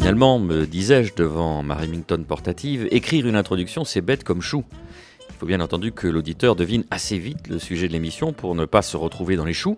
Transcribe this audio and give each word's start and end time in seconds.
Finalement, 0.00 0.38
me 0.38 0.66
disais-je 0.66 1.14
devant 1.14 1.62
ma 1.62 1.74
Remington 1.74 2.24
portative, 2.26 2.88
écrire 2.90 3.26
une 3.26 3.36
introduction 3.36 3.84
c'est 3.84 4.00
bête 4.00 4.24
comme 4.24 4.40
chou. 4.40 4.64
Il 5.28 5.34
faut 5.34 5.44
bien 5.44 5.60
entendu 5.60 5.92
que 5.92 6.06
l'auditeur 6.06 6.56
devine 6.56 6.84
assez 6.90 7.18
vite 7.18 7.48
le 7.48 7.58
sujet 7.58 7.86
de 7.86 7.92
l'émission 7.92 8.32
pour 8.32 8.54
ne 8.54 8.64
pas 8.64 8.80
se 8.80 8.96
retrouver 8.96 9.36
dans 9.36 9.44
les 9.44 9.52
choux 9.52 9.76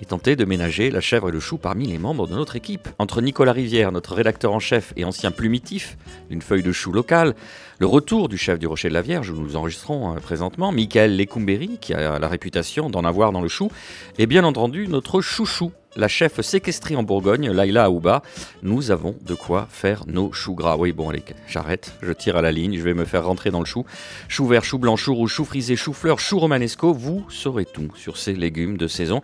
et 0.00 0.04
tenter 0.04 0.36
de 0.36 0.44
ménager 0.44 0.88
la 0.92 1.00
chèvre 1.00 1.30
et 1.30 1.32
le 1.32 1.40
chou 1.40 1.58
parmi 1.58 1.88
les 1.88 1.98
membres 1.98 2.28
de 2.28 2.34
notre 2.34 2.54
équipe. 2.54 2.88
Entre 3.00 3.20
Nicolas 3.20 3.50
Rivière, 3.50 3.90
notre 3.90 4.14
rédacteur 4.14 4.52
en 4.52 4.60
chef 4.60 4.92
et 4.96 5.04
ancien 5.04 5.32
plumitif 5.32 5.98
d'une 6.30 6.42
feuille 6.42 6.62
de 6.62 6.70
chou 6.70 6.92
locale, 6.92 7.34
le 7.78 7.86
retour 7.86 8.28
du 8.28 8.38
chef 8.38 8.58
du 8.58 8.66
Rocher 8.66 8.88
de 8.88 8.94
la 8.94 9.02
Vierge, 9.02 9.30
où 9.30 9.34
nous 9.34 9.56
enregistrons 9.56 10.16
euh, 10.16 10.18
présentement, 10.18 10.72
Michael 10.72 11.16
Lecumberi, 11.16 11.78
qui 11.78 11.92
a 11.92 12.18
la 12.18 12.28
réputation 12.28 12.88
d'en 12.88 13.04
avoir 13.04 13.32
dans 13.32 13.42
le 13.42 13.48
chou, 13.48 13.70
et 14.18 14.26
bien 14.26 14.44
entendu 14.44 14.88
notre 14.88 15.20
chouchou, 15.20 15.72
la 15.94 16.08
chef 16.08 16.40
séquestrée 16.40 16.96
en 16.96 17.02
Bourgogne, 17.02 17.50
Laila 17.50 17.84
Aouba. 17.84 18.22
Nous 18.62 18.90
avons 18.90 19.14
de 19.22 19.34
quoi 19.34 19.66
faire 19.70 20.04
nos 20.06 20.32
choux 20.32 20.54
gras. 20.54 20.76
Oui, 20.76 20.92
bon, 20.92 21.10
allez, 21.10 21.22
j'arrête, 21.48 21.94
je 22.02 22.12
tire 22.12 22.36
à 22.36 22.42
la 22.42 22.52
ligne, 22.52 22.76
je 22.76 22.82
vais 22.82 22.94
me 22.94 23.04
faire 23.04 23.26
rentrer 23.26 23.50
dans 23.50 23.60
le 23.60 23.66
chou. 23.66 23.84
Chou 24.28 24.46
vert, 24.46 24.64
chou 24.64 24.78
blanc, 24.78 24.96
chou 24.96 25.14
rouge, 25.14 25.32
chou 25.32 25.44
frisé, 25.44 25.76
chou 25.76 25.92
fleur, 25.92 26.18
chou 26.18 26.38
romanesco, 26.38 26.92
vous 26.92 27.26
saurez 27.30 27.64
tout 27.64 27.90
sur 27.94 28.16
ces 28.16 28.34
légumes 28.34 28.76
de 28.76 28.88
saison 28.88 29.22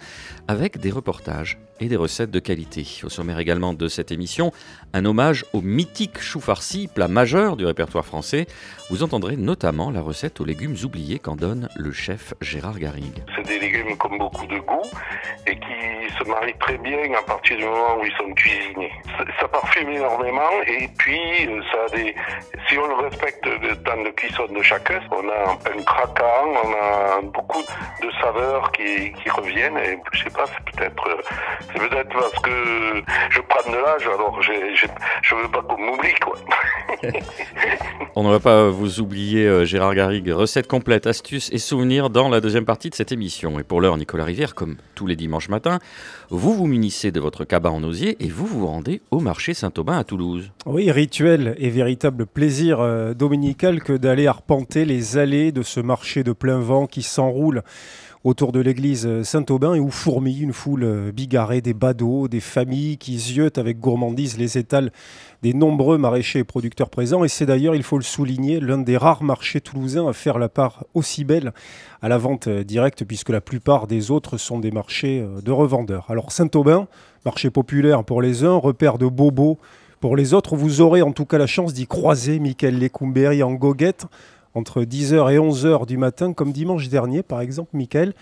avec 0.49 0.79
des 0.79 0.91
reportages 0.91 1.59
et 1.81 1.89
des 1.89 1.97
recettes 1.97 2.31
de 2.31 2.39
qualité. 2.39 2.87
Au 3.03 3.09
sommaire 3.09 3.39
également 3.39 3.75
de 3.75 3.89
cette 3.89 4.13
émission, 4.13 4.53
un 4.95 5.05
hommage 5.05 5.45
au 5.53 5.61
mythique 5.61 6.21
chou 6.21 6.41
farci, 6.41 6.89
plat 6.89 7.09
majeur 7.09 7.57
du 7.57 7.65
répertoire 7.65 8.05
français. 8.05 8.47
Vous 8.91 9.03
entendrez 9.03 9.37
notamment 9.37 9.91
la 9.91 10.03
recette 10.03 10.41
aux 10.41 10.45
légumes 10.45 10.77
oubliés 10.85 11.19
qu'en 11.19 11.37
donne 11.37 11.69
le 11.77 11.93
chef 11.93 12.35
Gérard 12.41 12.79
Garrigue. 12.79 13.25
C'est 13.35 13.47
des 13.47 13.59
légumes 13.59 13.97
comme 13.97 14.19
beaucoup 14.19 14.47
de 14.47 14.59
goût 14.59 14.83
et 15.47 15.55
qui 15.57 16.15
se 16.19 16.29
marient 16.29 16.59
très 16.59 16.79
bien 16.79 16.99
à 17.19 17.23
partir 17.23 17.57
du 17.57 17.65
moment 17.65 17.99
où 18.01 18.05
ils 18.05 18.13
sont 18.13 18.33
cuisinés. 18.35 18.93
Ça 19.41 19.49
parfume 19.49 19.89
énormément 19.91 20.51
et 20.67 20.89
puis 20.99 21.47
euh, 21.49 21.63
ça 21.73 21.79
a 21.87 21.97
des... 21.97 22.15
si 22.69 22.79
on 22.79 22.87
le 22.87 22.95
respecte 23.09 23.45
le 23.47 23.75
temps 23.83 24.03
de 24.03 24.11
cuisson 24.11 24.47
de 24.47 24.63
chacun, 24.63 25.01
on 25.11 25.29
a 25.29 25.53
un 25.53 25.57
pain 25.57 25.83
craquant, 25.85 26.53
on 26.65 26.73
a 26.73 27.23
beaucoup 27.23 27.63
de 28.03 28.11
saveurs 28.21 28.71
qui, 28.73 29.13
reviennent 29.31 29.79
et 29.79 29.99
je 30.13 30.25
sais 30.25 30.31
pas, 30.31 30.45
c'est 30.47 30.77
peut-être 30.77 31.09
euh, 31.09 31.23
c'est 31.73 31.89
peut-être 31.89 32.13
parce 32.13 32.39
que 32.41 33.03
je 33.31 33.41
prends 33.41 33.71
de 33.71 33.77
l'âge, 33.79 34.07
alors 34.07 34.43
je 35.23 35.35
ne 35.35 35.43
veux 35.43 35.51
pas 35.51 35.63
qu'on 35.63 35.81
m'oublie, 35.81 36.15
quoi. 36.23 36.35
On 38.15 38.25
ne 38.25 38.31
va 38.31 38.41
pas 38.41 38.69
vous 38.69 39.01
oublier, 39.01 39.47
euh, 39.47 39.65
Gérard 39.65 39.95
Garrigue. 39.95 40.29
Recette 40.29 40.67
complète, 40.67 41.07
astuces 41.07 41.51
et 41.53 41.59
souvenirs 41.59 42.11
dans 42.11 42.29
la 42.29 42.41
deuxième 42.41 42.67
partie 42.67 42.91
de 42.91 42.95
cette 42.95 43.11
émission. 43.11 43.59
Et 43.59 43.63
pour 43.63 43.81
l'heure, 43.81 43.97
Nicolas 43.97 44.25
Rivière, 44.25 44.55
comme 44.55 44.77
tous 44.95 45.07
les 45.07 45.17
dimanches 45.17 45.49
matins, 45.49 45.79
vous 46.29 46.55
vous 46.55 46.67
munissez 46.67 47.11
de 47.11 47.21
votre 47.21 47.45
cabas 47.45 47.71
en 47.71 47.83
osier 47.83 48.23
et 48.23 48.29
vous 48.29 48.47
vous 48.47 48.67
rendez 48.67 49.01
au 49.11 49.21
marché 49.21 49.55
Saint-Aubin 49.55 49.99
à 49.99 50.05
Toulouse. 50.05 50.51
Oui, 50.67 50.91
rituel 50.91 51.55
et 51.59 51.71
véritable 51.71 52.27
plaisir 52.27 52.81
euh, 52.81 53.15
dominical 53.15 53.83
que 53.83 53.95
d'aller 53.95 54.27
arpenter 54.27 54.85
les 54.85 55.17
allées 55.17 55.51
de 55.51 55.63
ce 55.63 55.81
marché 55.81 56.23
de 56.23 56.33
plein 56.33 56.59
vent 56.59 56.87
qui 56.87 57.03
s'enroule 57.03 57.63
autour 58.25 58.53
de 58.53 58.61
l'église 58.61 59.23
Saint-Aubin 59.23 59.75
et 59.75 59.81
où 59.81 59.91
fourmille 59.91 60.43
une 60.43 60.53
foule 60.53 61.11
bigarrée 61.13 61.61
des 61.61 61.75
badauds, 61.75 62.29
des 62.29 62.41
familles 62.41 62.99
qui 62.99 63.19
ziotent 63.19 63.59
avec 63.59 63.81
gourmandise 63.81 64.39
les 64.39 64.59
étals 64.59 64.93
des 65.43 65.55
nombreux 65.55 65.99
maraîchers 65.99 66.41
et 66.41 66.45
producteurs 66.45 66.89
présents. 66.89 67.25
Et 67.25 67.29
c'est 67.29 67.47
d'ailleurs, 67.47 67.75
il 67.75 67.83
faut 67.83 67.99
le 67.99 68.05
souligner, 68.05 68.61
l'un 68.61 68.79
des 68.79 68.97
rares 68.97 69.25
marchés 69.25 69.61
toulousains 69.61 70.09
à 70.09 70.13
faire 70.13 70.39
la 70.39 70.49
part 70.49 70.85
aussi 70.95 71.25
belle 71.25 71.53
à 72.01 72.09
la 72.09 72.19
vente 72.19 72.49
directe, 72.49 73.05
puisque 73.05 73.31
la 73.31 73.41
plupart 73.41 73.87
des 73.87 74.11
autres 74.11 74.37
sont 74.37 74.61
des 74.61 74.71
marchés 74.71 75.27
de 75.45 75.51
revendeurs. 75.51 76.07
Alors 76.09 76.31
Saint-Aubin, 76.31 76.87
marché 77.25 77.51
populaire 77.51 78.05
pour 78.05 78.23
les 78.23 78.45
uns, 78.45 78.57
repère 78.57 78.99
de 78.99 79.07
bobos 79.07 79.59
pour 80.01 80.17
les 80.17 80.35
autres. 80.35 80.57
Vous 80.57 80.81
aurez 80.81 81.03
en 81.03 81.13
tout 81.13 81.27
cas 81.27 81.39
la 81.39 81.47
chance 81.47 81.73
d'y 81.73 81.87
croiser 81.87 82.39
Michael 82.39 82.79
Lecumberi 82.79 83.43
en 83.43 83.53
goguette 83.53 84.07
entre 84.55 84.83
10h 84.83 85.33
et 85.33 85.39
11h 85.39 85.87
du 85.87 85.97
matin, 85.97 86.33
comme 86.33 86.53
dimanche 86.53 86.89
dernier 86.89 87.23
par 87.23 87.41
exemple, 87.41 87.71
Michael, 87.75 88.15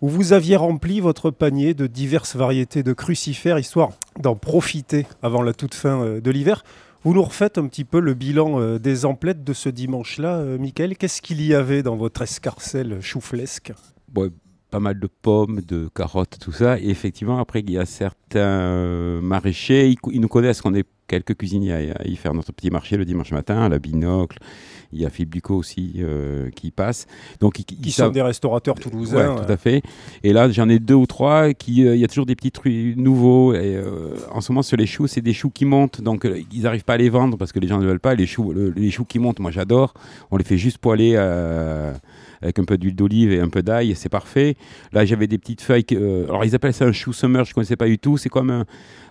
où 0.00 0.08
vous 0.08 0.32
aviez 0.32 0.56
rempli 0.56 1.00
votre 1.00 1.30
panier 1.30 1.74
de 1.74 1.86
diverses 1.86 2.36
variétés 2.36 2.82
de 2.82 2.92
crucifères, 2.92 3.58
histoire 3.58 3.90
d'en 4.20 4.36
profiter 4.36 5.06
avant 5.22 5.42
la 5.42 5.52
toute 5.52 5.74
fin 5.74 6.02
euh, 6.02 6.20
de 6.20 6.30
l'hiver. 6.30 6.64
Vous 7.04 7.14
nous 7.14 7.22
refaites 7.22 7.58
un 7.58 7.66
petit 7.66 7.84
peu 7.84 8.00
le 8.00 8.14
bilan 8.14 8.60
euh, 8.60 8.78
des 8.78 9.04
emplettes 9.04 9.44
de 9.44 9.52
ce 9.52 9.68
dimanche-là, 9.68 10.36
euh, 10.36 10.58
Michael. 10.58 10.96
Qu'est-ce 10.96 11.22
qu'il 11.22 11.42
y 11.42 11.54
avait 11.54 11.82
dans 11.82 11.96
votre 11.96 12.22
escarcelle 12.22 13.00
chouflesque? 13.00 13.72
Pas 14.70 14.80
mal 14.80 15.00
de 15.00 15.06
pommes, 15.06 15.62
de 15.62 15.88
carottes, 15.94 16.38
tout 16.40 16.52
ça. 16.52 16.78
Et 16.78 16.90
effectivement, 16.90 17.38
après, 17.38 17.60
il 17.60 17.70
y 17.70 17.78
a 17.78 17.86
certains 17.86 19.18
maraîchers, 19.22 19.96
ils, 20.12 20.20
nous 20.20 20.28
connaissent 20.28 20.60
qu'on 20.60 20.74
est 20.74 20.86
quelques 21.08 21.36
cuisiniers 21.36 21.72
à, 21.72 22.06
y 22.06 22.14
faire 22.16 22.34
notre 22.34 22.52
petit 22.52 22.70
marché 22.70 22.96
le 22.96 23.04
dimanche 23.04 23.32
matin, 23.32 23.62
à 23.62 23.68
la 23.68 23.78
binocle. 23.78 24.38
Il 24.92 25.00
y 25.00 25.04
a 25.04 25.10
Philippe 25.10 25.30
Ducot 25.30 25.56
aussi 25.56 25.94
euh, 25.98 26.50
qui 26.50 26.70
passe. 26.70 27.06
Donc, 27.40 27.54
qui 27.54 27.90
sont 27.90 28.08
des 28.08 28.22
restaurateurs 28.22 28.76
toulousains. 28.76 29.36
tout 29.36 29.52
à 29.52 29.56
fait. 29.56 29.82
Et 30.22 30.32
là, 30.32 30.48
j'en 30.50 30.68
ai 30.68 30.78
deux 30.78 30.94
ou 30.94 31.06
trois. 31.06 31.52
Qui, 31.52 31.86
euh, 31.86 31.94
il 31.94 32.00
y 32.00 32.04
a 32.04 32.08
toujours 32.08 32.24
des 32.24 32.36
petits 32.36 32.52
trucs 32.52 32.96
nouveaux. 32.96 33.52
Et, 33.52 33.76
euh, 33.76 34.16
en 34.32 34.40
ce 34.40 34.52
moment, 34.52 34.62
sur 34.62 34.76
les 34.76 34.86
choux, 34.86 35.06
c'est 35.06 35.20
des 35.20 35.34
choux 35.34 35.50
qui 35.50 35.66
montent. 35.66 36.00
Donc, 36.00 36.26
ils 36.52 36.62
n'arrivent 36.62 36.84
pas 36.84 36.94
à 36.94 36.98
les 36.98 37.10
vendre 37.10 37.36
parce 37.36 37.52
que 37.52 37.58
les 37.58 37.68
gens 37.68 37.78
ne 37.78 37.86
veulent 37.86 38.00
pas. 38.00 38.14
Les 38.14 38.26
choux, 38.26 38.52
les 38.52 38.90
choux 38.90 39.04
qui 39.04 39.18
montent, 39.18 39.40
moi, 39.40 39.50
j'adore. 39.50 39.92
On 40.30 40.36
les 40.38 40.44
fait 40.44 40.58
juste 40.58 40.78
poêler 40.78 41.16
avec 42.42 42.58
un 42.58 42.64
peu 42.64 42.78
d'huile 42.78 42.96
d'olive 42.96 43.32
et 43.32 43.40
un 43.40 43.48
peu 43.48 43.62
d'ail, 43.62 43.94
c'est 43.96 44.08
parfait. 44.08 44.56
Là, 44.92 45.04
j'avais 45.04 45.26
des 45.26 45.38
petites 45.38 45.60
feuilles. 45.60 45.84
alors, 45.90 46.44
ils 46.44 46.54
appellent 46.54 46.74
ça 46.74 46.84
un 46.86 46.92
chou 46.92 47.12
summer, 47.12 47.44
je 47.44 47.50
ne 47.50 47.54
connaissais 47.54 47.76
pas 47.76 47.86
du 47.86 47.98
tout. 47.98 48.16
C'est 48.16 48.28
comme 48.28 48.50
un, 48.50 48.64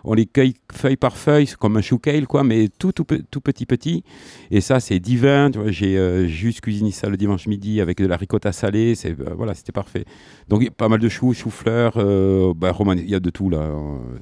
on 0.04 0.14
les 0.14 0.26
cueille 0.26 0.54
feuille 0.72 0.96
par 0.96 1.18
feuille, 1.18 1.48
comme 1.60 1.78
un 1.78 1.82
chou 1.82 2.00
kale, 2.00 2.28
quoi, 2.28 2.44
mais 2.44 2.70
tout, 2.70 2.94
tout, 2.94 3.06
tout 3.30 3.42
petit, 3.42 3.66
petit. 3.66 4.04
Et 4.52 4.62
ça, 4.62 4.80
c'est 4.80 5.00
divin. 5.00 5.52
J'ai 5.68 5.98
euh, 5.98 6.28
juste 6.28 6.62
cuisiné 6.62 6.92
ça 6.92 7.10
le 7.10 7.18
dimanche 7.18 7.48
midi 7.48 7.82
avec 7.82 7.98
de 7.98 8.08
la 8.08 8.16
ricotta 8.16 8.52
salée. 8.52 8.96
C'est, 8.96 9.20
euh, 9.20 9.34
voilà, 9.36 9.54
c'était 9.54 9.74
parfait. 9.74 10.06
Donc, 10.48 10.70
pas 10.72 10.88
mal 10.88 11.00
de 11.00 11.09
choux, 11.09 11.34
choux-fleurs. 11.34 11.94
Euh, 11.98 12.54
bah, 12.56 12.74
il 12.96 13.09
y 13.09 13.16
a 13.16 13.20
de 13.20 13.30
tout, 13.30 13.50
là. 13.50 13.70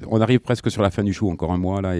On 0.08 0.20
arrive 0.20 0.40
presque 0.40 0.70
sur 0.70 0.82
la 0.82 0.90
fin 0.90 1.04
du 1.04 1.12
chou, 1.12 1.30
encore 1.30 1.52
un 1.52 1.58
mois, 1.58 1.80
là. 1.80 1.94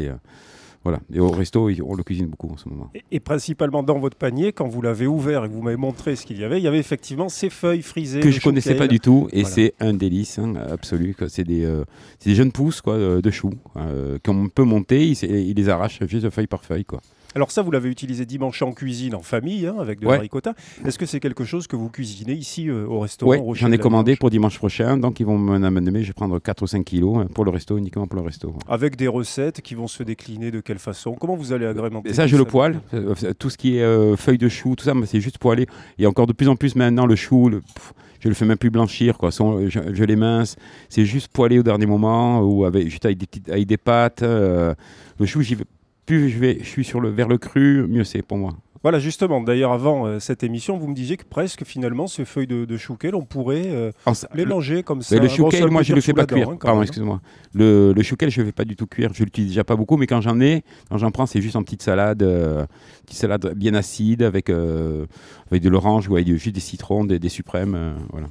Voilà. 0.86 1.00
Et 1.12 1.18
au 1.18 1.32
resto, 1.32 1.68
on 1.84 1.94
le 1.96 2.04
cuisine 2.04 2.26
beaucoup 2.26 2.48
en 2.48 2.56
ce 2.56 2.68
moment. 2.68 2.92
Et, 3.10 3.18
principalement 3.18 3.82
dans 3.82 3.98
votre 3.98 4.16
panier, 4.16 4.52
quand 4.52 4.68
vous 4.68 4.80
l'avez 4.82 5.08
ouvert 5.08 5.44
et 5.44 5.48
que 5.48 5.52
vous 5.52 5.62
m'avez 5.62 5.76
montré 5.76 6.14
ce 6.14 6.24
qu'il 6.24 6.38
y 6.38 6.44
avait, 6.44 6.58
il 6.58 6.62
y 6.62 6.68
avait 6.68 6.78
effectivement 6.78 7.28
ces 7.28 7.50
feuilles 7.50 7.82
frisées. 7.82 8.20
Que 8.20 8.30
je 8.30 8.36
ne 8.36 8.40
connaissais 8.40 8.76
pas 8.76 8.86
du 8.86 9.00
tout. 9.00 9.26
Et 9.32 9.42
c'est 9.42 9.74
un 9.80 9.94
délice 9.94 10.38
hein, 10.38 10.54
absolu. 10.70 11.16
C'est 11.26 11.42
des, 11.42 11.64
euh, 11.64 11.84
des, 12.24 12.36
jeunes 12.36 12.52
pousses 12.52 12.82
quoi, 12.82 12.96
de 12.96 13.30
choux 13.32 13.50
euh, 13.76 14.18
qu'on 14.24 14.48
peut 14.48 14.62
monter. 14.62 15.08
Ils, 15.08 15.20
ils 15.24 15.56
les 15.56 15.68
arrachent 15.68 16.06
juste 16.06 16.30
feuille 16.30 16.46
par 16.46 16.64
feuille. 16.64 16.84
Quoi. 16.84 17.00
Alors 17.36 17.50
ça, 17.50 17.60
vous 17.60 17.70
l'avez 17.70 17.90
utilisé 17.90 18.24
dimanche 18.24 18.62
en 18.62 18.72
cuisine, 18.72 19.14
en 19.14 19.20
famille, 19.20 19.66
hein, 19.66 19.76
avec 19.78 20.00
de 20.00 20.06
la 20.06 20.18
ricotta. 20.18 20.54
Est-ce 20.86 20.98
que 20.98 21.04
c'est 21.04 21.20
quelque 21.20 21.44
chose 21.44 21.66
que 21.66 21.76
vous 21.76 21.90
cuisinez 21.90 22.32
ici 22.32 22.70
euh, 22.70 22.86
au 22.86 23.00
restaurant 23.00 23.36
Oui, 23.36 23.58
j'en 23.58 23.70
ai 23.70 23.76
commandé 23.76 24.16
pour 24.16 24.30
dimanche 24.30 24.56
prochain, 24.56 24.96
donc 24.96 25.20
ils 25.20 25.26
vont 25.26 25.36
m'en 25.36 25.56
amener, 25.56 26.00
je 26.00 26.06
vais 26.06 26.12
prendre 26.14 26.38
4 26.38 26.62
ou 26.62 26.66
5 26.66 26.82
kilos 26.82 27.18
hein, 27.18 27.26
pour 27.34 27.44
le 27.44 27.50
resto, 27.50 27.76
uniquement 27.76 28.06
pour 28.06 28.18
le 28.18 28.24
resto. 28.24 28.54
Avec 28.66 28.96
des 28.96 29.06
recettes 29.06 29.60
qui 29.60 29.74
vont 29.74 29.86
se 29.86 30.02
décliner 30.02 30.50
de 30.50 30.60
quelle 30.60 30.78
façon? 30.78 31.12
Comment 31.12 31.36
vous 31.36 31.52
allez 31.52 31.66
agrémenter 31.66 32.14
Ça, 32.14 32.26
je 32.26 32.38
le 32.38 32.46
poêle. 32.46 32.80
Euh, 32.94 33.14
tout 33.38 33.50
ce 33.50 33.58
qui 33.58 33.76
est 33.76 33.82
euh, 33.82 34.16
feuilles 34.16 34.38
de 34.38 34.48
chou, 34.48 34.74
tout 34.74 34.84
ça, 34.84 34.94
c'est 35.04 35.20
juste 35.20 35.36
poêler. 35.36 35.66
Et 35.98 36.06
encore 36.06 36.26
de 36.26 36.32
plus 36.32 36.48
en 36.48 36.56
plus 36.56 36.74
maintenant, 36.74 37.04
le 37.04 37.16
chou, 37.16 37.50
le, 37.50 37.60
je 38.20 38.28
le 38.28 38.34
fais 38.34 38.46
même 38.46 38.56
plus 38.56 38.70
blanchir, 38.70 39.18
quoi. 39.18 39.28
je, 39.28 39.68
je 39.68 40.04
les 40.04 40.16
mince. 40.16 40.56
C'est 40.88 41.04
juste 41.04 41.28
poêler 41.28 41.58
au 41.58 41.62
dernier 41.62 41.84
moment, 41.84 42.40
ou 42.40 42.64
avec, 42.64 42.88
juste 42.88 43.04
avec 43.04 43.18
des, 43.18 43.52
avec 43.52 43.66
des 43.66 43.76
pâtes. 43.76 44.22
le 44.22 44.74
chou, 45.26 45.42
j'y 45.42 45.54
vais 45.54 45.64
plus 46.06 46.30
je, 46.30 46.38
vais, 46.38 46.58
je 46.60 46.64
suis 46.68 46.84
sur 46.84 47.00
le, 47.00 47.10
vers 47.10 47.28
le 47.28 47.38
cru, 47.38 47.86
mieux 47.88 48.04
c'est 48.04 48.22
pour 48.22 48.38
moi. 48.38 48.52
Voilà, 48.82 49.00
justement. 49.00 49.40
D'ailleurs, 49.40 49.72
avant 49.72 50.06
euh, 50.06 50.20
cette 50.20 50.44
émission, 50.44 50.76
vous 50.78 50.86
me 50.86 50.94
disiez 50.94 51.16
que 51.16 51.24
presque, 51.24 51.64
finalement, 51.64 52.06
ces 52.06 52.24
feuilles 52.24 52.46
de, 52.46 52.64
de 52.64 52.76
chouquel, 52.76 53.16
on 53.16 53.24
pourrait 53.24 53.64
euh, 53.66 53.90
les 54.32 54.46
manger 54.46 54.84
comme 54.84 55.02
ça. 55.02 55.18
le 55.18 55.28
chouquel, 55.28 55.68
moi, 55.70 55.82
je 55.82 55.90
ne 55.90 55.96
le 55.96 56.00
fais 56.00 56.12
pas 56.12 56.24
cuire. 56.24 56.50
Hein, 56.50 56.58
Pardon, 56.60 56.82
excuse-moi. 56.82 57.20
Le, 57.52 57.92
le 57.92 58.02
chouquel, 58.04 58.30
je 58.30 58.40
ne 58.42 58.46
fais 58.46 58.52
pas 58.52 58.64
du 58.64 58.76
tout 58.76 58.86
cuire. 58.86 59.10
Je 59.12 59.24
l'utilise 59.24 59.50
déjà 59.50 59.64
pas 59.64 59.74
beaucoup, 59.74 59.96
mais 59.96 60.06
quand 60.06 60.20
j'en 60.20 60.40
ai, 60.40 60.62
quand 60.88 60.98
j'en 60.98 61.10
prends, 61.10 61.26
c'est 61.26 61.40
juste 61.40 61.56
en 61.56 61.64
petite 61.64 61.82
salade, 61.82 62.22
euh, 62.22 62.64
petite 63.06 63.18
salade 63.18 63.54
bien 63.56 63.74
acide 63.74 64.22
avec, 64.22 64.50
avec 64.50 65.62
de 65.62 65.68
l'orange 65.68 66.08
ou 66.08 66.14
avec 66.14 66.28
juste 66.28 66.54
des 66.54 66.60
citrons, 66.60 67.04
des, 67.04 67.18
des 67.18 67.28
suprêmes. 67.28 67.96
voilà. 68.12 68.28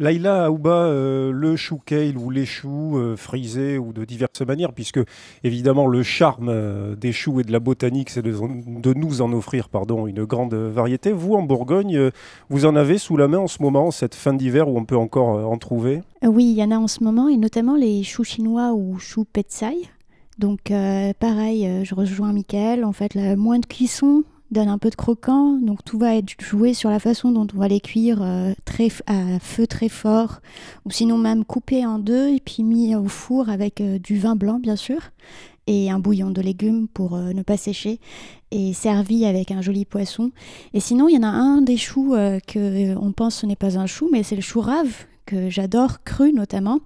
Laïla 0.00 0.46
Aouba, 0.46 0.84
euh, 0.84 1.30
le 1.30 1.56
chou 1.56 1.78
kale 1.84 2.16
ou 2.16 2.30
les 2.30 2.46
choux 2.46 2.96
euh, 2.96 3.16
frisés 3.16 3.76
ou 3.76 3.92
de 3.92 4.06
diverses 4.06 4.40
manières, 4.40 4.72
puisque 4.72 4.98
évidemment 5.44 5.86
le 5.86 6.02
charme 6.02 6.48
euh, 6.48 6.96
des 6.96 7.12
choux 7.12 7.40
et 7.40 7.44
de 7.44 7.52
la 7.52 7.60
botanique, 7.60 8.08
c'est 8.08 8.22
de, 8.22 8.32
de, 8.32 8.94
nous 8.94 9.20
en 9.20 9.30
offrir 9.34 9.68
pardon, 9.68 10.06
une 10.06 10.24
grande 10.24 10.54
variété. 10.54 11.12
Vous, 11.12 11.34
en 11.34 11.42
Bourgogne, 11.42 12.10
vous 12.48 12.64
en 12.64 12.76
avez 12.76 12.96
sous 12.96 13.18
la 13.18 13.28
main 13.28 13.40
en 13.40 13.46
ce 13.46 13.62
moment, 13.62 13.90
cette 13.90 14.14
fin 14.14 14.32
d'hiver 14.32 14.68
où 14.68 14.78
on 14.78 14.86
peut 14.86 14.96
encore 14.96 15.46
en 15.50 15.58
trouver? 15.58 16.00
Oui, 16.22 16.46
il 16.46 16.56
y 16.56 16.64
en 16.64 16.70
a 16.70 16.78
en 16.78 16.88
ce 16.88 17.04
moment, 17.04 17.28
et 17.28 17.36
notamment 17.36 17.76
les 17.76 18.02
choux 18.02 18.24
chinois 18.24 18.72
ou 18.72 18.98
choux 18.98 19.24
petsai. 19.24 19.76
Donc 20.38 20.72
pareil, 21.18 21.84
je 21.84 21.94
rejoins 21.94 22.32
Michael, 22.32 22.84
en 22.84 22.92
fait, 22.92 23.14
la 23.14 23.36
moins 23.36 23.58
de 23.58 23.66
cuisson, 23.66 24.24
donne 24.50 24.68
un 24.68 24.78
peu 24.78 24.90
de 24.90 24.96
croquant. 24.96 25.58
Donc 25.58 25.84
tout 25.84 25.98
va 25.98 26.16
être 26.16 26.40
joué 26.40 26.74
sur 26.74 26.90
la 26.90 26.98
façon 26.98 27.32
dont 27.32 27.46
on 27.54 27.58
va 27.58 27.68
les 27.68 27.80
cuire 27.80 28.20
euh, 28.22 28.52
très, 28.64 28.88
à 29.06 29.38
feu 29.40 29.66
très 29.66 29.88
fort, 29.88 30.40
ou 30.84 30.90
sinon 30.90 31.18
même 31.18 31.44
coupé 31.44 31.84
en 31.86 31.98
deux 31.98 32.28
et 32.28 32.40
puis 32.40 32.62
mis 32.62 32.94
au 32.94 33.06
four 33.06 33.48
avec 33.48 33.80
euh, 33.80 33.98
du 33.98 34.18
vin 34.18 34.36
blanc 34.36 34.58
bien 34.58 34.76
sûr 34.76 35.00
et 35.66 35.90
un 35.90 35.98
bouillon 35.98 36.30
de 36.30 36.40
légumes 36.40 36.88
pour 36.88 37.14
euh, 37.14 37.32
ne 37.32 37.42
pas 37.42 37.56
sécher 37.56 38.00
et 38.50 38.72
servi 38.72 39.24
avec 39.24 39.50
un 39.52 39.62
joli 39.62 39.84
poisson. 39.84 40.32
Et 40.74 40.80
sinon 40.80 41.08
il 41.08 41.14
y 41.14 41.18
en 41.18 41.22
a 41.22 41.28
un 41.28 41.62
des 41.62 41.76
choux 41.76 42.16
que 42.46 42.96
on 42.96 43.12
pense 43.12 43.36
ce 43.36 43.46
n'est 43.46 43.56
pas 43.56 43.78
un 43.78 43.86
chou 43.86 44.08
mais 44.10 44.22
c'est 44.22 44.36
le 44.36 44.42
chou 44.42 44.60
rave 44.60 45.06
j'adore, 45.48 46.02
cru 46.04 46.32
notamment. 46.32 46.80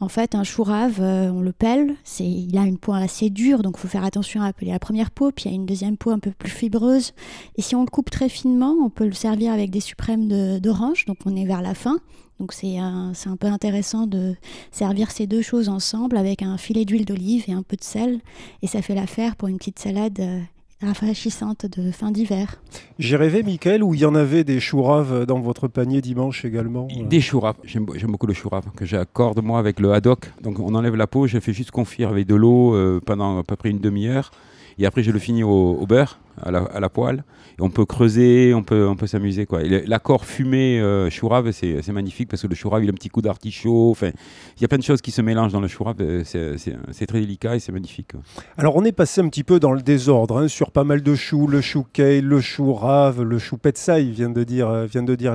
En 0.00 0.08
fait, 0.08 0.34
un 0.34 0.44
chou 0.44 0.62
rave, 0.62 0.98
euh, 1.00 1.30
on 1.30 1.40
le 1.40 1.52
pèle, 1.52 1.94
c'est, 2.04 2.26
il 2.26 2.56
a 2.58 2.62
une 2.62 2.78
peau 2.78 2.92
assez 2.92 3.30
dure, 3.30 3.62
donc 3.62 3.74
il 3.76 3.80
faut 3.80 3.88
faire 3.88 4.04
attention 4.04 4.42
à 4.42 4.46
appeler 4.46 4.70
la 4.70 4.78
première 4.78 5.10
peau, 5.10 5.30
puis 5.30 5.44
il 5.46 5.50
y 5.50 5.54
a 5.54 5.56
une 5.56 5.66
deuxième 5.66 5.96
peau 5.96 6.10
un 6.10 6.18
peu 6.18 6.30
plus 6.30 6.50
fibreuse. 6.50 7.12
Et 7.56 7.62
si 7.62 7.74
on 7.74 7.82
le 7.82 7.90
coupe 7.90 8.10
très 8.10 8.28
finement, 8.28 8.74
on 8.82 8.90
peut 8.90 9.06
le 9.06 9.12
servir 9.12 9.52
avec 9.52 9.70
des 9.70 9.80
suprêmes 9.80 10.28
d'orange, 10.60 11.04
donc 11.06 11.18
on 11.24 11.36
est 11.36 11.46
vers 11.46 11.62
la 11.62 11.74
fin. 11.74 11.98
Donc 12.38 12.52
c'est 12.52 12.78
un, 12.78 13.12
un 13.24 13.36
peu 13.36 13.46
intéressant 13.46 14.06
de 14.06 14.34
servir 14.70 15.10
ces 15.10 15.26
deux 15.26 15.42
choses 15.42 15.68
ensemble 15.68 16.16
avec 16.18 16.42
un 16.42 16.58
filet 16.58 16.84
d'huile 16.84 17.06
d'olive 17.06 17.44
et 17.48 17.52
un 17.52 17.62
peu 17.62 17.76
de 17.76 17.84
sel. 17.84 18.20
Et 18.62 18.66
ça 18.66 18.82
fait 18.82 18.94
l'affaire 18.94 19.36
pour 19.36 19.48
une 19.48 19.56
petite 19.56 19.78
salade 19.78 20.20
euh, 20.20 20.40
rafraîchissante 20.82 21.66
de 21.66 21.90
fin 21.90 22.10
d'hiver. 22.10 22.56
J'ai 22.98 23.16
rêvé, 23.16 23.42
Michael, 23.42 23.82
où 23.82 23.94
il 23.94 24.00
y 24.00 24.04
en 24.04 24.14
avait 24.14 24.44
des 24.44 24.60
choux 24.60 24.82
raves 24.82 25.24
dans 25.26 25.40
votre 25.40 25.68
panier 25.68 26.00
dimanche 26.00 26.44
également. 26.44 26.88
Des 27.08 27.20
choux 27.20 27.40
raves, 27.40 27.56
j'aime, 27.64 27.86
beaucoup 27.86 28.26
le 28.26 28.34
chou 28.34 28.48
rave, 28.48 28.66
que 28.76 28.84
j'accorde 28.84 29.42
moi 29.42 29.58
avec 29.58 29.80
le 29.80 29.92
haddock. 29.92 30.32
Donc 30.42 30.58
on 30.60 30.74
enlève 30.74 30.96
la 30.96 31.06
peau, 31.06 31.26
je 31.26 31.38
fais 31.38 31.52
juste 31.52 31.70
confire 31.70 32.10
avec 32.10 32.26
de 32.26 32.34
l'eau 32.34 32.74
euh, 32.74 33.00
pendant 33.04 33.38
à 33.38 33.42
peu 33.42 33.56
près 33.56 33.70
une 33.70 33.80
demi-heure. 33.80 34.30
Et 34.78 34.86
après, 34.86 35.02
je 35.02 35.10
le 35.10 35.18
finis 35.18 35.42
au 35.42 35.86
beurre 35.86 36.18
à 36.42 36.50
la, 36.50 36.88
poêle. 36.88 37.24
On 37.58 37.70
peut 37.70 37.84
creuser, 37.84 38.52
on 38.54 38.62
peut, 38.62 38.86
on 38.86 38.96
peut 38.96 39.06
s'amuser. 39.06 39.46
L'accord 39.86 40.24
fumé 40.24 40.80
euh, 40.80 41.10
chourave, 41.10 41.50
c'est 41.52 41.88
magnifique 41.88 42.28
parce 42.28 42.42
que 42.42 42.46
le 42.46 42.54
chourave, 42.54 42.84
il 42.84 42.88
a 42.88 42.92
un 42.92 42.94
petit 42.94 43.08
coup 43.08 43.22
d'artichaut. 43.22 43.96
Il 44.02 44.62
y 44.62 44.64
a 44.64 44.68
plein 44.68 44.78
de 44.78 44.82
choses 44.82 45.00
qui 45.00 45.10
se 45.10 45.22
mélangent 45.22 45.52
dans 45.52 45.60
le 45.60 45.68
chourave. 45.68 45.96
Euh, 46.00 46.22
c'est 46.24 47.06
très 47.06 47.20
délicat 47.20 47.56
et 47.56 47.60
c'est 47.60 47.72
magnifique. 47.72 48.12
Alors, 48.56 48.76
on 48.76 48.84
est 48.84 48.92
passé 48.92 49.20
un 49.20 49.28
petit 49.28 49.44
peu 49.44 49.60
dans 49.60 49.72
le 49.72 49.82
désordre 49.82 50.38
hein, 50.38 50.48
sur 50.48 50.70
pas 50.70 50.84
mal 50.84 51.02
de 51.02 51.14
choux, 51.14 51.46
le 51.46 51.60
chou 51.60 51.86
kale, 51.92 52.24
le 52.24 52.40
chou 52.40 52.74
rave, 52.74 53.22
le 53.22 53.38
chou 53.38 53.56
petsai, 53.56 54.04
vient 54.04 54.30
de 54.30 54.44
dire, 54.44 54.68
euh, 54.68 54.86
vient 54.86 55.02
de 55.02 55.14
dire. 55.14 55.34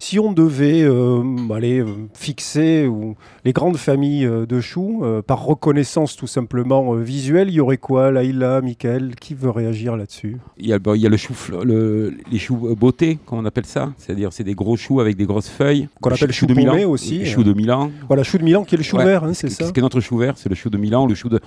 Si 0.00 0.18
on 0.18 0.32
devait 0.32 0.82
euh, 0.82 1.22
aller 1.52 1.84
fixer 2.14 2.86
ou, 2.86 3.16
les 3.44 3.52
grandes 3.52 3.76
familles 3.76 4.28
de 4.48 4.60
choux, 4.60 5.04
par 5.26 5.44
reconnaissance 5.44 6.16
tout 6.16 6.26
simplement 6.26 6.94
visuelle, 6.94 7.48
il 7.48 7.54
y 7.54 7.60
aurait 7.60 7.78
quoi? 7.78 8.10
Laïla, 8.10 8.60
Michael 8.60 9.16
Qui 9.16 9.34
veut 9.34 9.50
réagir 9.50 9.96
là 9.96 10.06
il 10.22 10.66
y 10.66 10.72
a, 10.72 10.78
il 10.94 11.00
y 11.00 11.06
a 11.06 11.08
le 11.08 11.16
chou, 11.16 11.34
le, 11.64 12.14
les 12.30 12.38
choux 12.38 12.74
beauté, 12.74 13.18
comme 13.26 13.38
on 13.40 13.44
appelle 13.44 13.66
ça? 13.66 13.92
C'est-à-dire, 13.98 14.32
c'est 14.32 14.44
des 14.44 14.54
gros 14.54 14.76
choux 14.76 15.00
avec 15.00 15.16
des 15.16 15.26
grosses 15.26 15.48
feuilles. 15.48 15.88
Qu'on 16.00 16.10
appelle 16.10 16.32
chou 16.32 16.46
de 16.46 16.54
Milan 16.54 16.88
aussi. 16.88 17.26
Chou 17.26 17.44
de 17.44 17.52
Milan. 17.52 17.90
Voilà, 18.06 18.22
chou 18.22 18.38
de 18.38 18.44
Milan 18.44 18.64
qui 18.64 18.74
est 18.74 18.78
le 18.78 18.84
chou 18.84 18.96
vert, 18.96 19.24
hein, 19.24 19.34
c'est 19.34 19.50
ça? 19.50 19.66
Ce 19.66 19.72
qui 19.72 19.80
est 19.80 19.82
notre 19.82 20.00
chou 20.00 20.16
vert, 20.16 20.34
c'est 20.36 20.48
le 20.48 20.54
chou 20.54 20.70
de 20.70 20.78
Milan, 20.78 21.06
le 21.06 21.14
chou 21.14 21.28
de, 21.28 21.40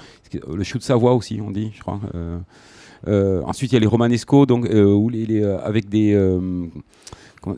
le 0.53 0.63
chou 0.63 0.77
de 0.77 0.83
Savoie 0.83 1.13
aussi, 1.15 1.39
on 1.45 1.51
dit, 1.51 1.71
je 1.73 1.81
crois. 1.81 1.99
Euh, 2.13 2.37
euh, 3.07 3.41
ensuite, 3.45 3.71
il 3.71 3.75
y 3.75 3.77
a 3.77 3.79
les 3.79 3.87
romanesco, 3.87 4.45
donc, 4.45 4.67
euh, 4.67 5.09
les, 5.09 5.43
avec 5.43 5.89
des 5.89 6.15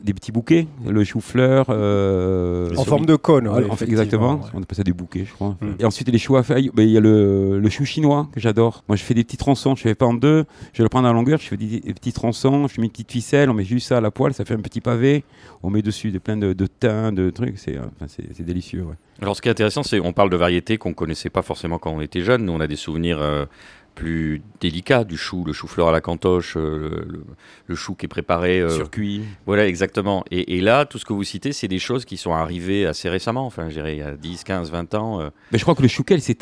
des 0.02 0.14
petits 0.14 0.32
bouquets, 0.32 0.66
le 0.86 1.04
chou-fleur. 1.04 1.66
Euh, 1.68 2.74
en 2.76 2.84
forme 2.84 3.06
de 3.06 3.16
cône, 3.16 3.48
en 3.48 3.76
fait, 3.76 3.84
exactement. 3.84 4.40
On 4.54 4.62
appelle 4.62 4.76
ça 4.76 4.82
des 4.82 4.92
bouquets, 4.92 5.24
je 5.26 5.32
crois. 5.32 5.56
Mm. 5.60 5.74
Et 5.80 5.84
ensuite, 5.84 6.08
les 6.08 6.18
choux 6.18 6.36
à 6.36 6.42
feuilles, 6.42 6.70
il 6.76 6.88
y 6.88 6.96
a 6.96 7.00
le, 7.00 7.58
le, 7.58 7.68
chou 7.70 7.84
chinois 7.84 8.28
que 8.32 8.40
j'adore. 8.40 8.82
Moi, 8.88 8.96
je 8.96 9.02
fais 9.02 9.14
des 9.14 9.24
petits 9.24 9.36
tronçons, 9.36 9.74
je 9.76 9.82
fais 9.82 9.94
pas 9.94 10.06
en 10.06 10.14
deux, 10.14 10.46
je 10.72 10.82
le 10.82 10.88
prends 10.88 11.00
à 11.00 11.02
la 11.02 11.12
longueur, 11.12 11.38
je 11.38 11.48
fais 11.48 11.56
des, 11.56 11.80
petits 11.80 12.12
tronçons, 12.12 12.66
je 12.68 12.80
mets 12.80 12.86
une 12.86 12.92
petite 12.92 13.12
ficelle, 13.12 13.50
on 13.50 13.54
met 13.54 13.64
juste 13.64 13.88
ça 13.88 13.98
à 13.98 14.00
la 14.00 14.10
poêle, 14.10 14.32
ça 14.32 14.44
fait 14.44 14.54
un 14.54 14.60
petit 14.60 14.80
pavé, 14.80 15.24
on 15.62 15.70
met 15.70 15.82
dessus 15.82 16.10
des, 16.10 16.20
plein 16.20 16.36
de, 16.36 16.52
de 16.52 16.66
thym, 16.66 17.14
de 17.14 17.30
trucs, 17.30 17.58
c'est 17.58 17.78
enfin, 17.78 18.06
délicieux. 18.40 18.86
Alors, 19.20 19.36
ce 19.36 19.42
qui 19.42 19.48
est 19.48 19.52
intéressant, 19.52 19.82
c'est 19.82 20.00
on 20.00 20.12
parle 20.12 20.30
de 20.30 20.36
variétés 20.36 20.78
qu'on 20.78 20.94
connaissait 20.94 21.30
pas 21.30 21.42
forcément 21.42 21.78
quand 21.78 21.92
on 21.92 22.00
était 22.00 22.22
jeune. 22.22 22.44
Nous, 22.44 22.52
on 22.52 22.60
a 22.60 22.66
des 22.66 22.76
souvenirs. 22.76 23.18
Euh, 23.20 23.46
plus 23.94 24.42
délicat 24.60 25.04
du 25.04 25.16
chou, 25.16 25.44
le 25.44 25.52
chou-fleur 25.52 25.88
à 25.88 25.92
la 25.92 26.00
cantoche, 26.00 26.56
euh, 26.56 27.24
le, 27.66 27.74
chou 27.74 27.94
qui 27.94 28.06
est 28.06 28.08
préparé. 28.08 28.60
Euh, 28.60 28.70
Surcuit. 28.70 29.22
Voilà, 29.46 29.66
exactement. 29.66 30.24
Et, 30.30 30.60
là, 30.60 30.84
tout 30.84 30.98
ce 30.98 31.04
que 31.04 31.12
vous 31.12 31.24
citez, 31.24 31.52
c'est 31.52 31.68
des 31.68 31.78
choses 31.78 32.04
qui 32.04 32.16
sont 32.16 32.32
arrivées 32.32 32.86
assez 32.86 33.08
récemment, 33.08 33.46
enfin, 33.46 33.68
je 33.68 33.74
dirais, 33.74 33.96
il 33.96 33.98
y 33.98 34.02
a 34.02 34.16
10, 34.16 34.44
15, 34.44 34.70
20 34.70 34.94
ans. 34.94 35.20
Euh. 35.20 35.30
Mais 35.52 35.58
je 35.58 35.64
crois 35.64 35.74
que 35.74 35.82
le 35.82 35.88
chouquel, 35.88 36.20
c'est 36.20 36.34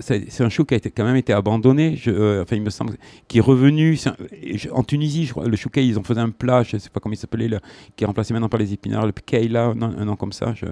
c'est 0.00 0.44
un 0.44 0.48
chou 0.48 0.64
qui 0.64 0.74
a 0.74 0.76
été, 0.76 0.90
quand 0.90 1.04
même 1.04 1.16
été 1.16 1.32
abandonné, 1.32 1.96
je, 1.96 2.42
enfin, 2.42 2.56
il 2.56 2.62
me 2.62 2.70
semble, 2.70 2.94
qui 3.28 3.38
est 3.38 3.42
revenu. 3.42 3.98
en 4.72 4.82
Tunisie, 4.82 5.26
je 5.26 5.32
crois, 5.32 5.46
le 5.46 5.56
chouquel, 5.56 5.84
ils 5.84 5.98
ont 5.98 6.04
fait 6.04 6.18
un 6.18 6.30
plat, 6.30 6.62
je 6.62 6.76
ne 6.76 6.80
sais 6.80 6.90
pas 6.90 7.00
comment 7.00 7.14
il 7.14 7.18
s'appelait, 7.18 7.48
qui 7.96 8.04
est 8.04 8.06
remplacé 8.06 8.32
maintenant 8.32 8.48
par 8.48 8.60
les 8.60 8.72
épinards, 8.72 9.06
le 9.06 9.12
keila, 9.12 9.74
un 9.80 10.04
nom 10.04 10.16
comme 10.16 10.32
ça. 10.32 10.54
Je, 10.54 10.66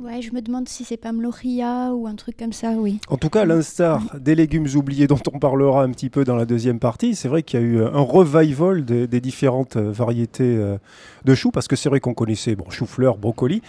Ouais, 0.00 0.22
je 0.22 0.32
me 0.32 0.40
demande 0.40 0.68
si 0.68 0.84
c'est 0.84 0.96
pas 0.96 1.12
mloria 1.12 1.92
ou 1.92 2.06
un 2.06 2.14
truc 2.14 2.36
comme 2.36 2.52
ça, 2.52 2.70
oui. 2.72 3.00
En 3.08 3.16
tout 3.16 3.28
cas, 3.28 3.42
à 3.42 3.44
l'instar 3.44 4.02
des 4.18 4.34
légumes 4.34 4.66
oubliés 4.74 5.06
dont 5.06 5.18
on 5.32 5.38
parlera 5.54 5.84
un 5.84 5.90
petit 5.92 6.10
peu 6.10 6.24
dans 6.24 6.34
la 6.34 6.46
deuxième 6.46 6.80
partie, 6.80 7.14
c'est 7.14 7.28
vrai 7.28 7.44
qu'il 7.44 7.60
y 7.60 7.62
a 7.62 7.66
eu 7.66 7.80
un 7.84 8.00
revival 8.00 8.84
des, 8.84 9.06
des 9.06 9.20
différentes 9.20 9.76
variétés 9.76 10.42
euh, 10.42 10.78
de 11.24 11.34
choux, 11.36 11.52
parce 11.52 11.68
que 11.68 11.76
c'est 11.76 11.88
vrai 11.88 12.00
qu'on 12.00 12.12
connaissait 12.12 12.56
bon, 12.56 12.68
chou-fleur, 12.70 13.18
brocoli. 13.18 13.62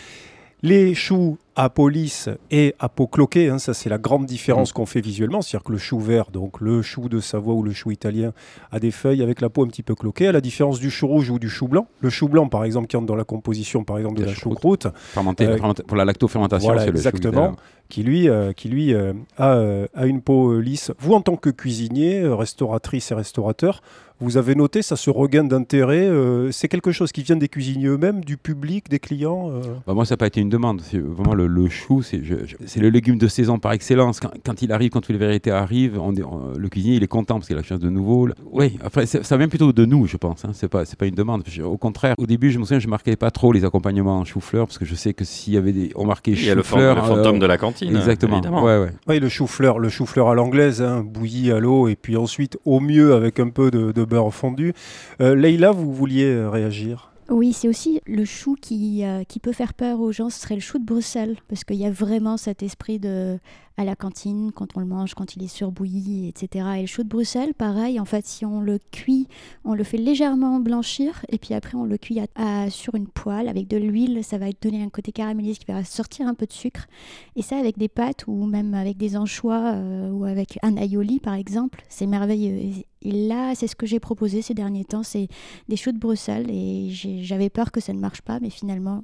Les 0.64 0.96
choux 0.96 1.38
à 1.56 1.70
police 1.70 2.28
et 2.50 2.74
à 2.80 2.90
peau 2.90 3.06
cloquée. 3.06 3.50
Hein, 3.50 3.60
ça, 3.60 3.76
c'est 3.76 3.90
la 3.90 4.00
grande 4.00 4.26
différence 4.26 4.72
mm. 4.72 4.74
qu'on 4.74 4.86
fait 4.88 5.02
visuellement. 5.02 5.44
C'est-à-dire 5.44 5.64
que 5.64 5.72
le 5.72 5.78
chou 5.78 6.00
vert, 6.00 6.32
donc 6.32 6.60
le 6.60 6.82
chou 6.82 7.08
de 7.08 7.20
Savoie 7.20 7.54
ou 7.54 7.62
le 7.62 7.72
chou 7.72 7.92
italien, 7.92 8.34
a 8.72 8.80
des 8.80 8.90
feuilles 8.90 9.22
avec 9.22 9.42
la 9.42 9.50
peau 9.50 9.64
un 9.64 9.68
petit 9.68 9.84
peu 9.84 9.94
cloquée, 9.94 10.28
à 10.28 10.32
la 10.32 10.42
différence 10.42 10.80
du 10.80 10.90
chou 10.90 11.08
rouge 11.08 11.30
ou 11.30 11.38
du 11.38 11.50
chou 11.50 11.68
blanc. 11.68 11.88
Le 12.00 12.10
chou 12.10 12.28
blanc, 12.30 12.48
par 12.48 12.64
exemple, 12.64 12.88
qui 12.88 12.98
entre 12.98 13.06
dans 13.06 13.16
la 13.16 13.26
composition, 13.26 13.84
par 13.84 14.00
exemple, 14.00 14.20
de 14.20 14.26
la 14.26 14.34
choucroute. 14.34 14.88
Fermenté, 14.96 15.46
euh, 15.46 15.58
pour 15.86 15.98
la 15.98 16.06
lactofermentation, 16.06 16.74
voilà, 16.74 16.88
exactement. 16.88 17.56
Qui 17.90 18.04
lui, 18.04 18.30
euh, 18.30 18.54
qui 18.54 18.70
lui 18.70 18.94
euh, 18.94 19.14
a, 19.38 19.60
a, 19.94 20.06
une 20.06 20.22
peau 20.22 20.60
lisse. 20.60 20.92
Vous, 21.00 21.14
en 21.14 21.22
tant 21.22 21.36
que 21.36 21.50
cuisinier, 21.50 22.28
restauratrice 22.28 23.12
et 23.12 23.16
restaurateur, 23.16 23.82
vous 24.22 24.38
avez 24.38 24.56
noté 24.56 24.82
ça, 24.82 24.96
ce 24.96 25.10
regain 25.10 25.44
d'intérêt. 25.44 26.10
c'est 26.54 26.70
quelque 26.70 26.94
chose 26.94 27.12
qui 27.12 27.22
vient 27.22 27.36
des 27.36 27.50
cuisiniers 27.50 27.88
eux-mêmes, 27.88 28.24
du 28.24 28.38
public, 28.38 28.90
des 28.90 29.00
clients 29.00 29.52
bah, 29.86 29.94
Moi, 29.94 30.06
ça 30.06 30.14
n'a 30.14 30.18
pas 30.18 30.28
été 30.28 30.40
une 30.40 30.48
demande. 30.48 30.80
C'est 30.80 31.00
vraiment 31.00 31.34
le 31.34 31.48
le, 31.48 31.68
chou, 31.68 32.02
c'est 32.02 32.22
le 32.22 32.90
légume 32.90 33.18
de 33.18 33.28
saison 33.28 33.60
par 33.60 33.74
excellence. 33.74 34.22
Quand, 34.22 34.62
il 34.62 34.72
arrive, 34.72 34.92
quand 34.92 35.02
toutes 35.02 35.12
les 35.12 35.18
vérités 35.18 35.52
arrivent, 35.52 36.00
on, 36.00 36.14
le 36.58 36.70
cuisinier 36.70 36.96
il 36.96 37.04
est 37.04 37.08
content 37.08 37.36
parce 37.36 37.48
qu'il 37.48 37.58
a 37.58 37.60
la 37.60 37.68
chance 37.68 37.82
de 37.82 37.90
nouveau. 37.90 38.30
Oui, 38.54 38.78
après 38.82 39.06
ça 39.06 39.36
vient 39.36 39.50
plutôt 39.50 39.74
de 39.74 39.86
nous, 39.86 40.08
je 40.08 40.16
pense. 40.16 40.46
Hein. 40.46 40.52
C'est 40.54 40.70
pas 40.70 40.86
c'est 40.86 40.98
pas 40.98 41.08
une 41.08 41.16
demande. 41.16 41.44
au 41.62 41.78
contraire, 41.78 42.16
au 42.18 42.26
début, 42.26 42.52
je 42.52 42.60
me 42.60 42.64
souviens, 42.64 42.80
je 42.80 42.88
marquais 42.88 43.18
pas 43.18 43.32
trop 43.32 43.52
les 43.52 43.66
accompagnements 43.66 44.20
en 44.20 44.24
chou-fleur 44.24 44.66
parce 44.68 44.78
que 44.78 44.86
je 44.86 44.96
sais 44.96 45.14
que 45.14 45.26
s'il 45.26 45.54
y 45.54 45.58
avait 45.58 45.74
des, 45.74 45.92
on 45.96 46.06
marquait 46.06 46.36
chou-fleur, 46.36 46.96
le, 46.96 47.02
fantôme 47.02 47.36
euh, 47.36 47.40
de 47.40 47.46
la 47.46 47.58
cantine. 47.58 47.75
Exactement. 47.82 48.42
Ouais, 48.42 48.80
ouais. 48.80 48.92
Oui, 49.08 49.20
le 49.20 49.30
chou-fleur, 49.30 49.80
le 49.80 49.90
chou-fleur 49.90 50.30
à 50.30 50.36
l'anglaise, 50.36 50.82
hein, 50.82 51.04
bouilli 51.04 51.52
à 51.52 51.60
l'eau 51.60 51.88
et 51.88 51.96
puis 51.96 52.18
ensuite 52.18 52.58
au 52.66 52.80
mieux 52.80 53.14
avec 53.14 53.40
un 53.40 53.50
peu 53.50 53.72
de, 53.72 54.06
beurre 54.06 54.34
fondu. 54.34 54.74
Euh, 55.22 55.36
Leïla, 55.36 55.72
vous 55.72 55.94
vouliez 55.94 56.26
euh, 56.26 56.50
réagir? 56.50 57.12
Oui, 57.30 57.54
c'est 57.54 57.68
aussi 57.68 58.02
le 58.06 58.24
chou 58.24 58.56
qui, 58.60 59.04
euh, 59.04 59.24
qui 59.24 59.40
peut 59.40 59.52
faire 59.52 59.74
peur 59.74 60.00
aux 60.00 60.12
gens, 60.12 60.30
ce 60.30 60.40
serait 60.40 60.56
le 60.56 60.62
chou 60.62 60.78
de 60.78 60.86
Bruxelles, 60.86 61.38
parce 61.50 61.64
qu'il 61.64 61.78
y 61.78 61.86
a 61.86 61.90
vraiment 61.90 62.38
cet 62.38 62.62
esprit 62.62 63.00
de 63.00 63.40
à 63.78 63.84
la 63.84 63.96
cantine, 63.96 64.52
quand 64.54 64.78
on 64.78 64.80
le 64.80 64.86
mange, 64.86 65.14
quand 65.16 65.36
il 65.36 65.44
est 65.44 65.48
surbouilli, 65.48 66.28
etc. 66.30 66.66
Et 66.78 66.82
le 66.82 66.88
chou 66.88 67.04
de 67.04 67.10
Bruxelles, 67.10 67.54
pareil, 67.54 68.00
en 68.00 68.06
fait, 68.06 68.26
si 68.26 68.46
on 68.46 68.62
le 68.62 68.80
cuit, 68.92 69.28
on 69.66 69.74
le 69.74 69.84
fait 69.84 69.98
légèrement 69.98 70.60
blanchir, 70.60 71.26
et 71.30 71.38
puis 71.38 71.54
après 71.54 71.76
on 71.76 71.84
le 71.84 71.98
cuit 71.98 72.20
à, 72.36 72.70
sur 72.70 72.96
une 72.96 73.08
poêle 73.08 73.48
avec 73.50 73.68
de 73.68 73.78
l'huile, 73.78 74.24
ça 74.24 74.38
va 74.38 74.48
donner 74.62 74.82
un 74.82 74.90
côté 74.90 75.12
caramélisé 75.12 75.56
qui 75.56 75.72
va 75.72 75.84
sortir 75.84 76.28
un 76.28 76.34
peu 76.34 76.46
de 76.46 76.54
sucre. 76.54 76.88
Et 77.36 77.42
ça 77.42 77.58
avec 77.58 77.78
des 77.78 77.90
pâtes 77.90 78.26
ou 78.28 78.46
même 78.46 78.74
avec 78.74 78.98
des 78.98 79.18
anchois 79.18 79.74
euh, 79.74 80.10
ou 80.10 80.26
avec 80.26 80.58
un 80.62 80.78
aioli 80.78 81.20
par 81.20 81.34
exemple, 81.34 81.84
c'est 81.90 82.08
merveilleux. 82.08 82.84
Et 83.02 83.28
là, 83.28 83.54
c'est 83.56 83.68
ce 83.68 83.76
que 83.76 83.86
j'ai 83.86 84.00
proposé 84.00 84.42
ces 84.42 84.54
derniers 84.54 84.86
temps, 84.86 85.04
c'est 85.04 85.28
des 85.68 85.76
choux 85.76 85.92
de 85.92 86.00
Bruxelles, 86.00 86.50
et 86.50 86.90
j'avais 86.90 87.50
peur 87.50 87.72
que 87.72 87.80
ça 87.80 87.94
ne 87.94 88.00
marche 88.00 88.22
pas, 88.22 88.40
mais 88.40 88.50
finalement, 88.50 89.04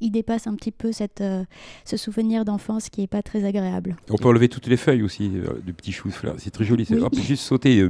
il 0.00 0.10
dépasse 0.10 0.46
un 0.46 0.54
petit 0.54 0.70
peu 0.70 0.92
cette, 0.92 1.20
euh, 1.20 1.44
ce 1.84 1.96
souvenir 1.96 2.44
d'enfance 2.44 2.88
qui 2.88 3.02
est 3.02 3.06
pas 3.06 3.22
très 3.22 3.44
agréable. 3.44 3.96
On 4.10 4.16
peut 4.16 4.28
enlever 4.28 4.48
toutes 4.48 4.66
les 4.66 4.76
feuilles 4.76 5.02
aussi 5.02 5.32
euh, 5.34 5.60
du 5.64 5.72
petit 5.72 5.92
chou 5.92 6.10
C'est 6.38 6.50
très 6.50 6.64
joli. 6.64 6.86
Oui. 6.90 7.00
Hop, 7.00 7.14
juste 7.16 7.42
sauter 7.42 7.86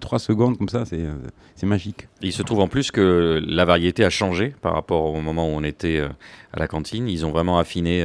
3 0.00 0.18
secondes 0.18 0.58
comme 0.58 0.68
ça, 0.68 0.84
c'est 0.84 1.00
euh, 1.00 1.14
c'est 1.54 1.66
magique. 1.66 2.08
Il 2.22 2.32
se 2.32 2.42
trouve 2.42 2.60
en 2.60 2.68
plus 2.68 2.90
que 2.90 3.42
la 3.46 3.64
variété 3.64 4.04
a 4.04 4.10
changé 4.10 4.54
par 4.62 4.74
rapport 4.74 5.04
au 5.06 5.20
moment 5.20 5.46
où 5.46 5.52
on 5.52 5.62
était 5.62 5.98
euh, 5.98 6.08
à 6.52 6.58
la 6.58 6.66
cantine. 6.68 7.08
Ils 7.08 7.26
ont 7.26 7.30
vraiment 7.30 7.58
affiné. 7.58 8.04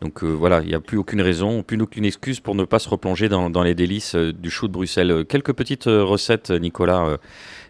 Donc 0.00 0.22
euh, 0.22 0.28
voilà, 0.28 0.60
il 0.62 0.68
n'y 0.68 0.74
a 0.74 0.80
plus 0.80 0.96
aucune 0.96 1.20
raison, 1.20 1.62
plus 1.62 1.80
aucune 1.80 2.04
excuse 2.04 2.38
pour 2.40 2.54
ne 2.54 2.64
pas 2.64 2.78
se 2.78 2.88
replonger 2.88 3.28
dans, 3.28 3.50
dans 3.50 3.62
les 3.62 3.74
délices 3.74 4.14
euh, 4.14 4.32
du 4.32 4.50
chou 4.50 4.68
de 4.68 4.72
Bruxelles. 4.72 5.10
Euh, 5.10 5.24
Quelques 5.24 5.52
petites 5.52 5.84
recettes, 5.86 6.50
Nicolas, 6.50 7.04
euh, 7.06 7.16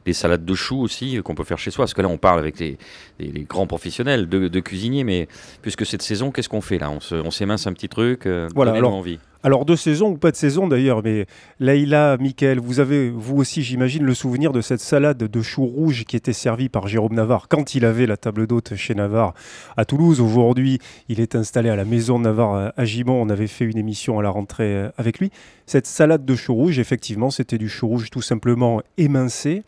des 0.04 0.12
salades 0.12 0.44
de 0.44 0.54
choux 0.54 0.80
aussi 0.80 1.20
qu'on 1.22 1.34
peut 1.34 1.44
faire 1.44 1.58
chez 1.58 1.70
soi. 1.70 1.84
Parce 1.84 1.94
que 1.94 2.02
là, 2.02 2.08
on 2.08 2.18
parle 2.18 2.38
avec 2.38 2.58
les, 2.58 2.76
les- 3.18 3.32
les 3.32 3.42
grands 3.44 3.66
professionnels 3.66 4.28
de, 4.28 4.48
de 4.48 4.60
cuisiniers, 4.60 5.04
mais 5.04 5.26
puisque 5.62 5.84
cette 5.86 6.02
saison, 6.02 6.30
qu'est-ce 6.30 6.48
qu'on 6.48 6.60
fait 6.60 6.78
là? 6.78 6.90
On 7.12 7.30
s'émince 7.30 7.66
un 7.66 7.72
petit 7.72 7.88
truc, 7.88 8.26
Voilà, 8.54 8.72
alors, 8.72 8.94
envie. 8.94 9.18
Alors 9.44 9.64
de 9.64 9.76
saison 9.76 10.10
ou 10.10 10.16
pas 10.16 10.32
de 10.32 10.36
saison 10.36 10.66
d'ailleurs, 10.66 11.00
mais 11.04 11.26
Laïla, 11.60 12.16
Mickaël, 12.18 12.58
vous 12.58 12.80
avez 12.80 13.08
vous 13.08 13.36
aussi 13.36 13.62
j'imagine 13.62 14.02
le 14.02 14.12
souvenir 14.12 14.52
de 14.52 14.60
cette 14.60 14.80
salade 14.80 15.18
de 15.18 15.42
choux 15.42 15.64
rouges 15.64 16.04
qui 16.04 16.16
était 16.16 16.32
servie 16.32 16.68
par 16.68 16.88
Jérôme 16.88 17.14
Navarre 17.14 17.46
quand 17.48 17.76
il 17.76 17.84
avait 17.84 18.06
la 18.06 18.16
table 18.16 18.48
d'hôte 18.48 18.74
chez 18.74 18.96
Navarre 18.96 19.34
à 19.76 19.84
Toulouse. 19.84 20.20
Aujourd'hui, 20.20 20.80
il 21.08 21.20
est 21.20 21.36
installé 21.36 21.70
à 21.70 21.76
la 21.76 21.84
maison 21.84 22.18
de 22.18 22.24
Navarre 22.24 22.72
à 22.76 22.84
Gimont. 22.84 23.22
On 23.22 23.28
avait 23.28 23.46
fait 23.46 23.64
une 23.64 23.78
émission 23.78 24.18
à 24.18 24.22
la 24.24 24.30
rentrée 24.30 24.74
euh, 24.74 24.90
avec 24.98 25.20
lui. 25.20 25.30
Cette 25.68 25.86
salade 25.86 26.24
de 26.24 26.34
choux 26.34 26.54
rouges, 26.54 26.78
effectivement, 26.78 27.28
c'était 27.28 27.58
du 27.58 27.68
chou 27.68 27.88
rouge 27.88 28.08
tout 28.08 28.22
simplement 28.22 28.80
émincé 28.96 29.64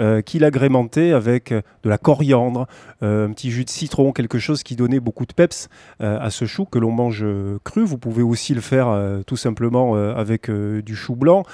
euh, 0.00 0.20
qu'il 0.20 0.42
agrémentait 0.42 1.12
avec 1.12 1.52
euh, 1.52 1.62
de 1.84 1.88
la 1.88 1.96
coriandre, 1.96 2.66
euh, 3.04 3.28
un 3.28 3.30
petit 3.30 3.52
jus 3.52 3.64
de 3.64 3.70
citron, 3.70 4.10
quelque 4.10 4.40
chose 4.40 4.64
qui 4.64 4.74
donnait 4.74 4.98
beaucoup 4.98 5.26
de 5.26 5.32
peps 5.32 5.68
à 6.00 6.30
ce 6.30 6.44
chou 6.44 6.64
que 6.64 6.80
l'on 6.80 6.90
mange 6.90 7.24
cru. 7.62 7.84
Vous 7.84 7.98
pouvez 7.98 8.24
aussi 8.24 8.52
le 8.52 8.60
faire 8.60 9.22
tout 9.28 9.36
simplement 9.36 9.94
avec 9.94 10.50
du 10.50 10.96
chou 10.96 11.14
blanc. 11.14 11.44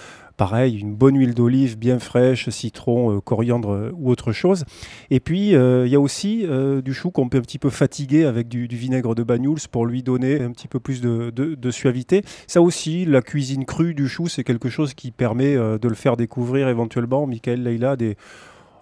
Pareil, 0.40 0.78
une 0.78 0.94
bonne 0.94 1.18
huile 1.18 1.34
d'olive 1.34 1.76
bien 1.76 1.98
fraîche, 1.98 2.48
citron, 2.48 3.14
euh, 3.14 3.20
coriandre 3.20 3.72
euh, 3.72 3.90
ou 3.92 4.10
autre 4.10 4.32
chose. 4.32 4.64
Et 5.10 5.20
puis, 5.20 5.54
euh, 5.54 5.86
il 5.86 5.92
y 5.92 5.94
a 5.94 6.00
aussi 6.00 6.46
du 6.82 6.94
chou 6.94 7.10
qu'on 7.10 7.28
peut 7.28 7.36
un 7.36 7.42
petit 7.42 7.58
peu 7.58 7.68
fatiguer 7.68 8.24
avec 8.24 8.48
du, 8.48 8.66
vinaigre 8.66 9.14
de 9.14 9.22
Banyuls 9.22 9.68
pour 9.70 9.84
lui 9.84 10.02
donner 10.02 10.40
un 10.40 10.50
petit 10.52 10.66
peu 10.66 10.80
plus 10.80 11.02
de, 11.02 11.28
de- 11.28 11.70
suavité. 11.70 12.22
Ça 12.46 12.62
aussi, 12.62 13.04
la 13.04 13.20
cuisine 13.20 13.66
crue 13.66 13.92
du 13.92 14.08
chou, 14.08 14.28
c'est 14.28 14.42
quelque 14.42 14.70
chose 14.70 14.94
qui 14.94 15.10
permet 15.10 15.56
de 15.56 15.88
le 15.88 15.94
faire 15.94 16.16
découvrir 16.16 16.68
éventuellement, 16.68 17.26
Michael 17.26 17.62
Leïla, 17.62 17.96
des, 17.96 18.16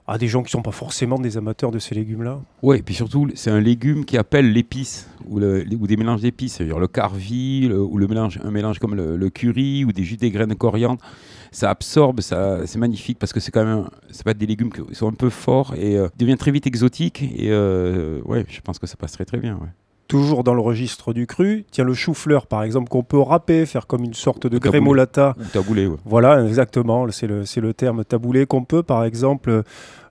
à 0.09 0.17
des 0.17 0.27
gens 0.27 0.43
qui 0.43 0.47
ne 0.47 0.51
sont 0.51 0.63
pas 0.63 0.71
forcément 0.71 1.19
des 1.19 1.37
amateurs 1.37 1.71
de 1.71 1.79
ces 1.79 1.95
légumes-là. 1.95 2.41
Ouais, 2.63 2.79
et 2.79 2.83
puis 2.83 2.95
surtout, 2.95 3.29
c'est 3.35 3.51
un 3.51 3.61
légume 3.61 4.05
qui 4.07 4.17
appelle 4.17 4.53
l'épice 4.53 5.11
ou, 5.27 5.39
des 5.39 5.97
mélanges 5.97 6.23
d'épices, 6.23 6.55
c'est-à-dire 6.55 6.79
le 6.79 6.89
carvi 6.89 7.69
ou 7.71 7.99
le 7.99 8.07
mélange, 8.07 8.39
un 8.43 8.51
mélange 8.51 8.79
comme 8.79 8.95
le, 8.95 9.31
curry 9.31 9.85
ou 9.85 9.93
des 9.93 10.05
jus 10.05 10.17
des 10.17 10.31
graines 10.31 10.49
de 10.49 10.55
coriandre. 10.55 11.03
Ça 11.53 11.71
absorbe, 11.71 12.21
ça, 12.21 12.67
c'est 12.67 12.79
magnifique 12.79 13.19
parce 13.19 13.33
que 13.33 13.41
c'est 13.41 13.51
quand 13.51 13.65
même, 13.65 13.85
ça 14.11 14.23
peut 14.25 14.31
être 14.31 14.39
des 14.39 14.47
légumes 14.47 14.71
qui 14.73 14.95
sont 14.95 15.09
un 15.09 15.13
peu 15.13 15.31
forts 15.31 15.75
et 15.77 15.97
euh, 15.97 16.09
deviennent 16.19 16.39
très 16.39 16.51
vite 16.51 16.67
exotiques. 16.67 17.23
Et 17.23 17.51
euh, 17.51 18.21
ouais, 18.25 18.45
je 18.49 18.61
pense 18.61 18.79
que 18.79 18.87
ça 18.87 18.97
passerait 18.97 19.25
très 19.25 19.39
bien. 19.39 19.55
ouais. 19.55 19.69
Toujours 20.09 20.43
dans 20.43 20.55
le 20.55 20.61
registre 20.63 21.13
du 21.13 21.27
cru, 21.27 21.67
tiens 21.71 21.85
le 21.85 21.93
chou-fleur 21.93 22.47
par 22.47 22.63
exemple 22.63 22.89
qu'on 22.89 23.03
peut 23.03 23.21
râper, 23.21 23.67
faire 23.67 23.87
comme 23.87 24.05
une 24.05 24.15
sorte 24.15 24.47
de 24.47 24.57
grémolata. 24.59 25.35
Ou 25.39 25.45
taboulé, 25.53 25.87
ouais. 25.87 25.99
Voilà, 26.07 26.43
exactement, 26.47 27.07
c'est 27.11 27.27
le, 27.27 27.45
c'est 27.45 27.61
le 27.61 27.75
terme 27.75 28.05
taboulé 28.05 28.47
qu'on 28.47 28.65
peut 28.65 28.83
par 28.83 29.05
exemple 29.05 29.65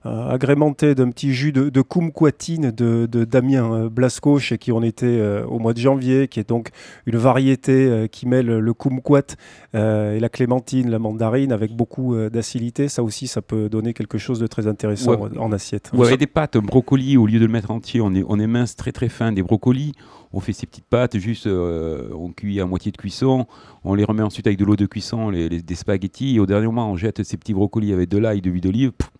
euh, 0.08 0.30
agrémenter 0.30 0.94
d'un 0.94 1.10
petit 1.10 1.32
jus 1.32 1.52
de, 1.52 1.68
de 1.68 1.82
kumquatine 1.82 2.70
de, 2.70 3.06
de 3.06 3.24
Damien 3.24 3.72
euh, 3.72 3.88
Blasco 3.88 4.38
chez 4.38 4.58
qui 4.58 4.72
on 4.72 4.82
était 4.82 5.06
euh, 5.06 5.44
au 5.46 5.58
mois 5.58 5.74
de 5.74 5.78
janvier, 5.78 6.28
qui 6.28 6.40
est 6.40 6.48
donc 6.48 6.70
une 7.06 7.16
variété 7.16 7.72
euh, 7.72 8.06
qui 8.06 8.26
mêle 8.26 8.46
le 8.46 8.74
kumquat 8.74 9.36
et 9.74 10.18
la 10.20 10.28
clémentine, 10.28 10.90
la 10.90 10.98
mandarine 10.98 11.52
avec 11.52 11.72
beaucoup 11.76 12.16
d'acidité. 12.30 12.88
Ça 12.88 13.02
aussi, 13.02 13.26
ça 13.26 13.42
peut 13.42 13.68
donner 13.68 13.92
quelque 13.92 14.18
chose 14.18 14.40
de 14.40 14.46
très 14.46 14.66
intéressant 14.66 15.14
Ouais. 15.20 15.38
en 15.38 15.52
assiette. 15.52 15.90
Ou 15.94 16.02
avec 16.04 16.18
des 16.18 16.26
pâtes, 16.26 16.56
un 16.56 16.60
brocoli, 16.60 17.16
au 17.16 17.26
lieu 17.26 17.38
de 17.38 17.46
le 17.46 17.52
mettre 17.52 17.70
entier, 17.70 18.00
on, 18.00 18.14
est, 18.14 18.24
on 18.26 18.38
émince 18.40 18.76
très 18.76 18.92
très 18.92 19.08
fin 19.08 19.30
des 19.32 19.42
brocolis. 19.42 19.92
On 20.32 20.40
fait 20.40 20.52
ces 20.52 20.66
petites 20.66 20.84
pâtes, 20.84 21.16
juste 21.18 21.46
on 21.46 22.30
cuit 22.36 22.60
à 22.60 22.66
moitié 22.66 22.92
de 22.92 22.96
cuisson, 22.98 23.46
on 23.82 23.94
les 23.94 24.04
remet 24.04 24.22
ensuite 24.22 24.46
avec 24.46 24.58
de 24.58 24.64
l'eau 24.66 24.76
de 24.76 24.84
cuisson, 24.84 25.30
les, 25.30 25.48
les- 25.48 25.62
des 25.62 25.74
spaghettis, 25.74 26.36
et 26.36 26.40
au 26.40 26.44
dernier 26.44 26.66
moment 26.66 26.90
on 26.90 26.96
jette 26.96 27.22
ces 27.22 27.38
petits 27.38 27.54
brocolis 27.54 27.94
avec 27.94 28.10
de 28.10 28.18
l'ail, 28.18 28.42
de 28.42 28.50
l'huile 28.50 28.60
d'olive, 28.60 28.92
pff, 28.92 29.10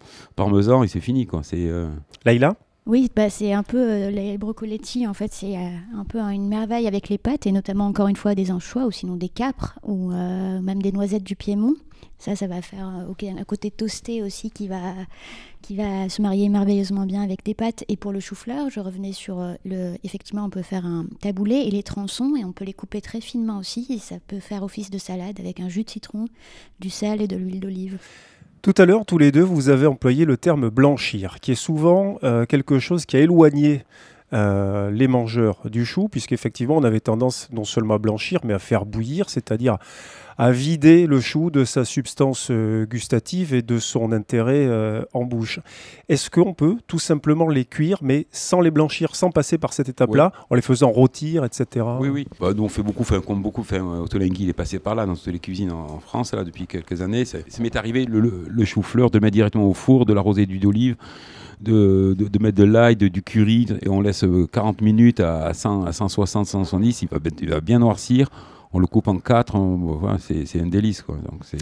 et 0.83 0.89
c'est 0.89 1.01
fini. 1.01 1.27
quoi. 1.27 1.43
C'est, 1.43 1.67
euh, 1.67 1.89
Laïla? 2.25 2.57
Oui, 2.87 3.11
bah, 3.15 3.29
c'est 3.29 3.53
un 3.53 3.63
peu 3.63 3.77
euh, 3.77 4.11
les 4.11 4.39
brocoletti, 4.39 5.07
en 5.07 5.13
fait, 5.13 5.31
c'est 5.31 5.59
euh, 5.59 5.69
un 5.95 6.05
peu 6.05 6.19
une 6.21 6.49
merveille 6.49 6.87
avec 6.87 7.11
les 7.11 7.19
pâtes, 7.19 7.47
et 7.47 7.53
notamment 7.53 7.87
encore 7.87 8.09
une 8.09 8.17
fois 8.17 8.35
des 8.35 8.51
anchois 8.51 8.87
ou 8.87 8.91
sinon 8.91 9.17
des 9.17 9.29
capres, 9.29 9.79
ou 9.83 10.11
euh, 10.11 10.61
même 10.63 10.81
des 10.81 10.91
noisettes 10.91 11.23
du 11.23 11.37
Piémont. 11.37 11.75
Ça, 12.19 12.35
ça 12.35 12.47
va 12.47 12.63
faire 12.63 12.89
euh, 12.89 13.39
un 13.39 13.45
côté 13.45 13.71
toasté 13.71 14.23
aussi 14.23 14.51
qui 14.51 14.69
va, 14.69 14.95
qui 15.61 15.77
va 15.77 16.09
se 16.09 16.23
marier 16.23 16.49
merveilleusement 16.49 17.05
bien 17.05 17.23
avec 17.23 17.45
des 17.45 17.53
pâtes. 17.55 17.85
Et 17.89 17.97
pour 17.99 18.11
le 18.11 18.21
chou-fleur, 18.21 18.71
je 18.71 18.81
revenais 18.81 19.13
sur 19.13 19.39
euh, 19.39 19.55
le. 19.67 19.97
Effectivement, 20.03 20.45
on 20.45 20.51
peut 20.51 20.63
faire 20.63 20.87
un 20.87 21.05
taboulé 21.21 21.57
et 21.57 21.71
les 21.71 21.83
tronçons, 21.83 22.37
et 22.37 22.45
on 22.45 22.53
peut 22.53 22.65
les 22.65 22.73
couper 22.73 23.03
très 23.03 23.21
finement 23.21 23.59
aussi. 23.59 23.87
Et 23.91 23.99
ça 23.99 24.17
peut 24.27 24.41
faire 24.41 24.63
office 24.63 24.91
de 24.91 24.99
salade 24.99 25.39
avec 25.39 25.61
un 25.61 25.69
jus 25.69 25.85
de 25.85 25.91
citron, 25.91 26.25
du 26.81 26.89
sel 26.89 27.21
et 27.21 27.29
de 27.29 27.37
l'huile 27.37 27.61
d'olive. 27.61 27.99
Tout 28.61 28.75
à 28.77 28.87
l'heure, 28.87 29.07
tous 29.07 29.19
les 29.19 29.31
deux, 29.31 29.43
vous 29.43 29.69
avez 29.69 29.87
employé 29.87 30.25
le 30.25 30.37
terme 30.37 30.69
blanchir, 30.69 31.37
qui 31.41 31.53
est 31.53 31.55
souvent 31.55 32.19
euh, 32.25 32.45
quelque 32.45 32.81
chose 32.81 33.07
qui 33.07 33.17
a 33.17 33.21
éloigné 33.21 33.85
euh, 34.33 34.91
les 34.91 35.09
mangeurs 35.09 35.63
du 35.71 35.85
chou, 35.85 36.09
puisqu'effectivement, 36.09 36.77
on 36.77 36.85
avait 36.85 37.01
tendance 37.01 37.49
non 37.53 37.65
seulement 37.65 37.95
à 37.95 37.99
blanchir, 37.99 38.41
mais 38.45 38.53
à 38.55 38.59
faire 38.59 38.85
bouillir, 38.87 39.31
c'est-à-dire 39.31 39.79
à 40.41 40.53
vider 40.53 41.09
le 41.09 41.21
chou 41.21 41.51
de 41.51 41.65
sa 41.65 41.85
substance 41.85 42.49
euh, 42.53 42.87
gustative 42.87 43.55
et 43.55 43.63
de 43.63 43.81
son 43.81 44.13
intérêt 44.13 44.67
euh, 44.69 45.03
en 45.13 45.25
bouche. 45.25 45.59
Est-ce 46.09 46.31
qu'on 46.31 46.55
peut 46.55 46.77
tout 46.87 47.01
simplement 47.01 47.49
les 47.49 47.65
cuire, 47.65 47.99
mais 48.03 48.29
sans 48.31 48.61
les 48.61 48.71
blanchir, 48.71 49.17
sans 49.17 49.31
passer 49.33 49.59
par 49.59 49.73
cette 49.73 49.89
étape-là, 49.89 50.31
en 50.49 50.55
les 50.55 50.63
faisant 50.63 50.91
rôtir, 50.91 51.45
etc. 51.45 51.85
Oui, 51.99 52.09
oui. 52.09 52.29
Bah, 52.39 52.53
nous, 52.55 52.63
on 52.63 52.69
fait 52.69 52.85
beaucoup, 52.85 53.03
enfin, 53.03 53.21
comme 53.21 53.43
beaucoup, 53.43 53.63
enfin, 53.63 53.81
Otolenghi, 54.01 54.45
il 54.45 54.49
est 54.49 54.53
passé 54.53 54.79
par 54.79 54.95
là, 54.95 55.07
dans 55.07 55.17
toutes 55.17 55.27
les 55.27 55.41
cuisines 55.41 55.73
en, 55.73 55.87
en 55.87 55.99
France, 55.99 56.33
là, 56.33 56.45
depuis 56.45 56.69
quelques 56.69 57.03
années. 57.03 57.25
Ça, 57.25 57.39
ça 57.49 57.61
m'est 57.61 57.75
arrivé, 57.75 58.05
le, 58.05 58.21
le- 58.21 58.45
le 58.49 58.65
chou-fleur, 58.65 59.11
de 59.11 59.19
le 59.19 59.23
mettre 59.23 59.35
directement 59.35 59.67
au 59.69 59.75
four, 59.75 60.07
de 60.07 60.13
l'arroser 60.13 60.47
d'huile 60.47 60.61
d'olive, 60.61 60.95
de, 61.61 62.15
de, 62.19 62.29
de 62.29 62.39
mettre 62.43 62.57
de 62.59 62.65
l'ail, 62.65 62.97
du 62.97 63.23
curry, 63.23 63.67
et 63.83 63.89
on 63.89 64.01
laisse 64.01 64.25
euh, 64.25 64.47
40 64.53 64.81
minutes 64.81 65.21
à, 65.21 65.45
à 65.47 65.55
100, 65.55 65.85
à 65.85 65.93
160, 65.93 66.47
170, 66.47 67.03
il 67.03 67.09
va, 67.49 67.61
bien- 67.61 67.79
noircir. 67.79 68.29
On 68.73 68.79
le 68.81 68.87
coupe 68.87 69.09
en 69.09 69.17
quatre, 69.19 69.57
c'est 70.19 70.61
un 70.61 70.67
délice. 70.67 71.05
Donc, 71.09 71.41
c'est... 71.43 71.59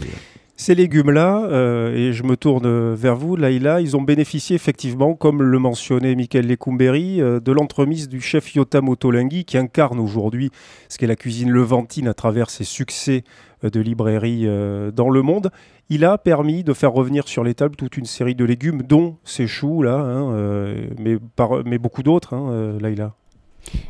Ces 0.59 0.73
légumes-là, 0.73 1.43
euh, 1.51 1.95
et 1.95 2.13
je 2.13 2.23
me 2.23 2.35
tourne 2.35 2.95
vers 2.95 3.15
vous, 3.15 3.35
Laïla, 3.35 3.79
ils 3.79 3.95
ont 3.95 4.01
bénéficié 4.01 4.55
effectivement, 4.55 5.13
comme 5.13 5.43
le 5.43 5.59
mentionnait 5.59 6.15
Michael 6.15 6.47
Lecumberi, 6.47 7.21
euh, 7.21 7.39
de 7.39 7.51
l'entremise 7.51 8.09
du 8.09 8.19
chef 8.21 8.55
Yotam 8.55 8.89
Otolenghi 8.89 9.45
qui 9.45 9.59
incarne 9.59 9.99
aujourd'hui 9.99 10.49
ce 10.89 10.97
qu'est 10.97 11.05
la 11.05 11.15
cuisine 11.15 11.51
levantine 11.51 12.07
à 12.07 12.15
travers 12.15 12.49
ses 12.49 12.63
succès 12.63 13.23
euh, 13.63 13.69
de 13.69 13.79
librairie 13.79 14.45
euh, 14.47 14.89
dans 14.89 15.11
le 15.11 15.21
monde. 15.21 15.51
Il 15.89 16.03
a 16.03 16.17
permis 16.17 16.63
de 16.63 16.73
faire 16.73 16.91
revenir 16.91 17.27
sur 17.27 17.43
les 17.43 17.53
tables 17.53 17.75
toute 17.75 17.95
une 17.95 18.05
série 18.05 18.35
de 18.35 18.43
légumes, 18.43 18.81
dont 18.81 19.17
ces 19.23 19.47
choux-là, 19.47 19.95
hein, 19.95 20.33
euh, 20.33 20.87
mais, 20.99 21.77
beaucoup 21.77 22.03
d'autres, 22.03 22.33
hein, 22.33 22.49
euh, 22.51 22.79
Laïla. 22.79 23.13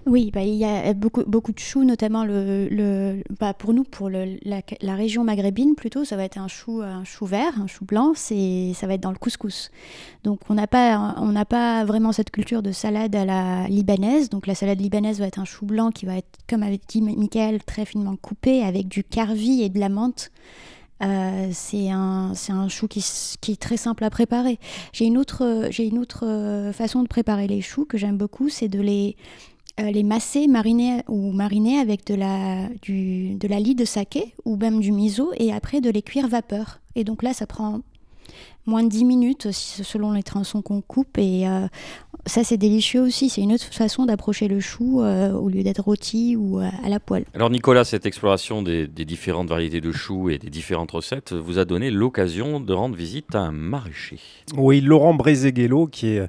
Oui, 0.06 0.32
bah, 0.34 0.42
il 0.42 0.56
y 0.56 0.66
a 0.66 0.94
beaucoup, 0.94 1.24
beaucoup 1.28 1.52
de 1.52 1.60
choux, 1.60 1.84
notamment 1.84 2.24
le, 2.26 3.22
bah, 3.40 3.54
pour 3.54 3.74
nous, 3.74 3.84
pour 3.84 4.10
la 4.10 4.96
région 4.96 5.24
maghrébine 5.24 5.76
plutôt, 5.76 6.04
ça 6.04 6.16
va 6.16 6.24
être 6.24 6.38
un 6.38 6.48
chou, 6.48 6.82
un 6.82 7.04
chou 7.04 7.26
vert, 7.26 7.60
un 7.60 7.68
chou 7.68 7.86
blanc, 7.86 8.14
c'est, 8.16 8.72
ça 8.74 8.88
va 8.88 8.96
être 8.96 9.02
dans 9.02 9.12
le 9.12 9.18
couscous. 9.18 9.72
Donc 10.24 10.40
on 10.50 10.56
n'a 10.56 10.68
pas, 10.68 11.16
on 11.18 11.32
n'a 11.32 11.46
pas 11.46 11.86
vraiment 11.86 12.12
cette 12.12 12.32
culture 12.32 12.64
de 12.64 12.72
salade 12.72 13.16
à 13.16 13.26
la 13.26 13.68
libanaise. 13.68 14.30
Donc 14.30 14.48
la 14.48 14.56
salade 14.56 14.82
libanaise 14.82 15.20
va 15.20 15.28
être 15.28 15.40
un 15.40 15.46
chou 15.46 15.66
blanc 15.66 15.92
qui 15.92 16.06
va 16.06 16.18
être, 16.18 16.30
comme 16.50 16.64
avait 16.64 16.80
dit 16.88 17.02
Michael, 17.02 17.64
très 17.64 17.86
finement 17.86 18.16
coupé 18.16 18.64
avec 18.64 18.88
du 18.88 19.04
carvi 19.04 19.62
et 19.62 19.70
de 19.70 19.80
la 19.80 19.90
menthe. 19.90 20.32
Euh, 21.04 21.50
c'est 21.52 21.90
un, 21.90 22.34
un 22.50 22.68
chou 22.70 22.88
qui, 22.88 23.06
qui 23.40 23.52
est 23.52 23.62
très 23.62 23.78
simple 23.78 24.04
à 24.04 24.10
préparer. 24.10 24.60
J'ai 24.94 25.06
une 25.06 25.18
autre, 25.18 25.70
une 25.80 26.00
autre 26.00 26.26
euh, 26.26 26.74
façon 26.74 27.04
de 27.04 27.08
préparer 27.08 27.48
les 27.48 27.62
choux 27.62 27.86
que 27.86 27.98
j'aime 27.98 28.18
beaucoup, 28.18 28.50
c'est 28.50 28.68
de 28.68 28.80
les 28.80 29.16
euh, 29.80 29.92
les 29.92 30.02
masser, 30.02 30.48
mariner 30.48 31.04
ou 31.08 31.32
mariner 31.32 31.78
avec 31.78 32.04
de 32.08 32.16
la, 32.16 32.68
du, 32.82 33.36
de 33.36 33.48
la 33.48 33.60
lie 33.60 33.76
de 33.76 33.86
saké 33.86 34.34
ou 34.44 34.56
même 34.56 34.80
du 34.80 34.92
miso 34.92 35.32
et 35.38 35.54
après 35.54 35.82
de 35.82 35.92
les 35.92 36.02
cuire 36.02 36.28
vapeur. 36.28 36.80
Et 36.96 37.04
donc 37.04 37.22
là, 37.22 37.32
ça 37.32 37.46
prend 37.46 37.82
moins 38.66 38.82
de 38.82 38.90
10 38.90 39.06
minutes 39.06 39.52
selon 39.52 40.14
les 40.14 40.24
tronçons 40.24 40.64
qu'on 40.64 40.82
coupe 40.82 41.20
et 41.20 41.46
ça 42.28 42.44
c'est 42.44 42.58
délicieux 42.58 43.02
aussi. 43.02 43.30
C'est 43.30 43.42
une 43.42 43.54
autre 43.54 43.66
façon 43.72 44.06
d'approcher 44.06 44.48
le 44.48 44.60
chou 44.60 45.02
euh, 45.02 45.32
au 45.32 45.50
lieu 45.50 45.64
d'être 45.64 45.82
rôti 45.84 46.36
ou 46.36 46.60
euh, 46.60 46.70
à 46.84 46.90
la 46.90 47.00
poêle. 47.00 47.26
Alors 47.34 47.50
Nicolas, 47.50 47.84
cette 47.84 48.06
exploration 48.06 48.62
des, 48.62 48.88
des 48.88 49.06
différentes 49.06 49.50
variétés 49.50 49.82
de 49.82 49.92
choux 49.92 50.30
et 50.30 50.38
des 50.38 50.50
différentes 50.50 50.92
recettes 50.92 51.34
vous 51.34 51.60
a 51.60 51.66
donné 51.66 51.92
l'occasion 51.92 52.60
de 52.60 52.74
rendre 52.74 52.96
visite 52.96 53.34
à 53.36 53.40
un 53.40 53.52
maraîcher. 53.52 54.20
Oui, 54.56 54.82
Laurent 54.82 55.14
Brezeguello, 55.14 55.88
qui 55.88 56.08
est 56.08 56.28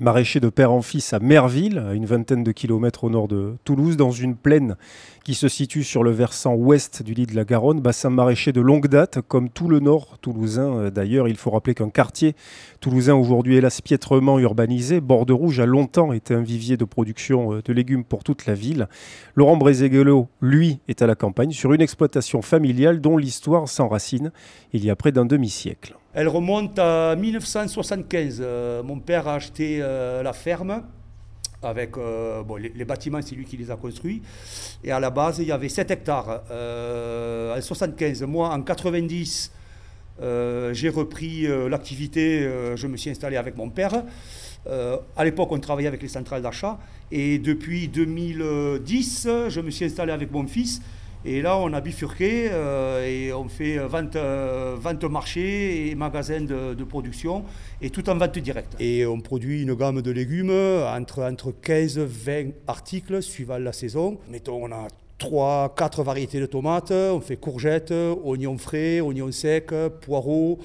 maraîcher 0.00 0.40
de 0.40 0.48
père 0.48 0.72
en 0.72 0.82
fils 0.82 1.12
à 1.12 1.18
Merville, 1.18 1.78
à 1.78 1.94
une 1.94 2.06
vingtaine 2.06 2.44
de 2.44 2.52
kilomètres 2.52 3.04
au 3.04 3.10
nord 3.10 3.28
de 3.28 3.54
Toulouse, 3.64 3.96
dans 3.96 4.10
une 4.10 4.36
plaine 4.36 4.76
qui 5.24 5.34
se 5.34 5.48
situe 5.48 5.84
sur 5.84 6.04
le 6.04 6.10
versant 6.10 6.54
ouest 6.54 7.02
du 7.02 7.12
lit 7.12 7.26
de 7.26 7.34
la 7.34 7.44
Garonne, 7.44 7.80
bassin 7.80 8.08
maraîcher 8.08 8.52
de 8.52 8.60
longue 8.60 8.86
date, 8.86 9.20
comme 9.28 9.50
tout 9.50 9.68
le 9.68 9.80
nord 9.80 10.18
toulousain. 10.20 10.72
Euh, 10.78 10.90
d'ailleurs, 10.90 11.28
il 11.28 11.36
faut 11.36 11.50
rappeler 11.50 11.74
qu'un 11.74 11.90
quartier 11.90 12.34
toulousain 12.80 13.14
aujourd'hui 13.14 13.56
hélas 13.56 13.80
piètrement 13.80 14.38
urbanisé. 14.38 15.00
Borde 15.00 15.30
Rouge 15.30 15.60
a 15.60 15.66
longtemps 15.66 16.12
été 16.12 16.32
un 16.32 16.42
vivier 16.42 16.76
de 16.76 16.84
production 16.84 17.54
euh, 17.54 17.62
de 17.62 17.72
légumes 17.72 18.04
pour 18.04 18.24
toute 18.24 18.46
la 18.46 18.54
ville. 18.54 18.88
Laurent 19.34 19.56
Brézéguelot, 19.56 20.28
lui, 20.40 20.78
est 20.88 21.02
à 21.02 21.06
la 21.06 21.14
campagne 21.14 21.50
sur 21.50 21.72
une 21.72 21.82
exploitation 21.82 22.40
familiale 22.40 23.00
dont 23.00 23.16
l'histoire 23.16 23.68
s'enracine 23.68 24.32
il 24.72 24.84
y 24.84 24.90
a 24.90 24.96
près 24.96 25.12
d'un 25.12 25.26
demi-siècle. 25.26 25.96
Elle 26.14 26.28
remonte 26.28 26.78
à 26.78 27.14
1975. 27.16 28.40
Euh, 28.40 28.82
mon 28.82 28.98
père 28.98 29.28
a 29.28 29.34
acheté 29.34 29.78
la 29.78 30.32
ferme 30.32 30.82
avec 31.62 31.96
euh, 31.96 32.42
les, 32.58 32.84
bâtiments, 32.84 33.20
c'est 33.22 33.34
lui 33.34 33.44
qui 33.44 33.56
les 33.56 33.70
a 33.70 33.76
construits. 33.76 34.22
Et 34.84 34.92
à 34.92 35.00
la 35.00 35.10
base, 35.10 35.38
il 35.38 35.48
y 35.48 35.52
avait 35.52 35.68
7 35.68 35.90
hectares. 35.90 36.42
Euh, 36.50 37.56
en 37.56 37.60
75, 37.60 38.22
moi, 38.22 38.50
en 38.50 38.62
90, 38.62 39.52
euh, 40.20 40.72
j'ai 40.72 40.88
repris 40.88 41.46
l'activité, 41.68 42.48
je 42.76 42.86
me 42.86 42.96
suis 42.96 43.10
installé 43.10 43.36
avec 43.36 43.56
mon 43.56 43.70
père. 43.70 44.04
à 45.16 45.24
l'époque, 45.24 45.50
on 45.52 45.58
travaillait 45.58 45.88
avec 45.88 46.02
les 46.02 46.08
centrales 46.08 46.42
d'achat. 46.42 46.78
Et 47.10 47.38
depuis 47.38 47.88
2010, 47.88 49.28
je 49.48 49.60
me 49.60 49.70
suis 49.70 49.86
installé 49.86 50.12
avec 50.12 50.30
mon 50.30 50.46
fils. 50.46 50.80
Et 51.30 51.42
là, 51.42 51.58
on 51.58 51.74
a 51.74 51.82
bifurqué 51.82 52.48
euh, 52.50 53.04
et 53.04 53.34
on 53.34 53.50
fait 53.50 53.76
vente, 53.76 54.16
euh, 54.16 55.08
marchés 55.10 55.90
et 55.90 55.94
magasins 55.94 56.40
de, 56.40 56.84
production 56.84 57.44
et 57.82 57.90
tout 57.90 58.08
en 58.08 58.16
vente 58.16 58.38
directe. 58.38 58.74
Et 58.80 59.04
on 59.04 59.20
produit 59.20 59.60
une 59.60 59.74
gamme 59.74 60.00
de 60.00 60.10
légumes 60.10 60.50
entre, 60.50 61.22
entre 61.22 61.52
15 61.52 61.98
et 61.98 62.06
20 62.06 62.44
articles 62.66 63.22
suivant 63.22 63.58
la 63.58 63.74
saison. 63.74 64.16
Mettons, 64.30 64.64
on 64.64 64.72
a 64.72 64.88
3, 65.18 65.74
4 65.76 66.02
variétés 66.02 66.40
de 66.40 66.46
tomates, 66.46 66.92
on 66.92 67.20
fait 67.20 67.36
courgettes, 67.36 67.92
oignons 68.24 68.56
frais, 68.56 69.00
oignons 69.00 69.30
secs, 69.30 69.74
poireaux, 70.00 70.58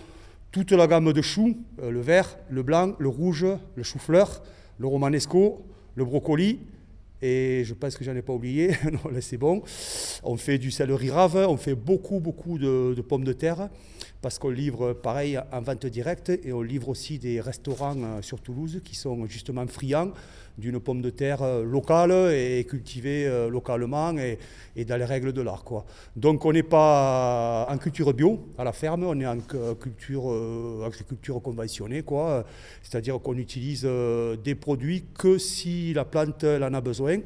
toute 0.54 0.72
la 0.72 0.88
gamme 0.88 1.12
de 1.12 1.22
choux, 1.22 1.58
euh, 1.82 1.92
le 1.92 2.00
vert, 2.00 2.38
le 2.50 2.64
blanc, 2.64 2.94
le 3.00 3.10
rouge, 3.10 3.46
le 3.76 3.84
chou-fleur, 3.84 4.42
le 4.78 4.88
romanesco, 4.88 5.62
le 5.96 6.06
brocoli, 6.06 6.60
et 7.24 7.64
je 7.64 7.74
pense 7.74 7.96
que 7.96 8.04
j'en 8.04 8.16
ai 8.16 8.22
pas 8.22 8.34
oublié. 8.34 8.72
non, 8.92 9.10
là, 9.10 9.22
c'est 9.22 9.38
bon. 9.38 9.64
On 10.24 10.36
fait 10.36 10.58
du 10.58 10.72
céleri 10.72 11.10
rave, 11.10 11.38
on 11.48 11.58
fait 11.58 11.74
beaucoup, 11.74 12.20
beaucoup 12.20 12.58
de, 12.58 12.94
de 12.94 13.02
pommes 13.02 13.24
de 13.24 13.34
terre 13.34 13.70
parce 14.24 14.40
qu'on 14.40 14.50
livre 14.50 14.94
pareil 14.94 15.38
en 15.52 15.62
vente 15.62 15.86
directe 15.86 16.30
et 16.30 16.54
on 16.54 16.62
livre 16.62 16.88
aussi 16.88 17.20
des 17.20 17.42
restaurants 17.42 17.98
euh, 17.98 18.22
sur 18.22 18.40
Toulouse 18.40 18.82
qui 18.84 18.96
sont 18.96 19.26
justement 19.26 19.68
friands 19.68 20.12
d'une 20.58 20.80
pomme 20.80 21.02
de 21.02 21.10
terre 21.10 21.42
euh, 21.42 21.66
locale 21.66 22.12
et 22.34 22.64
cultivée 22.64 23.28
euh, 23.28 23.50
localement 23.50 24.16
et, 24.18 24.86
dans 24.86 24.96
les 24.96 25.04
règles 25.04 25.34
de 25.34 25.42
l'art. 25.42 25.66
Donc 26.16 26.46
on 26.46 26.54
n'est 26.54 26.64
pas 26.64 27.68
en 27.70 27.78
culture 27.78 28.14
bio 28.14 28.48
à 28.58 28.64
la 28.64 28.72
ferme, 28.72 29.04
on 29.04 29.20
est 29.20 29.28
en 29.28 29.40
culture, 29.76 30.24
agriculture 30.86 31.42
conventionnée, 31.42 32.04
c'est-à-dire 32.82 33.20
qu'on 33.20 33.38
utilise 33.38 33.88
des 34.44 34.56
produits 34.56 35.06
que 35.14 35.38
si 35.38 35.94
la 35.94 36.06
plante 36.06 36.44
en 36.44 36.74
a 36.74 36.82
besoin 36.82 37.20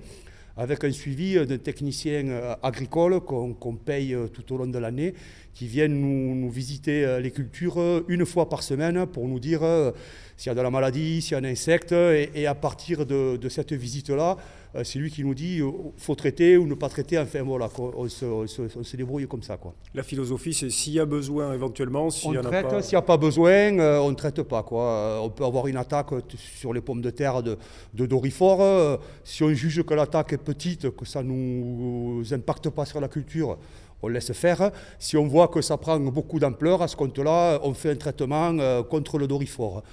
avec 0.57 0.83
un 0.83 0.91
suivi 0.91 1.35
d'un 1.45 1.57
technicien 1.57 2.55
agricole 2.63 3.19
qu'on 3.21 3.75
paye 3.75 4.17
tout 4.33 4.53
au 4.53 4.57
long 4.57 4.67
de 4.67 4.77
l'année 4.79 5.13
qui 5.57 5.65
viennent 5.65 5.99
nous, 5.99 6.51
visiter 6.51 7.03
euh, 7.03 7.19
les 7.19 7.31
cultures 7.31 7.79
euh, 7.79 8.05
une 8.07 8.27
fois 8.27 8.47
par 8.47 8.61
semaine 8.61 9.07
pour 9.07 9.27
nous 9.27 9.39
dire 9.39 9.63
euh, 9.63 9.91
s'il 10.37 10.49
y 10.49 10.51
a 10.51 10.55
de 10.55 10.61
la 10.61 10.69
maladie, 10.69 11.21
s'il 11.21 11.33
y 11.33 11.35
a 11.35 11.39
un 11.39 11.43
insecte. 11.43 11.91
Et, 11.91 12.47
à 12.47 12.55
partir 12.55 13.05
de, 13.05 13.49
cette 13.49 13.73
visite-là, 13.73 14.37
c'est 14.83 14.99
lui 14.99 15.09
qui 15.09 15.23
nous 15.23 15.33
dit 15.33 15.61
faut 15.97 16.15
traiter 16.15 16.57
ou 16.57 16.67
ne 16.67 16.75
pas 16.75 16.89
traiter. 16.89 17.17
Enfin 17.17 17.41
voilà, 17.41 17.69
on 17.77 18.07
se, 18.07 18.95
débrouille 18.95 19.27
comme 19.27 19.43
ça. 19.43 19.57
Quoi. 19.57 19.73
La 19.95 20.03
philosophie, 20.03 20.53
c'est 20.53 20.69
s'il 20.69 20.93
y 20.93 20.99
a 20.99 21.05
besoin 21.05 21.53
éventuellement. 21.53 22.09
S'il 22.11 22.31
n'y 22.31 22.37
a, 22.37 23.01
pas... 23.01 23.17
besoin, 23.17 23.71
on 23.99 24.11
ne 24.11 24.15
traite 24.15 24.43
pas. 24.43 24.63
Quoi. 24.63 25.19
On 25.23 25.29
peut 25.29 25.43
avoir 25.43 25.67
une 25.67 25.77
attaque 25.77 26.09
sur 26.37 26.71
les 26.71 26.81
pommes 26.81 27.01
de 27.01 27.09
terre 27.09 27.41
de, 27.41 27.57
de 27.93 28.05
Dorifort. 28.05 28.99
Si 29.23 29.43
on 29.43 29.49
juge 29.53 29.83
que 29.83 29.93
l'attaque 29.95 30.33
est 30.33 30.37
petite, 30.37 30.95
que 30.95 31.05
ça 31.05 31.23
ne 31.23 31.29
nous 31.29 32.23
impacte 32.31 32.69
pas 32.69 32.85
sur 32.85 33.01
la 33.01 33.07
culture, 33.07 33.57
on 34.01 34.07
laisse 34.07 34.31
faire. 34.33 34.71
Si 34.99 35.17
on 35.17 35.27
voit 35.27 35.47
que 35.47 35.61
ça 35.61 35.77
prend 35.77 35.99
beaucoup 35.99 36.39
d'ampleur, 36.39 36.81
à 36.81 36.87
ce 36.87 36.95
compte-là, 36.95 37.59
on 37.63 37.73
fait 37.73 37.91
un 37.91 37.95
traitement 37.95 38.55
euh, 38.59 38.83
contre 38.83 39.17
le 39.17 39.27
dorifort. 39.27 39.83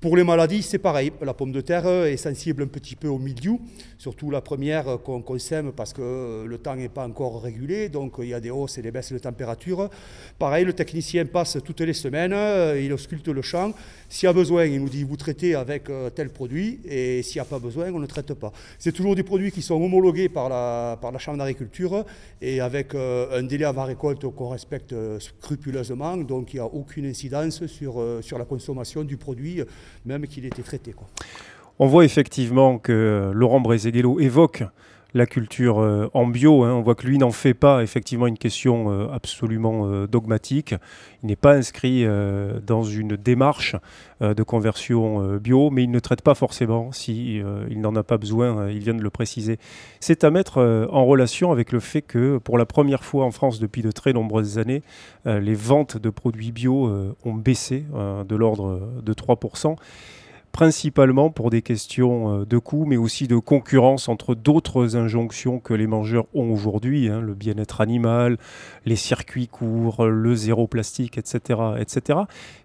Pour 0.00 0.16
les 0.16 0.24
maladies, 0.24 0.62
c'est 0.62 0.78
pareil. 0.78 1.12
La 1.20 1.34
pomme 1.34 1.52
de 1.52 1.60
terre 1.60 1.86
est 1.86 2.16
sensible 2.16 2.62
un 2.62 2.68
petit 2.68 2.96
peu 2.96 3.08
au 3.08 3.18
milieu, 3.18 3.58
surtout 3.98 4.30
la 4.30 4.40
première 4.40 4.98
qu'on 5.04 5.38
sème 5.38 5.72
parce 5.72 5.92
que 5.92 6.46
le 6.46 6.56
temps 6.56 6.74
n'est 6.74 6.88
pas 6.88 7.06
encore 7.06 7.42
régulé, 7.42 7.90
donc 7.90 8.14
il 8.20 8.28
y 8.28 8.32
a 8.32 8.40
des 8.40 8.48
hausses 8.48 8.78
et 8.78 8.82
des 8.82 8.92
baisses 8.92 9.12
de 9.12 9.18
température. 9.18 9.90
Pareil, 10.38 10.64
le 10.64 10.72
technicien 10.72 11.26
passe 11.26 11.58
toutes 11.62 11.80
les 11.80 11.92
semaines, 11.92 12.34
il 12.82 12.90
ausculte 12.94 13.28
le 13.28 13.42
champ. 13.42 13.74
S'il 14.08 14.26
y 14.26 14.30
a 14.30 14.32
besoin, 14.32 14.64
il 14.64 14.80
nous 14.80 14.88
dit 14.88 15.04
vous 15.04 15.18
traitez 15.18 15.54
avec 15.54 15.90
euh, 15.90 16.08
tel 16.08 16.30
produit, 16.30 16.80
et 16.86 17.22
s'il 17.22 17.36
n'y 17.36 17.42
a 17.42 17.44
pas 17.44 17.58
besoin, 17.58 17.92
on 17.92 17.98
ne 17.98 18.06
traite 18.06 18.32
pas. 18.32 18.52
C'est 18.78 18.92
toujours 18.92 19.14
des 19.14 19.22
produits 19.22 19.52
qui 19.52 19.60
sont 19.60 19.74
homologués 19.74 20.30
par 20.30 20.48
la, 20.48 20.96
par 20.98 21.12
la 21.12 21.18
Chambre 21.18 21.36
d'agriculture 21.36 22.06
et 22.40 22.60
avec 22.60 22.94
euh, 22.94 23.38
un 23.38 23.42
délai 23.42 23.66
avant 23.66 23.84
récolte 23.84 24.26
qu'on 24.30 24.48
respecte 24.48 24.94
euh, 24.94 25.20
scrupuleusement, 25.20 26.16
donc 26.16 26.54
il 26.54 26.56
n'y 26.56 26.60
a 26.60 26.66
aucune 26.66 27.04
incidence 27.04 27.66
sur, 27.66 28.02
sur 28.22 28.38
la 28.38 28.46
consommation 28.46 29.04
du 29.04 29.18
produit 29.18 29.62
même 30.04 30.26
qu'il 30.26 30.44
était 30.44 30.62
traité. 30.62 30.94
On 31.78 31.86
voit 31.86 32.04
effectivement 32.04 32.78
que 32.78 33.30
Laurent 33.34 33.60
Brézéguello 33.60 34.20
évoque 34.20 34.64
la 35.14 35.26
culture 35.26 35.80
euh, 35.80 36.08
en 36.14 36.26
bio. 36.26 36.64
Hein. 36.64 36.72
On 36.72 36.82
voit 36.82 36.94
que 36.94 37.06
lui 37.06 37.18
n'en 37.18 37.30
fait 37.30 37.54
pas 37.54 37.82
effectivement 37.82 38.26
une 38.26 38.38
question 38.38 38.90
euh, 38.90 39.08
absolument 39.12 39.86
euh, 39.86 40.06
dogmatique. 40.06 40.74
Il 41.22 41.26
n'est 41.26 41.36
pas 41.36 41.54
inscrit 41.54 42.06
dans 42.66 42.82
une 42.82 43.14
démarche 43.16 43.76
de 44.22 44.42
conversion 44.42 45.36
bio, 45.36 45.68
mais 45.68 45.84
il 45.84 45.90
ne 45.90 45.98
traite 45.98 46.22
pas 46.22 46.34
forcément 46.34 46.92
si 46.92 47.42
il 47.68 47.80
n'en 47.82 47.94
a 47.94 48.02
pas 48.02 48.16
besoin. 48.16 48.70
il 48.70 48.78
vient 48.78 48.94
de 48.94 49.02
le 49.02 49.10
préciser. 49.10 49.58
C'est 50.00 50.24
à 50.24 50.30
mettre 50.30 50.88
en 50.90 51.04
relation 51.04 51.52
avec 51.52 51.72
le 51.72 51.80
fait 51.80 52.00
que 52.00 52.38
pour 52.38 52.56
la 52.56 52.64
première 52.64 53.04
fois 53.04 53.26
en 53.26 53.32
France 53.32 53.58
depuis 53.58 53.82
de 53.82 53.90
très 53.90 54.14
nombreuses 54.14 54.58
années, 54.58 54.82
les 55.26 55.54
ventes 55.54 55.98
de 55.98 56.08
produits 56.08 56.52
bio 56.52 57.14
ont 57.26 57.34
baissé 57.34 57.84
de 58.26 58.34
l'ordre 58.34 58.80
de 59.02 59.12
3% 59.12 59.76
principalement 60.52 61.30
pour 61.30 61.50
des 61.50 61.62
questions 61.62 62.40
euh, 62.40 62.44
de 62.44 62.58
coût, 62.58 62.84
mais 62.86 62.96
aussi 62.96 63.28
de 63.28 63.36
concurrence 63.36 64.08
entre 64.08 64.34
d'autres 64.34 64.96
injonctions 64.96 65.58
que 65.58 65.74
les 65.74 65.86
mangeurs 65.86 66.26
ont 66.34 66.52
aujourd'hui, 66.52 67.08
hein, 67.08 67.20
le 67.20 67.34
bien-être 67.34 67.80
animal, 67.80 68.36
les 68.86 68.96
circuits 68.96 69.48
courts, 69.48 70.06
le 70.06 70.34
zéro 70.34 70.66
plastique, 70.66 71.18
etc. 71.18 71.60
etc. 71.78 72.20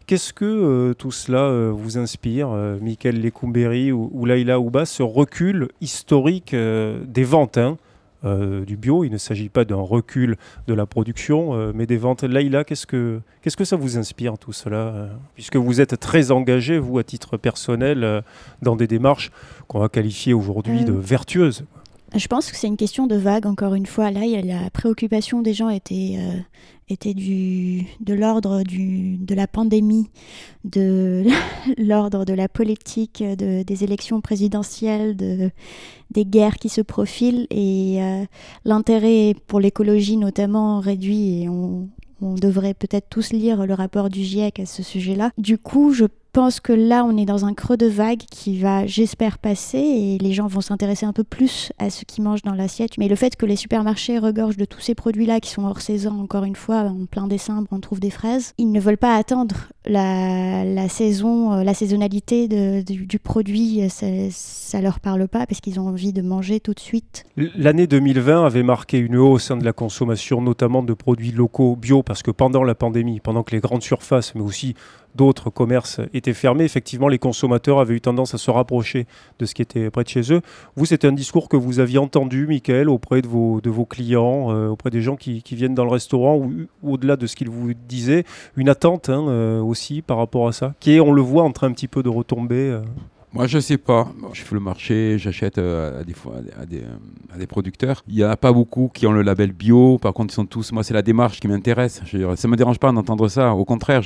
Qu'est-ce 0.08 0.34
que 0.34 0.46
euh, 0.46 0.94
tout 0.94 1.12
cela 1.12 1.44
euh, 1.44 1.72
vous 1.74 1.98
inspire, 1.98 2.50
Michael 2.82 3.22
Lecumberi 3.22 3.92
ou, 3.92 4.10
ou 4.14 4.26
Laila 4.26 4.60
Ouba, 4.60 4.86
ce 4.86 5.04
recul 5.04 5.70
historique 5.82 6.56
des 6.56 7.24
ventes 7.24 7.58
hein? 7.58 7.78
Euh, 8.26 8.66
du 8.66 8.78
bio. 8.78 9.04
Il 9.04 9.12
ne 9.12 9.18
s'agit 9.18 9.50
pas 9.50 9.66
d'un 9.66 9.76
recul 9.76 10.38
de 10.68 10.74
la 10.74 10.86
production, 10.86 11.54
euh, 11.54 11.72
mais 11.76 11.86
des 11.86 11.98
ventes. 11.98 12.24
Laïla, 12.24 12.64
qu'est-ce 12.64 12.88
que, 12.88 13.22
qu'est-ce 13.42 13.58
que 13.58 13.66
ça 13.66 13.76
vous 13.76 13.98
inspire 13.98 14.38
tout 14.38 14.54
cela 14.54 14.78
euh, 14.78 15.08
Puisque 15.36 15.58
vous 15.58 15.82
êtes 15.82 16.00
très 16.00 16.32
engagé, 16.32 16.78
vous, 16.78 16.98
à 16.98 17.04
titre 17.04 17.38
personnel, 17.38 18.24
dans 18.62 18.76
des 18.76 18.88
démarches 18.88 19.32
qu'on 19.68 19.80
va 19.80 19.90
qualifier 19.90 20.34
aujourd'hui 20.34 20.86
de 20.86 20.94
vertueuses. 20.94 21.66
Je 22.16 22.28
pense 22.28 22.50
que 22.50 22.56
c'est 22.56 22.68
une 22.68 22.78
question 22.78 23.08
de 23.08 23.16
vague, 23.16 23.46
encore 23.46 23.74
une 23.74 23.86
fois. 23.86 24.10
Là, 24.10 24.22
la 24.42 24.70
préoccupation 24.70 25.42
des 25.42 25.54
gens 25.54 25.70
était, 25.70 26.18
euh, 26.18 27.14
du, 27.14 27.86
de 28.00 28.14
l'ordre 28.14 28.64
de 28.64 29.36
la 29.36 29.48
pandémie, 29.48 30.10
de 30.64 31.26
l'ordre 31.78 32.24
de 32.24 32.34
la 32.34 32.48
politique, 32.48 33.22
de, 33.22 33.64
des 33.64 33.84
élections 33.84 34.22
présidentielles, 34.22 35.18
de, 35.18 35.52
des 36.12 36.26
guerres 36.26 36.56
qui 36.56 36.70
se 36.70 36.82
profilent. 36.82 37.48
Et 37.50 38.02
euh, 38.02 38.24
l'intérêt 38.64 39.36
pour 39.48 39.60
l'écologie, 39.60 40.16
notamment, 40.16 40.80
réduit. 40.80 41.42
Et 41.42 41.50
on, 41.50 41.90
on 42.22 42.36
devrait 42.36 42.74
peut-être 42.74 43.10
tous 43.10 43.34
lire 43.34 43.66
le 43.66 43.74
rapport 43.74 44.10
du 44.10 44.24
GIEC 44.24 44.62
à 44.62 44.66
ce 44.66 44.84
sujet-là. 44.84 45.32
Du 45.38 45.58
coup, 45.58 45.92
je 45.92 46.06
pense 46.06 46.25
que 46.36 46.74
là, 46.74 47.06
on 47.06 47.16
est 47.16 47.26
dans 47.26 47.46
un 47.46 47.54
creux 47.54 47.78
de 47.78 47.86
vague 47.86 48.24
qui 48.30 48.60
va, 48.60 48.86
j'espère, 48.86 49.38
passer 49.38 49.78
et 49.78 50.18
les 50.18 50.34
gens 50.34 50.48
vont 50.48 50.60
s'intéresser 50.60 51.06
un 51.06 51.14
peu 51.14 51.24
plus 51.24 51.72
à 51.80 51.90
ce 51.90 52.04
qu'ils 52.04 52.26
mangent 52.26 52.42
dans 52.42 52.54
l'assiette. 52.54 52.98
Mais 52.98 53.08
le 53.08 53.16
fait 53.16 53.38
que 53.38 53.46
les 53.46 53.56
supermarchés 53.56 54.20
regorgent 54.20 54.58
de 54.58 54.66
tous 54.66 54.82
ces 54.82 54.96
produits-là 54.96 55.40
qui 55.40 55.50
sont 55.50 55.64
hors 55.64 55.80
saison, 55.80 56.20
encore 56.20 56.44
une 56.44 56.58
fois, 56.58 56.82
en 56.82 57.06
plein 57.06 57.28
décembre, 57.28 57.68
on 57.72 57.80
trouve 57.80 58.02
des 58.02 58.10
fraises, 58.10 58.54
ils 58.58 58.70
ne 58.70 58.80
veulent 58.82 58.98
pas 58.98 59.16
attendre 59.16 59.56
la, 59.86 60.90
saison, 60.90 61.54
euh, 61.54 61.64
la 61.64 61.74
saisonnalité 61.74 62.48
du, 62.84 63.20
produit. 63.20 63.90
Ça, 63.90 64.08
ça 64.30 64.82
leur 64.82 65.00
parle 65.00 65.30
pas 65.30 65.46
parce 65.46 65.62
qu'ils 65.62 65.80
ont 65.80 65.88
envie 65.88 66.12
de 66.12 66.22
manger 66.22 66.60
tout 66.60 66.74
de 66.74 66.82
suite. 66.82 67.24
L'année 67.38 67.88
2020 67.88 68.46
avait 68.46 68.64
marqué 68.64 68.98
une 68.98 69.16
hausse 69.16 69.46
sein 69.46 69.58
de 69.58 69.64
la 69.64 69.74
consommation, 69.74 70.42
notamment 70.42 70.84
de 70.84 70.94
produits 70.94 71.32
locaux 71.32 71.78
bio, 71.78 72.04
parce 72.04 72.24
que 72.24 72.32
pendant 72.32 72.64
la 72.64 72.76
pandémie, 72.76 73.22
pendant 73.22 73.44
que 73.44 73.56
les 73.56 73.62
grandes 73.62 73.84
surfaces, 73.84 74.36
mais 74.36 74.42
aussi 74.42 74.76
d'autres 75.16 75.50
commerces 75.50 76.02
étaient 76.14 76.34
fermés, 76.34 76.64
effectivement, 76.64 77.08
les 77.08 77.20
consommateurs 77.20 77.80
avaient 77.80 77.96
eu 77.96 78.02
tendance 78.02 78.34
à 78.34 78.38
se 78.38 78.52
rapprocher 78.52 79.06
de 79.40 79.46
ce 79.46 79.54
qui 79.54 79.62
était 79.62 79.90
près 79.90 80.04
de 80.04 80.10
chez 80.10 80.34
eux. 80.34 80.42
Vous, 80.76 80.86
c'était 80.86 81.08
un 81.08 81.14
discours 81.14 81.50
que 81.50 81.58
vous 81.58 81.80
aviez 81.80 81.98
entendu, 81.98 82.48
Michael, 82.48 82.90
auprès 82.90 83.22
de 83.22 83.28
vos, 83.28 83.62
de 83.62 83.70
vos 83.70 83.86
clients, 83.86 84.52
euh, 84.52 84.68
auprès 84.70 84.90
des 84.90 85.02
gens 85.02 85.16
qui, 85.16 85.42
viennent 85.52 85.76
dans 85.76 85.86
le 85.86 85.92
restaurant, 85.92 86.36
ou, 86.36 86.68
au-delà 86.84 87.16
de 87.16 87.28
ce 87.28 87.36
qu'ils 87.36 87.50
vous 87.50 87.74
disaient, 87.74 88.26
une 88.58 88.70
attente 88.70 89.10
hein, 89.10 89.26
euh, 89.28 89.62
aussi 89.62 90.02
par 90.02 90.18
rapport 90.18 90.48
à 90.48 90.52
ça, 90.52 90.74
qui 90.80 90.94
est, 90.96 91.00
on 91.00 91.12
le 91.12 91.22
voit, 91.22 91.44
en 91.44 91.52
train 91.52 91.68
un 91.68 91.74
petit 91.74 91.88
peu 91.88 92.04
de 92.04 92.10
retomber. 92.10 92.80
Euh. 93.36 93.40
Moi, 93.40 93.48
je 93.48 93.60
sais 93.60 93.78
pas. 93.78 94.08
Je 94.34 94.42
fais 94.42 94.56
le 94.56 94.62
marché, 94.62 95.18
j'achète 95.18 95.58
euh, 95.58 96.02
à, 96.02 96.04
des, 96.04 96.14
à, 96.60 96.66
des, 96.66 96.84
à, 97.34 97.38
des, 97.38 97.48
producteurs. 97.48 98.04
Il 98.08 98.16
n'y 98.16 98.24
a 98.24 98.36
pas 98.38 98.52
beaucoup 98.52 98.90
qui 98.94 99.06
ont 99.08 99.12
le 99.12 99.22
label 99.22 99.52
bio. 99.52 99.98
Par 99.98 100.14
contre, 100.14 100.34
ils 100.34 100.36
sont 100.36 100.46
tous. 100.46 100.72
Moi, 100.72 100.84
c'est 100.84 100.94
la 100.94 101.02
démarche 101.02 101.40
qui 101.40 101.48
m'intéresse. 101.48 102.02
Ça 102.36 102.48
me 102.48 102.56
dérange 102.56 102.80
pas 102.80 102.92
d'entendre 102.92 103.28
ça. 103.28 103.54
Au 103.54 103.66
contraire, 103.66 104.02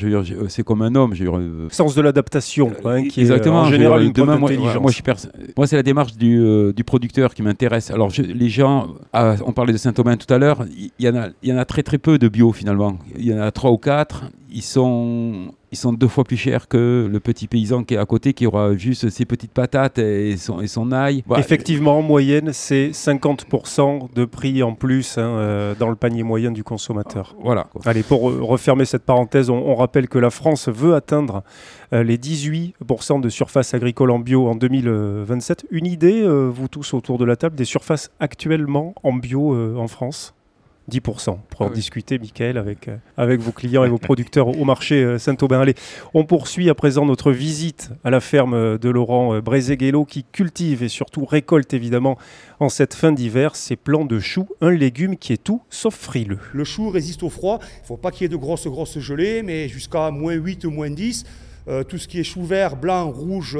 c'est 0.50 0.64
comme 0.64 0.82
un 0.82 0.96
homme. 0.96 1.14
Euh, 1.20 1.68
Sens 1.72 1.96
de 1.96 2.02
l'adaptation, 2.02 2.72
hein, 2.86 3.04
qui 3.08 3.22
Exactement. 3.22 3.64
est 3.64 3.68
en 3.68 3.70
général 3.70 4.04
une 4.04 4.12
demain, 4.12 4.38
moi, 4.38 4.52
moi, 4.54 4.92
moi 5.56 5.68
c'est 5.68 5.76
la 5.76 5.84
démarche 5.84 6.16
du, 6.16 6.40
euh, 6.40 6.74
du 6.74 6.84
producteur 6.84 7.34
qui 7.34 7.44
m'intéresse. 7.44 7.92
Alors, 7.92 8.12
les 8.18 8.50
gens, 8.50 8.88
ah, 9.14 9.36
on 9.46 9.52
parlait 9.52 9.74
de 9.74 9.78
Saint-Omer 9.78 10.18
tout 10.18 10.34
à 10.34 10.38
l'heure. 10.38 10.66
Il 10.76 10.92
y, 11.00 11.10
en 11.10 11.16
a, 11.16 11.28
il 11.44 11.50
y 11.50 11.54
en 11.54 11.58
a 11.58 11.66
très 11.66 11.84
très 11.84 11.98
peu 11.98 12.18
de 12.18 12.28
bio 12.28 12.52
finalement. 12.52 12.98
Il 13.18 13.26
y 13.26 13.34
en 13.34 13.42
a 13.42 13.52
trois 13.52 13.72
ou 13.72 13.78
quatre. 13.78 14.26
Ils 14.52 14.64
sont 14.64 15.54
ils 15.72 15.78
sont 15.78 15.94
deux 15.94 16.08
fois 16.08 16.24
plus 16.24 16.38
chers 16.38 16.68
que 16.68 17.08
le 17.12 17.20
petit 17.20 17.48
paysan 17.48 17.84
qui 17.84 17.94
est 17.94 17.98
à 17.98 18.06
côté, 18.06 18.34
qui 18.34 18.48
aura 18.48 18.76
juste 18.76 19.10
ses 19.10 19.26
petites 19.26 19.52
patates 19.52 20.00
et 20.00 20.36
son, 20.38 20.62
et 20.62 20.68
son 20.68 20.92
ail. 20.92 21.24
Effectivement, 21.38 22.00
en 22.00 22.02
moyenne, 22.02 22.52
c'est 22.54 22.90
50% 22.90 24.14
de 24.14 24.26
prix 24.26 24.64
en 24.64 24.74
plus 24.74 25.18
hein, 25.18 25.22
euh, 25.22 25.76
dans 25.78 25.90
le 25.90 25.96
panier 25.96 26.24
moyen 26.24 26.52
du 26.52 26.64
consommateur. 26.64 27.36
Voilà. 27.42 27.68
Allez, 27.86 28.04
pour 28.04 28.22
refermer 28.22 28.86
cette 28.86 29.04
parenthèse, 29.04 29.50
on, 29.50 29.76
rappelle 29.76 30.10
que 30.10 30.20
la 30.20 30.30
France 30.30 30.68
veut 30.68 30.96
atteindre 30.96 31.44
euh, 31.94 32.04
les 32.04 32.18
18% 32.18 33.22
de 33.22 33.30
surface 33.30 33.74
agricole 33.74 34.12
en 34.12 34.20
bio 34.20 34.48
en 34.48 34.56
2027. 34.56 35.68
Une 35.72 35.86
idée, 35.86 36.22
euh, 36.22 36.50
vous 36.52 36.68
tous 36.68 36.94
autour 36.94 37.18
de 37.18 37.26
la 37.26 37.36
table, 37.36 37.56
des 37.56 37.66
surfaces 37.66 38.12
actuellement 38.20 38.94
en 39.04 39.14
bio 39.14 39.56
en 39.78 39.88
France? 39.88 40.34
10%. 40.90 41.38
Pour 41.50 41.62
en 41.62 41.68
ah 41.68 41.70
discuter, 41.70 42.20
Michael, 42.20 42.58
avec, 42.58 42.88
euh, 42.88 42.98
avec 43.16 43.40
vos 43.40 43.52
clients 43.52 43.84
et 43.84 43.90
vos 43.90 43.98
producteurs 44.10 44.48
au 44.48 44.66
marché 44.66 45.04
euh, 45.04 45.18
Saint-Aubin. 45.18 45.62
Allez, 45.62 45.76
on 46.14 46.26
poursuit 46.26 46.70
à 46.70 46.76
présent 46.76 47.06
notre 47.06 47.32
visite 47.32 47.92
à 48.04 48.10
la 48.10 48.20
ferme 48.20 48.54
euh, 48.54 48.78
de 48.78 48.90
Laurent 48.90 49.40
Brézéguello 49.40 50.06
qui 50.06 50.24
cultive 50.24 50.84
et 50.84 50.90
surtout 50.90 51.26
récolte 51.26 51.74
évidemment 51.74 52.18
en 52.60 52.70
cette 52.70 52.94
fin 52.94 53.12
d'hiver 53.12 53.56
ses 53.56 53.76
plants 53.76 54.06
de 54.06 54.20
choux, 54.20 54.48
un 54.62 54.72
légume 54.72 55.16
qui 55.16 55.34
est 55.34 55.44
tout 55.44 55.62
sauf 55.70 55.96
frileux. 55.96 56.40
Le 56.54 56.64
chou 56.64 56.90
résiste 56.90 57.24
au 57.24 57.30
froid. 57.30 57.60
Il 57.62 57.82
ne 57.84 57.88
faut 57.88 57.98
pas 57.98 58.12
qu'il 58.12 58.24
y 58.24 58.26
ait 58.26 58.30
de 58.30 58.36
grosses, 58.36 58.68
grosses 58.68 59.00
gelées, 59.00 59.44
mais 59.44 59.70
jusqu'à 59.70 60.12
moins 60.12 60.34
8 60.34 60.66
ou 60.66 60.72
moins 60.72 60.90
10. 60.90 61.26
Tout 61.88 61.98
ce 61.98 62.08
qui 62.08 62.20
est 62.20 62.24
chou 62.24 62.44
vert, 62.44 62.76
blanc, 62.76 63.10
rouge 63.10 63.58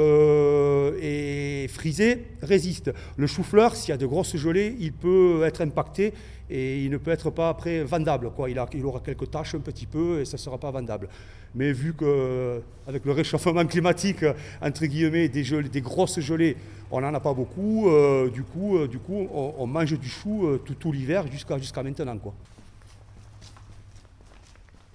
et 1.00 1.66
frisé 1.68 2.26
résiste. 2.42 2.92
Le 3.16 3.26
chou-fleur, 3.26 3.76
s'il 3.76 3.90
y 3.90 3.92
a 3.92 3.96
de 3.96 4.06
grosses 4.06 4.36
gelées, 4.36 4.74
il 4.78 4.92
peut 4.92 5.42
être 5.44 5.60
impacté 5.60 6.12
et 6.50 6.84
il 6.84 6.90
ne 6.90 6.96
peut 6.96 7.12
être 7.12 7.30
pas 7.30 7.48
après 7.48 7.84
vendable. 7.84 8.30
Il, 8.48 8.84
aura 8.84 9.00
quelques 9.00 9.30
tâches 9.30 9.54
un 9.54 9.60
petit 9.60 9.86
peu 9.86 10.20
et 10.20 10.24
ça 10.24 10.36
ne 10.36 10.40
sera 10.40 10.58
pas 10.58 10.70
vendable. 10.70 11.08
Mais 11.54 11.72
vu 11.72 11.94
qu'avec 11.94 13.04
le 13.04 13.12
réchauffement 13.12 13.64
climatique, 13.64 14.24
entre 14.60 14.86
guillemets, 14.86 15.28
des, 15.28 15.44
gelées, 15.44 15.80
grosses 15.80 16.20
gelées, 16.20 16.56
on 16.90 17.00
n'en 17.00 17.14
a 17.14 17.20
pas 17.20 17.34
beaucoup, 17.34 17.88
euh, 17.88 18.28
du 18.30 18.42
coup, 18.42 18.76
euh, 18.76 18.88
du 18.88 18.98
coup 18.98 19.28
on, 19.32 19.66
mange 19.66 19.96
du 19.98 20.08
chou 20.08 20.46
euh, 20.46 20.58
tout, 20.58 20.92
l'hiver 20.92 21.24
jusqu'à 21.30 21.82
maintenant. 21.82 22.16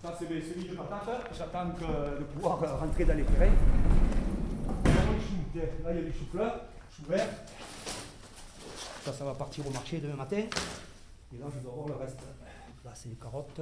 Ça, 0.05 0.13
c'est 0.19 0.29
mes 0.29 0.39
semis 0.39 0.65
de 0.65 0.75
patates. 0.75 1.33
J'attends 1.35 1.65
de 1.65 2.23
pouvoir 2.25 2.79
rentrer 2.79 3.05
dans 3.05 3.15
les 3.15 3.23
terrains. 3.23 3.51
Là, 5.55 5.91
il 5.91 5.95
y 5.95 5.99
a 5.99 6.01
des 6.03 6.11
choux-fleurs, 6.11 6.61
choux 6.95 7.05
verts. 7.09 7.27
Ça, 9.03 9.11
ça 9.11 9.25
va 9.25 9.33
partir 9.33 9.65
au 9.65 9.71
marché 9.71 9.97
demain 9.97 10.17
matin. 10.17 10.37
Et 10.37 11.37
là, 11.39 11.47
je 11.51 11.59
dois 11.59 11.73
voir 11.73 11.87
le 11.87 11.95
reste. 11.95 12.19
Là, 12.83 12.91
c'est 12.93 13.09
les 13.09 13.15
carottes. 13.15 13.59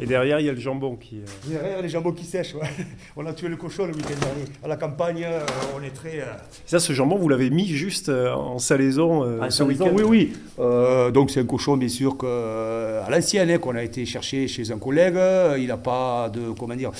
Et 0.00 0.06
derrière, 0.06 0.38
il 0.38 0.46
y 0.46 0.48
a 0.48 0.52
le 0.52 0.60
jambon 0.60 0.96
qui. 0.96 1.16
Euh, 1.16 1.50
derrière, 1.50 1.82
les 1.82 1.88
jambons 1.88 2.12
qui 2.12 2.24
sèchent. 2.24 2.54
Ouais. 2.54 2.68
On 3.16 3.26
a 3.26 3.32
tué 3.32 3.48
le 3.48 3.56
cochon 3.56 3.86
le 3.86 3.94
week-end 3.94 4.18
dernier. 4.20 4.44
À 4.62 4.68
la 4.68 4.76
campagne, 4.76 5.24
euh, 5.24 5.40
on 5.76 5.82
est 5.82 5.90
très. 5.90 6.20
Euh, 6.20 6.26
Ça, 6.66 6.78
ce 6.78 6.92
jambon, 6.92 7.16
vous 7.16 7.28
l'avez 7.28 7.50
mis 7.50 7.66
juste 7.66 8.08
en 8.08 8.58
salaison 8.58 9.42
En 9.42 9.50
salaison, 9.50 9.90
oui, 9.92 10.02
oui. 10.58 11.12
donc, 11.12 11.30
c'est 11.30 11.40
un 11.40 11.46
cochon, 11.46 11.76
bien 11.76 11.88
sûr, 11.88 12.16
que, 12.16 13.00
à 13.04 13.10
l'ancienne, 13.10 13.50
hein, 13.50 13.58
qu'on 13.58 13.74
a 13.74 13.82
été 13.82 14.06
chercher 14.06 14.46
chez 14.46 14.70
un 14.70 14.78
collègue. 14.78 15.18
Il 15.58 15.66
n'a 15.66 15.76
pas 15.76 16.30
de. 16.32 16.52
Comment 16.56 16.76
dire 16.76 16.92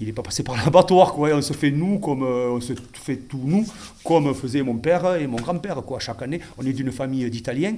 Il 0.00 0.06
n'est 0.06 0.12
pas 0.12 0.22
passé 0.22 0.44
par 0.44 0.56
l'abattoir, 0.56 1.12
quoi. 1.14 1.30
On 1.34 1.42
se 1.42 1.52
fait 1.52 1.72
nous, 1.72 1.98
comme. 1.98 2.22
on 2.22 2.60
se 2.60 2.74
fait 2.92 3.16
tout 3.16 3.40
nous, 3.44 3.66
comme 4.04 4.32
faisaient 4.32 4.62
mon 4.62 4.76
père 4.76 5.16
et 5.16 5.26
mon 5.26 5.38
grand-père, 5.38 5.82
quoi. 5.82 5.98
Chaque 5.98 6.22
année, 6.22 6.40
on 6.56 6.64
est 6.64 6.72
d'une 6.72 6.92
famille 6.92 7.28
d'Italiens. 7.30 7.74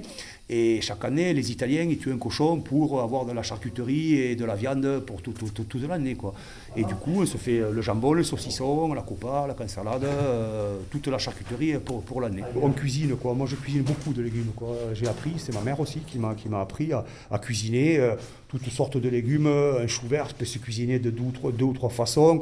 Et 0.49 0.81
chaque 0.81 1.05
année, 1.05 1.35
les 1.35 1.51
Italiens, 1.51 1.83
ils 1.83 1.99
tuent 1.99 2.13
un 2.13 2.19
cochon 2.19 2.61
pour 2.61 3.01
avoir 3.01 3.27
de 3.27 3.33
la 3.33 3.43
charcuterie 3.43 4.15
et 4.15 4.37
de 4.37 4.45
la 4.45 4.55
viande 4.55 5.01
pour 5.01 5.21
toute 5.21 5.53
tout, 5.53 5.65
tout, 5.65 5.79
l'année. 5.89 6.15
Quoi. 6.15 6.35
Et 6.77 6.85
du 6.85 6.95
coup, 6.95 7.23
on 7.23 7.27
se 7.27 7.37
fait 7.37 7.59
le 7.59 7.83
jambon, 7.83 8.13
le 8.13 8.23
saucisson, 8.23 8.95
la 8.95 9.03
copa, 9.03 9.47
la 9.49 9.55
cansalade, 9.55 10.05
euh, 10.05 10.79
toute 10.91 11.09
la 11.09 11.19
charcuterie 11.19 11.75
pour, 11.85 12.03
pour 12.03 12.21
l'année. 12.21 12.45
On 12.63 12.71
cuisine, 12.71 13.17
quoi. 13.17 13.35
Moi, 13.35 13.49
je 13.49 13.57
cuisine 13.57 13.83
beaucoup 13.83 14.13
de 14.13 14.23
légumes. 14.23 14.53
Quoi. 14.55 14.77
J'ai 14.95 15.09
appris, 15.09 15.33
c'est 15.39 15.53
ma 15.53 15.63
mère 15.63 15.81
aussi 15.81 15.99
qui 16.01 16.19
m'a, 16.21 16.37
qui 16.37 16.49
m'a 16.49 16.61
appris 16.61 16.93
à, 16.93 17.05
cuisiner 17.41 17.99
euh, 17.99 18.15
toutes 18.47 18.69
sortes 18.69 18.99
de 18.99 19.09
légumes. 19.09 19.49
Un 19.49 19.89
chou 19.89 20.07
vert 20.07 20.33
peut 20.33 20.45
se 20.45 20.59
cuisiner 20.59 21.01
de 21.01 21.11
deux 21.11 21.25
ou 21.25 21.33
trois, 21.33 21.51
deux 21.51 21.65
ou 21.65 21.73
trois 21.73 21.91
façons 21.91 22.41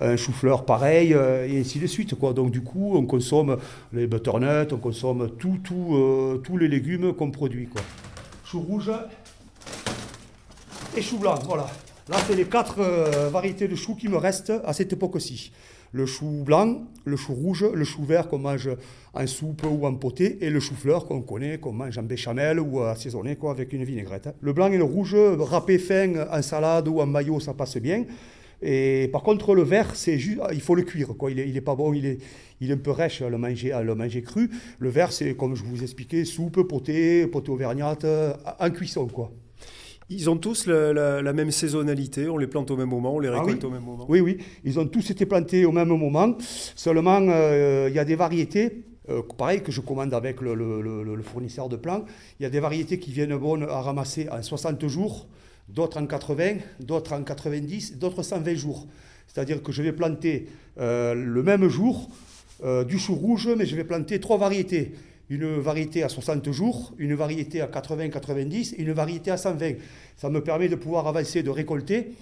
un 0.00 0.16
chou-fleur 0.16 0.64
pareil, 0.64 1.14
euh, 1.14 1.46
et 1.48 1.60
ainsi 1.60 1.78
de 1.78 1.86
suite. 1.86 2.14
Quoi. 2.14 2.32
Donc 2.32 2.50
du 2.50 2.62
coup, 2.62 2.92
on 2.94 3.06
consomme 3.06 3.56
les 3.92 4.06
butternuts, 4.06 4.72
on 4.72 4.78
consomme 4.78 5.30
tout, 5.38 5.58
tout, 5.62 5.94
euh, 5.94 6.40
tous 6.42 6.56
les 6.56 6.68
légumes 6.68 7.12
qu'on 7.12 7.30
produit. 7.30 7.66
Quoi. 7.66 7.82
Chou 8.44 8.60
rouge 8.60 8.90
et 10.96 11.02
chou 11.02 11.18
blanc, 11.18 11.34
voilà. 11.46 11.66
Là, 12.08 12.16
c'est 12.26 12.36
les 12.36 12.44
quatre 12.44 12.80
euh, 12.80 13.28
variétés 13.30 13.66
de 13.66 13.74
choux 13.74 13.94
qui 13.94 14.08
me 14.08 14.16
restent 14.16 14.52
à 14.64 14.72
cette 14.72 14.92
époque-ci. 14.92 15.52
Le 15.90 16.06
chou 16.06 16.42
blanc, 16.44 16.82
le 17.04 17.16
chou 17.16 17.32
rouge, 17.32 17.64
le 17.72 17.84
chou 17.84 18.04
vert 18.04 18.28
qu'on 18.28 18.38
mange 18.38 18.68
en 19.14 19.26
soupe 19.26 19.64
ou 19.64 19.86
en 19.86 19.94
poté, 19.94 20.44
et 20.44 20.50
le 20.50 20.60
chou-fleur 20.60 21.06
qu'on 21.06 21.22
connaît, 21.22 21.58
qu'on 21.58 21.72
mange 21.72 21.96
en 21.96 22.02
béchamel 22.02 22.60
ou 22.60 22.82
assaisonné 22.82 23.36
quoi, 23.36 23.52
avec 23.52 23.72
une 23.72 23.84
vinaigrette. 23.84 24.28
Le 24.40 24.52
blanc 24.52 24.70
et 24.70 24.76
le 24.76 24.84
rouge, 24.84 25.16
râpé 25.38 25.78
fin 25.78 26.26
en 26.30 26.42
salade 26.42 26.88
ou 26.88 27.00
en 27.00 27.06
maillot, 27.06 27.40
ça 27.40 27.54
passe 27.54 27.78
bien. 27.78 28.04
Et 28.66 29.08
par 29.12 29.22
contre, 29.22 29.54
le 29.54 29.62
vert, 29.62 29.94
c'est 29.94 30.18
juste, 30.18 30.40
il 30.52 30.60
faut 30.60 30.74
le 30.74 30.82
cuire. 30.82 31.08
Quoi. 31.18 31.30
Il, 31.30 31.56
est, 31.56 31.60
pas 31.60 31.74
bon, 31.74 31.92
il 31.92 32.06
est, 32.06 32.18
il 32.60 32.70
est 32.70 32.74
un 32.74 32.78
peu 32.78 32.90
rêche 32.90 33.20
à 33.20 33.28
le 33.28 33.36
manger, 33.36 33.72
à 33.72 33.82
le 33.82 33.94
manger 33.94 34.22
cru. 34.22 34.50
Le 34.78 34.88
vert, 34.88 35.12
c'est 35.12 35.34
comme 35.36 35.54
je 35.54 35.62
vous 35.62 35.82
expliquais, 35.82 36.24
soupe, 36.24 36.62
poté, 36.62 37.26
poté 37.26 37.50
auvergnate, 37.50 38.06
en 38.58 38.70
cuisson. 38.70 39.06
Quoi. 39.06 39.30
Ils 40.10 40.28
ont 40.28 40.36
tous 40.36 40.66
la, 40.66 41.32
même 41.32 41.50
saisonnalité, 41.50 42.28
on 42.28 42.36
les 42.36 42.46
plante 42.46 42.70
au 42.70 42.76
même 42.76 42.88
moment, 42.88 43.14
on 43.14 43.20
les 43.20 43.28
ah 43.28 43.40
récolte 43.40 43.64
au 43.64 43.70
même 43.70 43.82
moment. 43.82 44.06
Oui, 44.08 44.20
oui, 44.20 44.38
ils 44.62 44.78
ont 44.78 44.86
tous 44.86 45.10
été 45.10 45.24
plantés 45.24 45.64
au 45.64 45.72
même 45.72 45.88
moment. 45.88 46.36
Seulement, 46.38 47.20
euh, 47.20 47.86
il 47.88 47.94
y 47.94 47.98
a 47.98 48.04
des 48.04 48.16
variétés, 48.16 48.84
euh, 49.08 49.22
pareil 49.36 49.62
que 49.62 49.72
je 49.72 49.80
commande 49.80 50.12
avec 50.12 50.40
le, 50.40 50.54
le, 50.54 51.22
fournisseur 51.22 51.68
de 51.68 51.76
plants, 51.76 52.04
il 52.38 52.42
y 52.42 52.46
a 52.46 52.50
des 52.50 52.60
variétés 52.60 52.98
qui 52.98 53.12
viennent 53.12 53.36
bonnes 53.36 53.62
à 53.62 53.80
ramasser 53.80 54.28
en 54.30 54.42
60 54.42 54.86
jours 54.88 55.26
d'autres 55.68 56.00
en 56.00 56.06
80, 56.06 56.56
d'autres 56.80 57.12
en 57.12 57.22
90, 57.22 57.98
d'autres 57.98 58.22
120 58.22 58.54
jours. 58.54 58.86
C'est-à-dire 59.26 59.62
que 59.62 59.72
je 59.72 59.82
vais 59.82 59.92
planter 59.92 60.48
euh, 60.78 61.14
le 61.14 61.42
même 61.42 61.68
jour 61.68 62.08
euh, 62.62 62.84
du 62.84 62.98
chou 62.98 63.14
rouge, 63.14 63.48
mais 63.56 63.66
je 63.66 63.74
vais 63.76 63.84
planter 63.84 64.20
trois 64.20 64.38
variétés. 64.38 64.92
Une 65.30 65.58
variété 65.58 66.02
à 66.02 66.08
60 66.08 66.50
jours, 66.52 66.92
une 66.98 67.14
variété 67.14 67.60
à 67.60 67.66
80-90 67.66 68.74
et 68.76 68.82
une 68.82 68.92
variété 68.92 69.30
à 69.30 69.36
120. 69.36 69.74
Ça 70.16 70.28
me 70.30 70.42
permet 70.42 70.68
de 70.68 70.76
pouvoir 70.76 71.06
avancer, 71.06 71.42
de 71.42 71.50
récolter. 71.50 72.12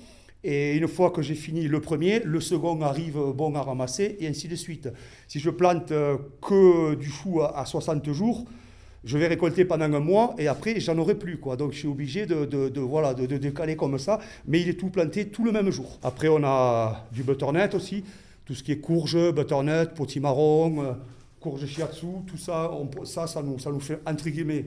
Et 0.44 0.76
une 0.76 0.88
fois 0.88 1.10
que 1.10 1.22
j'ai 1.22 1.34
fini 1.34 1.68
le 1.68 1.80
premier, 1.80 2.20
le 2.20 2.40
second 2.40 2.80
arrive 2.80 3.18
bon 3.34 3.54
à 3.54 3.62
ramasser 3.62 4.16
et 4.20 4.26
ainsi 4.26 4.48
de 4.48 4.56
suite. 4.56 4.88
Si 5.28 5.38
je 5.38 5.50
plante 5.50 5.92
euh, 5.92 6.16
que 6.40 6.94
du 6.94 7.10
chou 7.10 7.42
à 7.42 7.64
60 7.64 8.10
jours, 8.12 8.46
je 9.04 9.18
vais 9.18 9.26
récolter 9.26 9.64
pendant 9.64 9.92
un 9.92 10.00
mois 10.00 10.34
et 10.38 10.46
après, 10.46 10.78
j'en 10.78 10.96
aurai 10.98 11.16
plus. 11.16 11.38
Quoi. 11.38 11.56
Donc, 11.56 11.72
je 11.72 11.78
suis 11.78 11.88
obligé 11.88 12.26
de, 12.26 12.44
de, 12.44 12.80
voilà, 12.80 13.14
de, 13.14 13.26
décaler 13.36 13.76
comme 13.76 13.98
ça. 13.98 14.20
Mais 14.46 14.60
il 14.60 14.68
est 14.68 14.74
tout 14.74 14.90
planté 14.90 15.28
tout 15.28 15.44
le 15.44 15.52
même 15.52 15.70
jour. 15.70 15.98
Après, 16.02 16.28
on 16.28 16.42
a 16.44 17.06
du 17.12 17.22
butternut 17.22 17.74
aussi. 17.74 18.04
Tout 18.44 18.54
ce 18.54 18.62
qui 18.62 18.72
est 18.72 18.78
courge, 18.78 19.16
butternut, 19.32 19.90
potimarron, 19.94 20.84
euh, 20.84 20.92
courge 21.40 21.66
shiatsu, 21.66 22.06
tout 22.26 22.36
ça, 22.36 22.70
ça, 23.04 23.26
ça 23.26 23.42
nous, 23.42 23.58
ça 23.58 23.70
nous 23.70 23.80
fait, 23.80 24.00
entre 24.06 24.28
guillemets, 24.28 24.66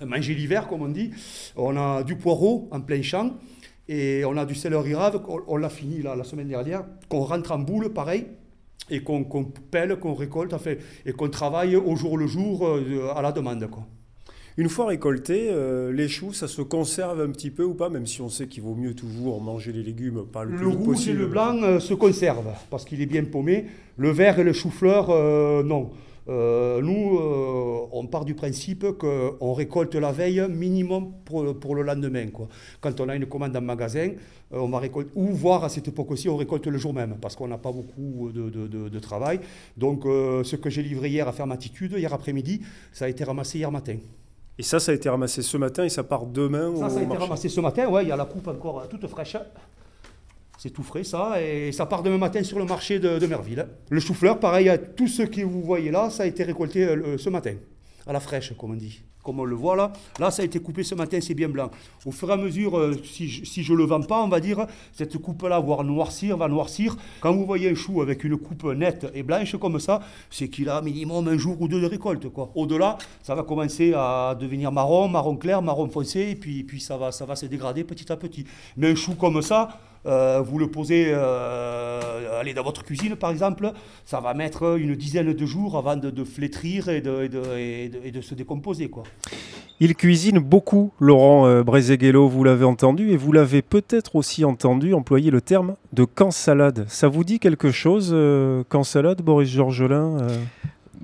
manger 0.00 0.34
l'hiver, 0.34 0.68
comme 0.68 0.82
on 0.82 0.88
dit. 0.88 1.10
On 1.56 1.76
a 1.76 2.02
du 2.02 2.16
poireau 2.16 2.68
en 2.70 2.80
plein 2.80 3.02
champ. 3.02 3.32
Et 3.88 4.22
on 4.26 4.36
a 4.36 4.44
du 4.44 4.54
céleri 4.54 4.94
rave, 4.94 5.22
on, 5.46 5.56
l'a 5.56 5.70
fini 5.70 6.02
là, 6.02 6.14
la 6.14 6.24
semaine 6.24 6.48
dernière, 6.48 6.84
qu'on 7.08 7.20
rentre 7.20 7.52
en 7.52 7.58
boule, 7.58 7.90
pareil 7.90 8.26
et 8.90 9.02
qu'on 9.02 9.24
pèle, 9.70 9.96
qu'on 9.96 10.14
récolte, 10.14 10.54
et 11.06 11.12
qu'on 11.12 11.28
travaille 11.28 11.76
au 11.76 11.96
jour 11.96 12.18
le 12.18 12.26
jour 12.26 12.66
euh, 12.66 13.12
à 13.14 13.22
la 13.22 13.32
demande. 13.32 13.68
Quoi. 13.70 13.86
Une 14.56 14.68
fois 14.68 14.86
récoltés, 14.86 15.48
euh, 15.50 15.92
les 15.92 16.08
choux, 16.08 16.32
ça 16.32 16.48
se 16.48 16.62
conserve 16.62 17.20
un 17.20 17.30
petit 17.30 17.50
peu 17.50 17.64
ou 17.64 17.74
pas, 17.74 17.88
même 17.88 18.06
si 18.06 18.20
on 18.20 18.28
sait 18.28 18.48
qu'il 18.48 18.62
vaut 18.62 18.74
mieux 18.74 18.94
toujours 18.94 19.40
manger 19.40 19.72
les 19.72 19.82
légumes 19.82 20.24
pas 20.32 20.44
le, 20.44 20.52
le 20.52 20.56
plus 20.56 20.66
rouge 20.66 20.86
possible. 20.86 21.16
et 21.16 21.20
le 21.20 21.26
blanc 21.28 21.62
euh, 21.62 21.78
se 21.78 21.94
conservent 21.94 22.54
parce 22.70 22.84
qu'il 22.84 23.00
est 23.00 23.06
bien 23.06 23.24
paumé. 23.24 23.66
Le 23.96 24.10
vert 24.10 24.38
et 24.38 24.44
le 24.44 24.52
chou-fleur, 24.52 25.08
non. 25.64 25.90
Euh, 26.28 26.82
nous, 26.82 27.18
euh, 27.18 27.86
on 27.92 28.06
part 28.06 28.24
du 28.26 28.34
principe 28.34 28.84
qu'on 28.98 29.52
récolte 29.54 29.94
la 29.94 30.12
veille 30.12 30.44
minimum 30.48 31.12
pour, 31.24 31.58
pour 31.58 31.74
le 31.74 31.82
lendemain. 31.82 32.26
Quoi. 32.28 32.48
Quand 32.80 33.00
on 33.00 33.08
a 33.08 33.16
une 33.16 33.24
commande 33.26 33.56
en 33.56 33.62
magasin, 33.62 34.10
euh, 34.52 34.58
on 34.58 34.68
va 34.68 34.78
récolter, 34.78 35.10
ou 35.14 35.28
voire 35.28 35.64
à 35.64 35.68
cette 35.70 35.88
époque 35.88 36.10
aussi, 36.10 36.28
on 36.28 36.36
récolte 36.36 36.66
le 36.66 36.76
jour 36.76 36.92
même, 36.92 37.16
parce 37.20 37.34
qu'on 37.34 37.48
n'a 37.48 37.56
pas 37.58 37.72
beaucoup 37.72 38.30
de, 38.30 38.50
de- 38.50 38.66
de- 38.66 38.88
de 38.90 38.98
travail. 38.98 39.40
Donc, 39.76 40.02
ce 40.04 40.56
que 40.56 40.68
j'ai 40.68 40.82
livré 40.82 41.08
hier 41.08 41.26
à 41.26 41.32
Fermatitude, 41.32 41.92
hier 41.96 42.12
après-midi, 42.12 42.60
ça 42.92 43.06
a 43.06 43.08
été 43.08 43.24
ramassé 43.24 43.58
hier 43.58 43.72
matin. 43.72 43.96
Et 44.58 44.62
ça, 44.62 44.80
ça 44.80 44.92
a 44.92 44.94
été 44.94 45.08
ramassé 45.08 45.40
ce 45.40 45.56
matin 45.56 45.84
et 45.84 45.88
ça 45.88 46.02
part 46.02 46.26
demain 46.26 46.74
Ça, 46.76 46.86
au 46.86 46.90
ça 46.90 46.96
a 46.96 46.98
été 46.98 47.06
marché. 47.06 47.22
ramassé 47.22 47.48
ce 47.48 47.60
matin, 47.60 47.88
ouais, 47.88 48.02
il 48.04 48.08
y 48.08 48.12
a 48.12 48.16
la 48.16 48.24
coupe 48.24 48.48
encore 48.48 48.86
toute 48.88 49.06
fraîche. 49.06 49.36
C'est 50.58 50.70
tout 50.70 50.82
frais 50.82 51.04
ça, 51.04 51.40
et 51.40 51.70
ça 51.70 51.86
part 51.86 52.02
demain 52.02 52.18
matin 52.18 52.42
sur 52.42 52.58
le 52.58 52.64
marché 52.64 52.98
de, 52.98 53.24
Merville. 53.26 53.64
Le 53.90 54.00
chou-fleur, 54.00 54.40
pareil, 54.40 54.68
à 54.68 54.76
tout 54.76 55.06
ce 55.06 55.22
que 55.22 55.40
vous 55.42 55.62
voyez 55.62 55.92
là, 55.92 56.10
ça 56.10 56.24
a 56.24 56.26
été 56.26 56.42
récolté 56.42 56.82
euh, 56.82 57.16
ce 57.16 57.30
matin, 57.30 57.54
à 58.04 58.12
la 58.12 58.18
fraîche, 58.18 58.52
comme 58.58 58.72
on 58.72 58.74
dit. 58.74 59.04
Comme 59.22 59.38
on 59.38 59.44
le 59.44 59.54
voit 59.54 59.76
là, 59.76 59.92
là 60.18 60.32
ça 60.32 60.42
a 60.42 60.44
été 60.44 60.58
coupé 60.58 60.82
ce 60.82 60.96
matin, 60.96 61.20
c'est 61.20 61.34
bien 61.34 61.48
blanc. 61.48 61.70
Au 62.04 62.10
fur 62.10 62.28
et 62.30 62.32
à 62.32 62.36
mesure, 62.36 62.76
euh, 62.76 62.92
si 63.04 63.28
je, 63.28 63.44
si 63.44 63.62
je 63.62 63.72
le 63.72 63.84
vends 63.84 64.02
pas, 64.02 64.20
on 64.20 64.26
va 64.26 64.40
dire, 64.40 64.66
cette 64.92 65.16
coupe-là 65.18 65.60
va 65.60 65.84
noircir, 65.84 66.36
va 66.36 66.48
noircir. 66.48 66.96
Quand 67.20 67.32
vous 67.32 67.46
voyez 67.46 67.70
un 67.70 67.76
chou 67.76 68.02
avec 68.02 68.24
une 68.24 68.36
coupe 68.36 68.64
nette 68.64 69.06
et 69.14 69.22
blanche 69.22 69.54
comme 69.58 69.78
ça, 69.78 70.00
c'est 70.28 70.48
qu'il 70.48 70.68
a 70.70 70.82
minimum 70.82 71.28
un 71.28 71.38
jour 71.38 71.60
ou 71.60 71.68
deux 71.68 71.80
de 71.80 71.86
récolte. 71.86 72.28
quoi. 72.30 72.50
Au-delà, 72.56 72.98
ça 73.22 73.36
va 73.36 73.44
commencer 73.44 73.92
à 73.94 74.36
devenir 74.36 74.72
marron, 74.72 75.06
marron 75.06 75.36
clair, 75.36 75.62
marron 75.62 75.88
foncé, 75.88 76.30
et 76.30 76.34
puis, 76.34 76.80
ça 76.80 76.96
va 76.96 77.12
se 77.12 77.46
dégrader 77.46 77.84
petit 77.84 78.10
à 78.10 78.16
petit. 78.16 78.44
Mais 78.76 78.90
un 78.90 78.94
chou 78.96 79.14
comme 79.14 79.40
ça, 79.40 79.78
euh, 80.06 80.40
vous 80.40 80.58
le 80.58 80.70
posez 80.70 81.06
euh, 81.08 82.40
allez, 82.40 82.54
dans 82.54 82.62
votre 82.62 82.84
cuisine 82.84 83.16
par 83.16 83.30
exemple, 83.30 83.72
ça 84.04 84.20
va 84.20 84.34
mettre 84.34 84.78
une 84.78 84.94
dizaine 84.94 85.32
de 85.32 85.46
jours 85.46 85.76
avant 85.76 85.96
de, 85.96 86.24
flétrir 86.24 86.88
et 86.88 87.00
de, 87.00 88.20
se 88.20 88.34
décomposer. 88.34 88.88
Quoi. 88.88 89.04
Il 89.80 89.94
cuisine 89.94 90.40
beaucoup, 90.40 90.90
Laurent 90.98 91.46
euh, 91.46 91.62
vous 91.62 92.44
l'avez 92.44 92.64
entendu, 92.64 93.10
et 93.10 93.16
vous 93.16 93.30
l'avez 93.30 93.62
peut-être 93.62 94.16
aussi 94.16 94.44
entendu 94.44 94.92
employer 94.92 95.30
le 95.30 95.40
terme 95.40 95.76
de 95.92 96.04
cansalade. 96.04 96.84
Ça 96.88 97.06
vous 97.06 97.22
dit 97.22 97.38
quelque 97.38 97.70
chose, 97.70 98.10
euh, 98.12 98.64
cansalade, 98.68 99.22
Boris 99.22 99.48
Georgelin 99.48 100.16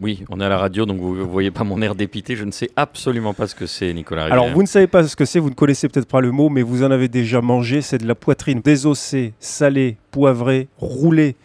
Oui, 0.01 0.25
on 0.29 0.41
est 0.41 0.45
à 0.45 0.49
la 0.49 0.59
radio, 0.59 0.87
donc 0.87 1.01
vous 1.01 1.15
ne 1.17 1.23
voyez 1.23 1.51
pas 1.51 1.65
mon 1.65 1.81
air 1.81 1.95
dépité. 1.95 2.37
Je 2.37 2.45
ne 2.45 2.51
sais 2.51 2.71
absolument 2.77 3.33
pas 3.33 3.47
ce 3.47 3.55
que 3.55 3.67
c'est, 3.67 3.93
Nicolas. 3.93 4.25
Alors, 4.25 4.49
vous 4.51 4.63
ne 4.63 4.67
savez 4.67 4.87
pas 4.87 5.07
ce 5.07 5.15
que 5.15 5.25
c'est, 5.25 5.39
vous 5.39 5.51
ne 5.51 5.55
connaissez 5.55 5.89
peut-être 5.89 6.09
pas 6.09 6.21
le 6.21 6.33
mot, 6.33 6.49
mais 6.49 6.63
vous 6.63 6.83
en 6.83 6.91
avez 6.91 7.09
déjà 7.09 7.41
mangé. 7.41 7.81
C'est 7.81 7.99
de 7.99 8.07
la 8.07 8.15
poitrine 8.15 8.61
désossée, 8.61 9.35
salée, 9.39 9.97
poivrée, 10.11 10.69
roulée 10.79 11.37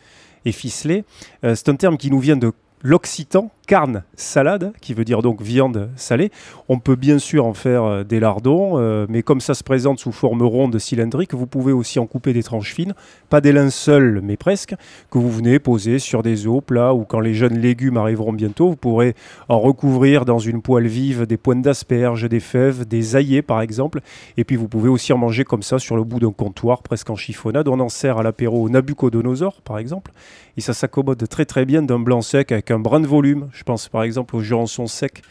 et 0.46 0.52
ficelée. 0.52 1.04
Euh, 1.44 1.54
c'est 1.56 1.70
un 1.70 1.76
terme 1.76 1.98
qui 1.98 2.10
nous 2.10 2.20
vient 2.20 2.38
de 2.38 2.52
l'occitan, 2.82 3.52
carne 3.70 4.02
salade, 4.16 4.74
qui 4.82 4.96
veut 4.96 5.06
dire 5.06 5.22
donc 5.22 5.44
viande 5.44 5.92
salée. 5.96 6.32
On 6.70 6.80
peut 6.80 6.96
bien 6.96 7.20
sûr 7.20 7.46
en 7.46 7.54
faire 7.54 7.84
euh, 7.84 8.04
des 8.04 8.20
lardons, 8.20 8.80
euh, 8.80 9.06
mais 9.08 9.22
comme 9.22 9.42
ça 9.42 9.54
se 9.54 9.64
présente 9.64 10.00
sous 10.00 10.12
forme 10.12 10.42
ronde 10.42 10.80
cylindrique, 10.80 11.36
vous 11.36 11.46
pouvez 11.46 11.72
aussi 11.72 12.00
en 12.00 12.08
couper 12.08 12.34
des 12.34 12.42
tranches 12.42 12.74
fines, 12.74 12.96
pas 13.30 13.42
des 13.42 13.52
linceuls, 13.52 14.22
mais 14.24 14.38
presque, 14.38 14.74
que 15.12 15.20
vous 15.20 15.30
venez 15.30 15.60
poser 15.60 16.00
sur 16.00 16.24
des 16.24 16.48
os 16.48 16.64
plats 16.66 16.96
ou 16.96 17.06
quand 17.06 17.20
les 17.20 17.36
jeunes 17.36 17.60
légumes 17.60 17.98
arriveront 17.98 18.34
bientôt, 18.34 18.70
vous 18.70 18.76
pourrez 18.76 19.14
en 19.50 19.60
recouvrir 19.60 20.26
dans 20.26 20.40
une 20.40 20.64
poêle 20.64 20.88
vive 20.88 21.28
des 21.28 21.38
pointes 21.38 21.62
d'asperges, 21.62 22.28
des 22.28 22.40
fèves, 22.40 22.88
des 22.88 23.16
aillés 23.16 23.44
par 23.44 23.62
exemple. 23.62 24.02
Et 24.38 24.46
puis 24.46 24.56
vous 24.56 24.68
pouvez 24.68 24.90
aussi 24.90 25.14
en 25.14 25.20
manger 25.20 25.44
comme 25.44 25.62
ça 25.62 25.78
sur 25.78 25.96
le 25.96 26.04
bout 26.04 26.20
d'un 26.20 26.32
comptoir, 26.32 26.82
presque 26.82 27.12
en 27.12 27.16
chiffonnade. 27.16 27.68
On 27.68 27.80
en 27.80 27.90
sert 27.90 28.18
à 28.18 28.24
l'apéro 28.24 28.68
Nabucodonosor 28.68 29.62
par 29.62 29.78
exemple. 29.78 30.12
Et 30.58 30.62
ça 30.62 30.74
s'accommode 30.74 31.26
très 31.30 31.46
très 31.46 31.66
bien 31.66 31.82
d'un 31.84 32.00
blanc 32.00 32.22
sec 32.22 32.52
avec 32.52 32.72
un 32.72 32.80
brin 32.80 33.00
de 33.00 33.08
volume. 33.08 33.48
Je 33.60 33.66
pense 33.66 33.90
par 33.90 34.04
exemple 34.04 34.38
au 34.38 34.40
Jurançon 34.40 34.88
sec, 34.88 35.22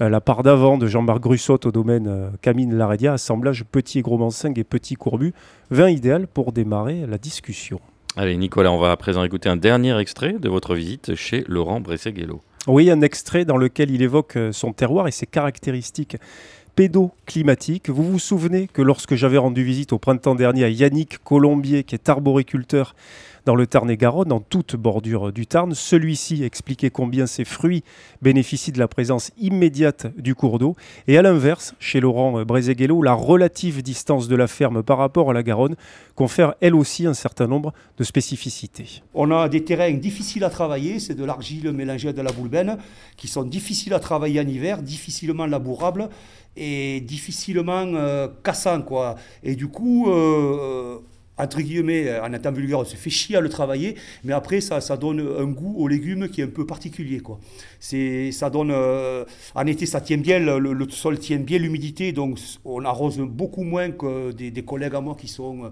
euh, 0.00 0.08
la 0.08 0.22
part 0.22 0.42
d'avant 0.42 0.78
de 0.78 0.86
Jean-Marc 0.86 1.20
Grussot 1.20 1.58
au 1.66 1.70
domaine 1.70 2.06
euh, 2.08 2.30
Camine 2.40 2.74
Laredia, 2.74 3.12
assemblage 3.12 3.62
petit 3.62 3.98
et 3.98 4.02
gros 4.02 4.16
mansingue 4.16 4.58
et 4.58 4.64
petit 4.64 4.94
courbu. 4.94 5.34
Vin 5.70 5.90
idéal 5.90 6.26
pour 6.26 6.52
démarrer 6.52 7.04
la 7.06 7.18
discussion. 7.18 7.78
Allez, 8.16 8.38
Nicolas, 8.38 8.72
on 8.72 8.78
va 8.78 8.90
à 8.90 8.96
présent 8.96 9.22
écouter 9.22 9.50
un 9.50 9.58
dernier 9.58 9.98
extrait 9.98 10.32
de 10.32 10.48
votre 10.48 10.74
visite 10.74 11.14
chez 11.14 11.44
Laurent 11.46 11.80
Bresseguello. 11.80 12.40
Oui, 12.68 12.90
un 12.90 13.02
extrait 13.02 13.44
dans 13.44 13.58
lequel 13.58 13.90
il 13.90 14.00
évoque 14.00 14.36
euh, 14.36 14.50
son 14.50 14.72
terroir 14.72 15.06
et 15.06 15.10
ses 15.10 15.26
caractéristiques 15.26 16.16
pédoclimatiques. 16.76 17.90
Vous 17.90 18.02
vous 18.02 18.18
souvenez 18.18 18.66
que 18.66 18.80
lorsque 18.80 19.14
j'avais 19.14 19.36
rendu 19.36 19.62
visite 19.62 19.92
au 19.92 19.98
printemps 19.98 20.34
dernier 20.34 20.64
à 20.64 20.70
Yannick 20.70 21.18
Colombier, 21.22 21.84
qui 21.84 21.94
est 21.94 22.08
arboriculteur 22.08 22.94
dans 23.44 23.54
le 23.54 23.66
Tarn-et-Garonne, 23.66 24.32
en 24.32 24.40
toute 24.40 24.76
bordure 24.76 25.32
du 25.32 25.46
Tarn, 25.46 25.74
celui-ci 25.74 26.44
expliquait 26.44 26.90
combien 26.90 27.26
ses 27.26 27.44
fruits 27.44 27.84
bénéficient 28.22 28.72
de 28.72 28.78
la 28.78 28.88
présence 28.88 29.32
immédiate 29.38 30.06
du 30.18 30.34
cours 30.34 30.58
d'eau. 30.58 30.76
Et 31.08 31.18
à 31.18 31.22
l'inverse, 31.22 31.74
chez 31.78 32.00
Laurent 32.00 32.44
Brézéguello, 32.44 33.02
la 33.02 33.12
relative 33.12 33.82
distance 33.82 34.28
de 34.28 34.36
la 34.36 34.46
ferme 34.46 34.82
par 34.82 34.98
rapport 34.98 35.30
à 35.30 35.32
la 35.32 35.42
Garonne 35.42 35.76
confère 36.14 36.54
elle 36.60 36.74
aussi 36.74 37.06
un 37.06 37.14
certain 37.14 37.46
nombre 37.46 37.72
de 37.98 38.04
spécificités. 38.04 39.02
On 39.12 39.30
a 39.30 39.48
des 39.48 39.64
terrains 39.64 39.92
difficiles 39.92 40.44
à 40.44 40.50
travailler, 40.50 40.98
c'est 40.98 41.14
de 41.14 41.24
l'argile 41.24 41.72
mélangée 41.72 42.08
à 42.08 42.12
de 42.12 42.22
la 42.22 42.32
boulbène, 42.32 42.78
qui 43.16 43.28
sont 43.28 43.42
difficiles 43.42 43.94
à 43.94 44.00
travailler 44.00 44.40
en 44.40 44.46
hiver, 44.46 44.82
difficilement 44.82 45.46
labourables 45.46 46.08
et 46.56 47.00
difficilement 47.00 47.84
euh, 47.94 48.28
cassants. 48.42 48.82
Quoi. 48.82 49.16
Et 49.42 49.56
du 49.56 49.68
coup, 49.68 50.10
euh, 50.10 50.98
entre 51.38 51.60
guillemets, 51.60 52.18
en 52.20 52.32
étant 52.32 52.52
vulgaire, 52.52 52.78
on 52.78 52.84
se 52.84 52.96
fait 52.96 53.10
chier 53.10 53.36
à 53.36 53.40
le 53.40 53.48
travailler, 53.48 53.96
mais 54.22 54.32
après, 54.32 54.60
ça, 54.60 54.80
ça 54.80 54.96
donne 54.96 55.20
un 55.20 55.46
goût 55.46 55.74
aux 55.76 55.88
légumes 55.88 56.28
qui 56.28 56.40
est 56.40 56.44
un 56.44 56.48
peu 56.48 56.66
particulier. 56.66 57.20
Quoi. 57.20 57.38
C'est, 57.80 58.30
ça 58.32 58.50
donne, 58.50 58.70
euh, 58.70 59.24
en 59.54 59.66
été, 59.66 59.86
ça 59.86 60.00
tient 60.00 60.18
bien, 60.18 60.38
le, 60.38 60.90
sol 60.90 61.18
tient 61.18 61.38
bien 61.38 61.58
l'humidité, 61.58 62.12
donc 62.12 62.38
on 62.64 62.84
arrose 62.84 63.18
beaucoup 63.18 63.64
moins 63.64 63.90
que 63.90 64.32
des, 64.32 64.62
collègues 64.62 64.94
à 64.94 65.00
moi 65.00 65.16
qui 65.18 65.28
sont... 65.28 65.64
euh, 65.64 65.68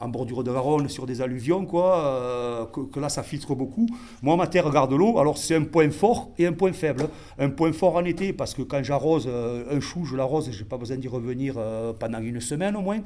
en 0.00 0.08
bordure 0.08 0.42
de 0.42 0.52
Garonne, 0.52 0.88
sur 0.88 1.06
des 1.06 1.22
alluvions, 1.22 1.64
quoi, 1.64 2.04
euh, 2.04 2.66
que, 2.66 2.80
que 2.80 3.00
là 3.00 3.08
ça 3.08 3.22
filtre 3.22 3.54
beaucoup. 3.54 3.86
Moi, 4.22 4.36
ma 4.36 4.46
terre 4.46 4.70
garde 4.70 4.92
l'eau, 4.92 5.18
alors 5.18 5.38
c'est 5.38 5.54
un 5.54 5.64
point 5.64 5.90
fort 5.90 6.30
et 6.38 6.46
un 6.46 6.52
point 6.52 6.72
faible. 6.72 7.08
Un 7.38 7.50
point 7.50 7.72
fort 7.72 7.96
en 7.96 8.04
été, 8.04 8.32
parce 8.32 8.54
que 8.54 8.62
quand 8.62 8.82
j'arrose 8.82 9.26
euh, 9.28 9.76
un 9.76 9.80
chou, 9.80 10.04
je 10.04 10.16
l'arrose, 10.16 10.50
j'ai 10.50 10.64
pas 10.64 10.76
besoin 10.76 10.96
d'y 10.96 11.08
revenir 11.08 11.54
euh, 11.56 11.92
pendant 11.92 12.20
une 12.20 12.40
semaine 12.40 12.76
au 12.76 12.80
moins. 12.80 13.00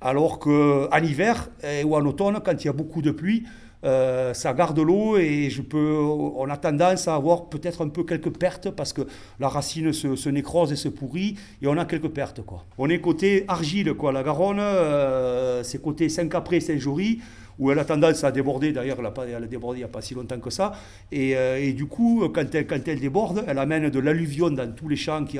Alors 0.00 0.38
qu'en 0.38 1.02
hiver 1.02 1.50
eh, 1.62 1.84
ou 1.84 1.94
en 1.94 2.04
automne, 2.06 2.40
quand 2.44 2.62
il 2.62 2.66
y 2.66 2.70
a 2.70 2.72
beaucoup 2.72 3.02
de 3.02 3.10
pluie, 3.10 3.44
euh, 3.82 4.34
ça 4.34 4.52
garde 4.52 4.78
l'eau 4.78 5.16
et 5.16 5.48
je 5.48 5.62
peux, 5.62 5.96
on 5.98 6.48
a 6.50 6.56
tendance 6.56 7.08
à 7.08 7.14
avoir 7.14 7.46
peut-être 7.46 7.82
un 7.82 7.88
peu 7.88 8.04
quelques 8.04 8.36
pertes 8.36 8.70
parce 8.70 8.92
que 8.92 9.02
la 9.38 9.48
racine 9.48 9.92
se, 9.92 10.16
se 10.16 10.28
nécrose 10.28 10.70
et 10.72 10.76
se 10.76 10.88
pourrit 10.88 11.36
et 11.62 11.66
on 11.66 11.78
a 11.78 11.86
quelques 11.86 12.10
pertes. 12.10 12.42
Quoi. 12.42 12.66
On 12.76 12.90
est 12.90 13.00
côté 13.00 13.44
argile, 13.48 13.94
quoi. 13.94 14.12
la 14.12 14.22
Garonne, 14.22 14.58
euh, 14.60 15.62
c'est 15.62 15.80
côté 15.80 16.08
Saint-Capré, 16.08 16.60
Saint-Jory, 16.60 17.20
où 17.60 17.70
elle 17.70 17.78
a 17.78 17.84
tendance 17.84 18.24
à 18.24 18.32
déborder, 18.32 18.72
d'ailleurs 18.72 18.96
elle 18.98 19.34
a, 19.34 19.46
débordé 19.46 19.78
il 19.78 19.82
n'y 19.82 19.84
a 19.84 19.88
pas 19.88 20.00
si 20.00 20.14
longtemps 20.14 20.40
que 20.40 20.50
ça, 20.50 20.72
et, 21.12 21.36
euh, 21.36 21.72
du 21.72 21.86
coup, 21.86 22.28
quand 22.34 22.54
elle, 22.54 23.00
déborde, 23.00 23.44
elle 23.46 23.58
amène 23.58 23.90
de 23.90 23.98
l'alluvion 24.00 24.50
dans 24.50 24.72
tous 24.72 24.88
les 24.88 24.96
champs 24.96 25.24
qu'il 25.24 25.36
y 25.36 25.38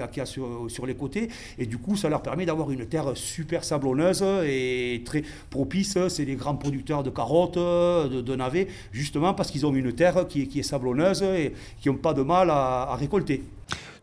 a, 0.00 0.26
sur, 0.26 0.86
les 0.86 0.94
côtés, 0.94 1.28
et 1.58 1.66
du 1.66 1.76
coup, 1.76 1.96
ça 1.96 2.08
leur 2.08 2.22
permet 2.22 2.46
d'avoir 2.46 2.70
une 2.70 2.86
terre 2.86 3.12
super 3.14 3.64
sablonneuse 3.64 4.24
et 4.46 5.02
très 5.04 5.22
propice. 5.50 5.98
C'est 6.08 6.24
les 6.24 6.36
grands 6.36 6.54
producteurs 6.56 7.02
de 7.02 7.10
carottes, 7.10 7.58
de, 7.58 8.36
navets, 8.36 8.68
justement 8.92 9.34
parce 9.34 9.50
qu'ils 9.50 9.66
ont 9.66 9.74
une 9.74 9.92
terre 9.92 10.26
qui 10.28 10.48
est, 10.54 10.62
sablonneuse 10.62 11.22
et 11.22 11.52
qui 11.80 11.88
n'ont 11.88 11.96
pas 11.96 12.14
de 12.14 12.22
mal 12.22 12.50
à 12.50 12.96
récolter. 12.96 13.42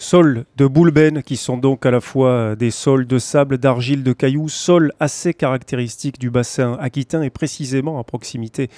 Sols 0.04 0.44
de 0.58 0.68
boulbène 0.68 1.24
qui 1.24 1.38
sont 1.38 1.56
donc 1.56 1.86
à 1.86 1.92
la 1.92 2.02
fois 2.02 2.58
des 2.58 2.72
sols 2.72 3.08
de 3.08 3.20
sable, 3.20 3.58
d'argile, 3.58 4.04
de 4.04 4.12
cailloux, 4.12 4.50
sols 4.50 4.92
assez 5.00 5.34
caractéristiques 5.34 6.20
du 6.20 6.30
bassin 6.30 6.78
aquitain 6.82 7.22
et 7.22 7.30
précisément 7.30 7.98
à 7.98 8.04
proximité 8.04 8.70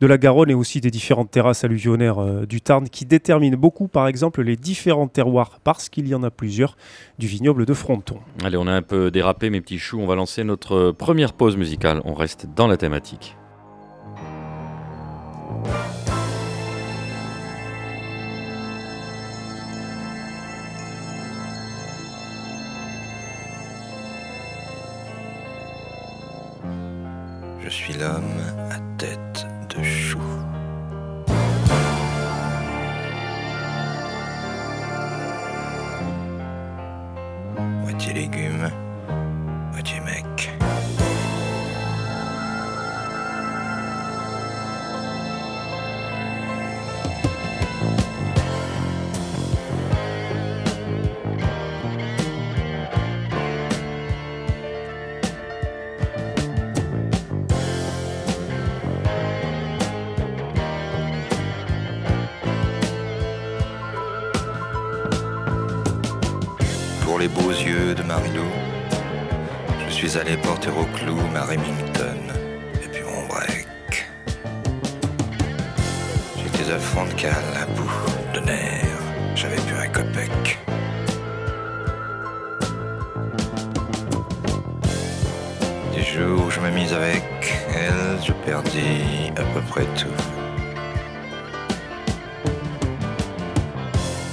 de 0.00 0.06
la 0.06 0.16
Garonne 0.16 0.48
et 0.48 0.54
aussi 0.54 0.80
des 0.80 0.90
différentes 0.90 1.30
terrasses 1.30 1.64
alluvionnaires 1.64 2.18
euh, 2.18 2.46
du 2.46 2.62
Tarn 2.62 2.88
qui 2.88 3.04
déterminent 3.04 3.58
beaucoup 3.58 3.88
par 3.88 4.08
exemple 4.08 4.40
les 4.40 4.56
différents 4.56 5.06
terroirs 5.06 5.60
parce 5.62 5.90
qu'il 5.90 6.08
y 6.08 6.14
en 6.14 6.22
a 6.22 6.30
plusieurs 6.30 6.78
du 7.18 7.26
vignoble 7.26 7.66
de 7.66 7.74
Fronton. 7.74 8.16
Allez, 8.42 8.56
on 8.56 8.66
a 8.66 8.72
un 8.72 8.80
peu 8.80 9.10
dérapé, 9.10 9.50
mes 9.50 9.60
petits 9.60 9.78
choux. 9.78 10.00
On 10.00 10.06
va 10.06 10.14
lancer 10.14 10.44
notre 10.44 10.92
première 10.92 11.34
pause 11.34 11.58
musicale. 11.58 12.00
On 12.06 12.14
reste 12.14 12.46
dans 12.56 12.66
la 12.66 12.78
thématique. 12.78 13.36
Suis 27.70 27.94
l'homme 27.94 28.40
à 28.70 28.78
tête 28.98 29.46
de 29.68 29.82
chou. 29.84 30.18
moitié 37.82 38.12
légumes, 38.12 38.70
les 67.20 67.28
beaux 67.28 67.50
yeux 67.50 67.94
de 67.94 68.02
Marilou, 68.02 68.50
je 69.86 69.92
suis 69.92 70.16
allé 70.16 70.38
porter 70.38 70.70
au 70.70 70.84
clou 70.96 71.18
ma 71.34 71.42
Remington 71.42 72.16
et 72.82 72.88
puis 72.88 73.02
mon 73.02 73.26
break. 73.26 74.06
J'étais 76.38 76.72
à 76.72 76.78
fond 76.78 77.04
de 77.04 77.26
à 77.60 77.66
bout 77.76 78.32
de 78.32 78.40
nerfs, 78.40 79.02
j'avais 79.34 79.56
plus 79.56 79.76
un 79.76 79.88
copec. 79.88 80.58
Du 85.94 86.02
jour 86.02 86.46
où 86.46 86.50
je 86.50 86.60
me 86.60 86.70
mise 86.70 86.94
avec 86.94 87.24
elle, 87.74 88.24
je 88.24 88.32
perdis 88.32 89.30
à 89.36 89.42
peu 89.52 89.60
près 89.68 89.84
tout. 89.94 90.08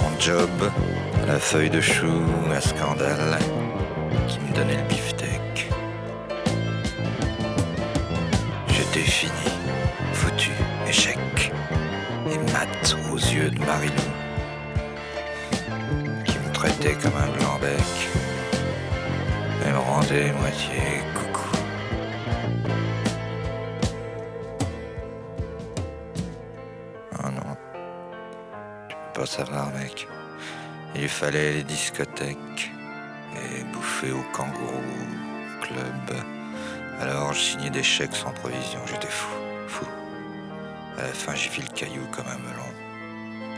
Mon 0.02 0.20
job, 0.22 0.72
la 1.28 1.40
feuille 1.40 1.70
de 1.70 1.82
chou, 1.82 2.08
un 2.50 2.62
scandale 2.62 3.38
qui 4.30 4.40
me 4.40 4.56
donnait 4.56 4.78
le 4.78 4.84
beefsteak. 4.88 5.70
J'étais 8.70 9.06
fini, 9.06 9.52
foutu, 10.14 10.52
échec, 10.88 11.52
et 12.32 12.38
mat 12.54 12.98
aux 13.12 13.18
yeux 13.18 13.50
de 13.50 13.60
Marilou, 13.60 14.12
qui 16.24 16.38
me 16.40 16.54
traitait 16.54 16.96
comme 16.96 17.18
un 17.18 17.38
blanc-bec, 17.38 18.10
et 19.66 19.72
me 19.72 19.80
rendait 19.80 20.32
moitié 20.40 21.02
fallait 31.20 31.54
les 31.54 31.64
discothèques 31.64 32.72
et 33.34 33.64
bouffer 33.74 34.12
au 34.12 34.22
kangourou 34.34 34.84
club. 35.64 36.24
Alors 37.02 37.34
je 37.34 37.40
signais 37.40 37.72
des 37.72 37.82
chèques 37.82 38.16
sans 38.16 38.30
provision, 38.34 38.80
j'étais 38.86 39.08
fou, 39.08 39.32
fou. 39.68 39.88
À 41.00 41.02
la 41.02 41.08
fin 41.08 41.34
j'ai 41.34 41.50
vu 41.50 41.64
le 41.64 41.74
caillou 41.74 42.06
comme 42.12 42.28
un 42.28 42.38
melon, 42.38 42.72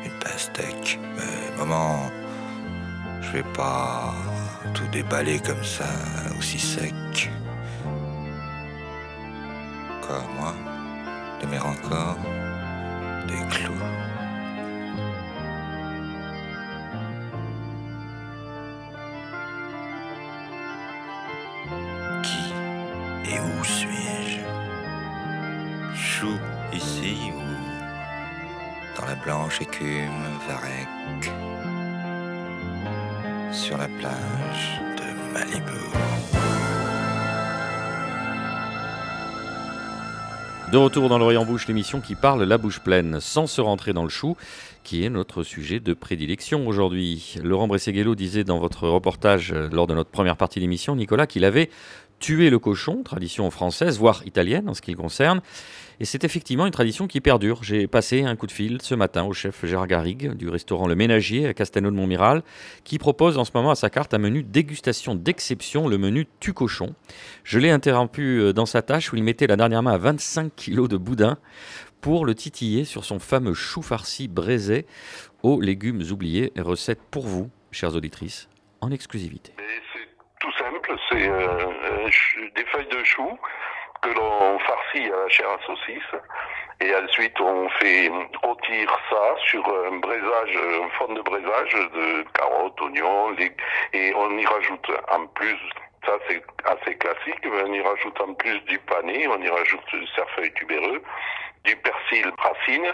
une 0.06 0.20
pastèque. 0.20 1.00
Mais 1.18 1.58
maman, 1.58 2.10
je 3.22 3.32
vais 3.32 3.50
pas 3.54 4.14
tout 4.74 4.88
déballer 4.94 5.40
comme 5.40 5.64
ça, 5.66 5.90
aussi 6.38 6.60
sec. 6.60 7.30
Quoi, 10.02 10.22
moi? 10.40 10.54
D'aimer 11.42 11.60
encore? 11.60 12.16
Des 13.28 13.46
clous? 13.54 13.69
Ici 26.74 27.16
dans 29.00 29.06
la 29.06 29.16
blanche 29.16 29.62
écume 29.62 30.26
Varec 30.50 31.32
sur 33.54 33.78
la 33.78 33.88
plage 33.88 34.82
de 34.98 35.34
Malibu 35.34 35.80
De 40.72 40.78
retour 40.78 41.08
dans 41.08 41.18
l'Orient 41.18 41.46
Bouche, 41.46 41.68
l'émission 41.68 42.02
qui 42.02 42.16
parle 42.16 42.44
la 42.44 42.58
bouche 42.58 42.82
pleine, 42.82 43.20
sans 43.22 43.48
se 43.48 43.62
rentrer 43.62 43.94
dans 43.94 44.04
le 44.04 44.10
chou, 44.10 44.36
qui 44.84 45.04
est 45.06 45.10
notre 45.10 45.44
sujet 45.44 45.80
de 45.80 45.94
prédilection 45.94 46.68
aujourd'hui. 46.68 47.38
Laurent 47.42 47.68
Bresseguello 47.68 48.14
disait 48.14 48.44
dans 48.44 48.60
votre 48.60 48.88
reportage 48.88 49.52
euh, 49.52 49.68
lors 49.72 49.88
de 49.88 49.96
notre 49.96 50.12
première 50.12 50.38
partie 50.38 50.60
d'émission, 50.60 50.96
Nicolas, 50.96 51.26
qu'il 51.26 51.44
avait 51.44 51.70
tué 52.20 52.50
le 52.50 52.60
cochon, 52.60 53.04
tradition 53.04 53.50
française, 53.50 53.98
voire 53.98 54.22
italienne 54.26 54.70
en 54.70 54.74
ce 54.74 54.82
qui 54.82 54.92
le 54.92 54.98
concerne. 54.98 55.42
Et 56.02 56.06
c'est 56.06 56.24
effectivement 56.24 56.66
une 56.66 56.72
tradition 56.72 57.08
qui 57.08 57.20
perdure. 57.20 57.62
J'ai 57.64 57.88
passé 57.88 58.24
un 58.24 58.38
coup 58.38 58.48
de 58.48 58.54
fil 58.54 58.82
ce 58.82 58.96
matin 58.96 59.26
au 59.26 59.34
chef 59.34 59.66
Gérard 59.66 59.88
Garrigue 59.88 60.34
du 60.34 60.48
restaurant 60.48 60.88
Le 60.88 60.96
Ménagier 60.96 61.46
à 61.46 61.54
Castelnau 61.54 61.92
de 61.92 61.96
Montmiral, 61.96 62.44
qui 62.86 62.98
propose 62.98 63.38
en 63.38 63.44
ce 63.44 63.52
moment 63.54 63.72
à 63.72 63.76
sa 63.76 63.90
carte 63.90 64.14
un 64.14 64.18
menu 64.18 64.44
dégustation 64.44 65.14
d'exception, 65.14 65.90
le 65.90 65.98
menu 65.98 66.28
tu 66.40 66.54
cochon. 66.54 66.96
Je 67.44 67.60
l'ai 67.60 67.70
interrompu 67.70 68.40
euh, 68.40 68.54
dans 68.54 68.66
sa 68.66 68.82
tâche 68.82 69.12
où 69.12 69.18
il 69.18 69.24
mettait 69.24 69.48
la 69.48 69.58
dernière 69.58 69.84
main 69.84 69.94
à 69.94 69.98
25 69.98 70.56
kilos 70.56 70.88
de 70.88 70.96
boudin 70.96 71.38
pour 72.00 72.26
le 72.26 72.34
titiller 72.34 72.86
sur 72.86 73.04
son 73.04 73.20
fameux 73.20 73.54
chou 73.54 73.82
farci 73.82 74.30
braisé 74.30 74.86
aux 75.44 75.60
légumes 75.60 76.04
oubliés. 76.12 76.54
Recette 76.58 77.02
pour 77.12 77.28
vous, 77.28 77.50
chères 77.72 77.96
auditrices, 77.96 78.48
en 78.80 78.92
exclusivité. 78.92 79.52
C'est 81.10 81.30
euh, 81.30 81.48
euh, 81.84 82.10
des 82.56 82.66
feuilles 82.66 82.88
de 82.88 83.04
chou 83.04 83.38
que 84.02 84.10
l'on 84.10 84.58
farcit 84.60 85.06
à 85.12 85.18
la 85.18 85.30
chair 85.30 85.48
à 85.50 85.66
saucisse. 85.66 86.16
Et 86.82 86.96
ensuite, 86.96 87.40
on 87.42 87.70
fait 87.82 88.10
rôtir 88.42 89.00
ça 89.10 89.36
sur 89.46 89.68
un 89.86 89.98
braisage, 89.98 90.58
un 90.58 90.90
fond 90.98 91.14
de 91.14 91.22
braisage 91.22 91.74
de 91.74 92.24
carottes, 92.34 92.82
oignons, 92.82 93.36
et 93.94 94.14
on 94.16 94.38
y 94.38 94.46
rajoute 94.46 94.92
en 95.12 95.28
plus, 95.28 95.60
ça 96.06 96.14
c'est 96.28 96.42
assez 96.66 96.96
classique, 96.96 97.44
mais 97.44 97.64
on 97.66 97.74
y 97.74 97.82
rajoute 97.82 98.22
en 98.22 98.34
plus 98.34 98.60
du 98.62 98.80
pané, 98.80 99.28
on 99.28 99.42
y 99.42 99.50
rajoute 99.50 99.86
du 99.92 100.08
cerfeuil 100.16 100.54
tubéreux, 100.54 101.02
du 101.66 101.76
persil 101.76 102.32
racine, 102.38 102.94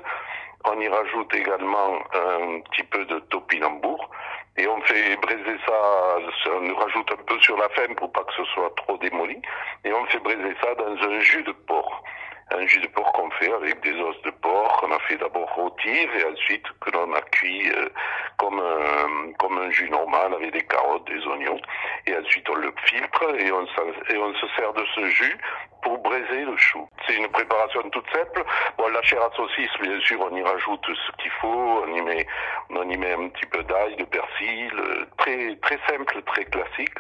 on 0.66 0.82
y 0.82 0.88
rajoute 0.88 1.36
également 1.36 2.00
un 2.14 2.60
petit 2.62 2.84
peu 2.84 3.06
de 3.06 3.20
topinambour, 3.20 4.10
et 4.58 4.68
on 4.68 4.82
fait 4.82 5.16
braiser 5.18 5.58
ça, 5.66 6.18
on 6.52 6.76
rajoute 6.76 7.12
un 7.12 7.24
peu 7.28 7.40
sur 7.40 7.58
la 7.58 7.70
fin 7.70 7.94
pour 7.96 8.12
pas 8.12 8.24
que 8.24 8.34
ce 8.34 8.46
soit 8.46 8.74
trop 8.78 8.98
démoli, 8.98 9.42
et 9.84 9.94
on 9.94 10.06
fait 10.06 10.20
braiser 10.20 10.56
ça 10.62 10.74
dans 10.76 10.96
un 11.10 11.20
jus 11.20 11.44
de 11.44 11.52
porc. 11.52 12.04
Un 12.52 12.68
jus 12.68 12.80
de 12.80 12.88
porc 12.88 13.12
qu'on 13.14 13.30
fait 13.32 13.52
avec 13.52 13.82
des 13.82 13.94
os 14.00 14.22
de 14.22 14.30
porc, 14.30 14.80
qu'on 14.80 14.92
a 14.92 15.00
fait 15.00 15.18
d'abord 15.18 15.52
rôtir 15.56 16.10
et 16.16 16.26
ensuite 16.26 16.66
que 16.80 16.92
l'on 16.92 17.12
a 17.14 17.22
cuit 17.22 17.72
euh, 17.72 17.90
comme, 18.38 18.60
un, 18.60 19.34
comme 19.40 19.58
un 19.58 19.70
jus 19.72 19.90
normal 19.90 20.34
avec 20.36 20.52
des 20.54 20.62
carottes, 20.62 21.08
des 21.08 21.26
oignons. 21.26 21.60
Et 22.06 22.16
ensuite 22.16 22.48
on 22.50 22.56
le 22.56 22.72
filtre 22.86 23.36
et 23.40 23.52
on, 23.52 23.66
et 23.66 24.18
on 24.18 24.34
se 24.36 24.48
sert 24.56 24.74
de 24.74 24.86
ce 24.94 25.06
jus 25.10 25.38
pour 25.86 25.98
braiser 26.00 26.46
le 26.46 26.58
chou. 26.58 26.88
C'est 27.06 27.16
une 27.16 27.28
préparation 27.30 27.82
toute 27.90 28.10
simple. 28.12 28.44
Bon, 28.78 28.88
la 28.90 29.02
chair 29.04 29.22
à 29.24 29.36
saucisse, 29.36 29.70
bien 29.82 30.00
sûr, 30.02 30.20
on 30.20 30.36
y 30.36 30.42
rajoute 30.42 30.86
ce 30.86 31.22
qu'il 31.22 31.32
faut. 31.42 31.48
On 31.48 31.96
y 31.96 32.02
met, 32.02 32.28
on 32.70 32.90
y 32.90 32.98
met 32.98 33.14
un 33.14 33.30
petit 33.30 33.46
peu 33.46 33.64
d'ail, 33.64 33.96
de 33.96 34.04
persil, 34.06 34.72
euh, 34.74 35.06
très 35.18 35.56
très 35.58 35.80
simple, 35.88 36.22
très 36.24 36.46
classique. 36.46 37.00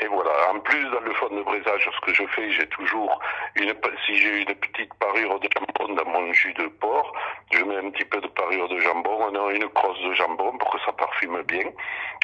Et 0.00 0.06
voilà. 0.06 0.30
En 0.54 0.60
plus, 0.60 0.82
dans 0.90 1.00
le 1.00 1.12
fond 1.14 1.28
de 1.34 1.42
braisage, 1.42 1.90
ce 1.92 2.00
que 2.06 2.14
je 2.14 2.22
fais, 2.28 2.50
j'ai 2.52 2.66
toujours 2.68 3.18
une, 3.56 3.72
si 4.06 4.14
j'ai 4.16 4.38
une 4.42 4.54
petite 4.54 4.94
parure 5.00 5.40
de 5.40 5.48
jambon 5.52 5.94
dans 5.94 6.08
mon 6.10 6.32
jus 6.32 6.54
de 6.54 6.68
porc, 6.80 7.12
je 7.52 7.64
mets 7.64 7.76
un 7.78 7.90
petit 7.90 8.04
peu 8.04 8.20
de 8.20 8.28
parure 8.28 8.68
de 8.68 8.78
jambon, 8.78 9.18
on 9.32 9.34
a 9.48 9.52
une 9.52 9.68
crosse 9.70 10.00
de 10.04 10.12
jambon 10.14 10.56
pour 10.58 10.70
que 10.70 10.78
ça 10.86 10.92
parfume 10.92 11.42
bien. 11.48 11.64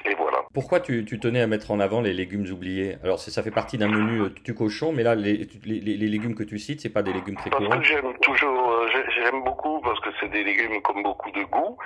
Et 0.05 0.15
voilà. 0.15 0.39
Pourquoi 0.53 0.79
tu, 0.81 1.05
tu 1.05 1.19
tenais 1.19 1.41
à 1.41 1.47
mettre 1.49 1.73
en 1.73 1.81
avant 1.81 2.01
les 2.01 2.13
légumes 2.13 2.47
oubliés? 2.53 2.97
Alors 3.03 3.19
ça 3.19 3.43
fait 3.43 3.51
partie 3.51 3.77
d'un 3.79 3.89
menu 3.89 4.21
euh, 4.21 4.35
tu 4.45 4.55
cochon, 4.55 4.93
mais 4.93 5.03
là 5.03 5.15
les, 5.17 5.49
les, 5.65 5.81
les- 5.81 5.97
légumes 6.09 6.35
que 6.37 6.43
tu 6.45 6.59
cites, 6.59 6.81
c'est 6.81 6.93
pas 6.93 7.03
des 7.03 7.13
légumes 7.13 7.37
très 7.37 7.51
Parce 7.51 7.65
courants. 7.65 7.79
que 7.79 7.85
j'aime 7.85 8.15
toujours, 8.19 8.71
euh, 8.71 8.89
j'ai- 8.93 9.11
j'aime 9.23 9.43
beaucoup 9.43 9.81
parce 9.81 9.99
que 10.01 10.11
c'est 10.21 10.29
des 10.29 10.45
légumes 10.45 10.81
comme 10.83 11.03
beaucoup 11.03 11.31
de 11.33 11.43
goût 11.45 11.77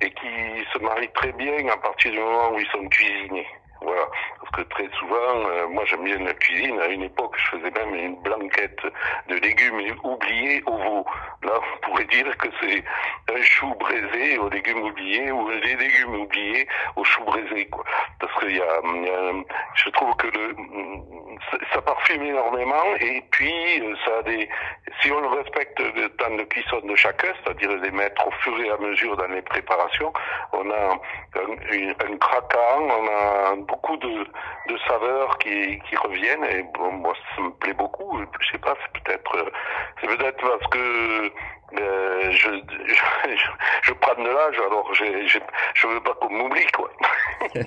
et 0.00 0.10
qui 0.10 0.64
se 0.72 0.78
marient 0.78 1.12
très 1.14 1.32
bien 1.32 1.68
à 1.68 1.76
partir 1.76 2.12
du 2.12 2.18
moment 2.18 2.52
où 2.54 2.58
ils 2.58 2.66
sont 2.68 2.88
cuisinés. 2.88 3.46
Voilà. 3.84 4.06
Parce 4.40 4.50
que 4.56 4.62
très 4.74 4.88
souvent, 4.98 5.48
euh, 5.48 5.66
moi 5.68 5.84
j'aime 5.86 6.04
bien 6.04 6.18
la 6.18 6.34
cuisine. 6.34 6.80
À 6.80 6.86
une 6.88 7.02
époque, 7.02 7.34
je 7.36 7.56
faisais 7.56 7.70
même 7.70 7.94
une 7.94 8.16
blanquette 8.22 8.80
de 9.28 9.36
légumes 9.36 9.80
oubliés 10.02 10.62
au 10.66 10.76
veau. 10.76 11.06
Là, 11.42 11.52
on 11.60 11.78
pourrait 11.86 12.04
dire 12.06 12.36
que 12.38 12.48
c'est 12.60 12.82
un 13.34 13.42
chou 13.42 13.74
braisé 13.78 14.38
aux 14.38 14.48
légumes 14.48 14.82
oubliés 14.84 15.30
ou 15.30 15.50
des 15.50 15.76
légumes 15.76 16.14
oubliés 16.20 16.66
aux 16.96 17.04
choux 17.04 17.24
braisés, 17.24 17.66
quoi. 17.66 17.84
Parce 18.20 18.32
qu'il 18.40 18.56
y 18.56 18.60
a, 18.60 18.80
il 18.84 19.04
y 19.04 19.10
a- 19.10 19.44
je 19.74 19.90
trouve 19.90 20.14
que 20.16 20.26
le, 20.28 20.56
ça- 21.50 21.58
ça 21.74 21.82
parfume 21.82 22.22
énormément 22.22 22.84
et 23.00 23.22
puis 23.30 23.80
euh, 23.80 23.94
ça 24.04 24.18
a 24.18 24.22
des, 24.22 24.48
si 25.00 25.10
on 25.12 25.28
respecte 25.28 25.78
le 25.80 26.08
temps 26.10 26.34
de 26.34 26.42
cuisson 26.44 26.80
de 26.80 26.94
chacun, 26.96 27.28
c'est-à-dire 27.42 27.70
les 27.82 27.90
mettre 27.90 28.26
au 28.26 28.30
fur 28.42 28.58
et 28.60 28.70
à 28.70 28.76
mesure 28.78 29.16
dans 29.16 29.26
les 29.26 29.42
préparations, 29.42 30.12
on 30.52 30.70
a 30.70 30.74
un, 30.76 32.12
un 32.12 32.16
craquant, 32.18 32.80
on 32.80 33.06
a 33.08 33.56
beaucoup 33.74 33.96
de, 33.96 34.24
de 34.72 34.78
saveurs 34.86 35.36
qui, 35.38 35.78
qui 35.88 35.96
reviennent 35.96 36.44
et 36.44 36.62
bon, 36.74 36.92
moi 36.92 37.14
ça 37.34 37.42
me 37.42 37.50
plaît 37.50 37.74
beaucoup. 37.74 38.18
Je 38.40 38.52
sais 38.52 38.58
pas, 38.58 38.74
c'est 38.80 39.02
peut-être 39.02 39.52
c'est 40.00 40.06
peut-être 40.06 40.40
parce 40.40 40.70
que 40.70 41.32
euh, 41.80 42.30
je, 42.30 42.50
je, 42.86 43.36
je, 43.82 43.92
prends 43.94 44.22
de 44.22 44.28
l'âge, 44.28 44.58
alors 44.66 44.94
je, 44.94 45.04
je, 45.26 45.38
je 45.74 45.86
veux 45.86 46.00
pas 46.00 46.14
qu'on 46.14 46.30
m'oublie 46.30 46.66
quoi. 46.76 46.90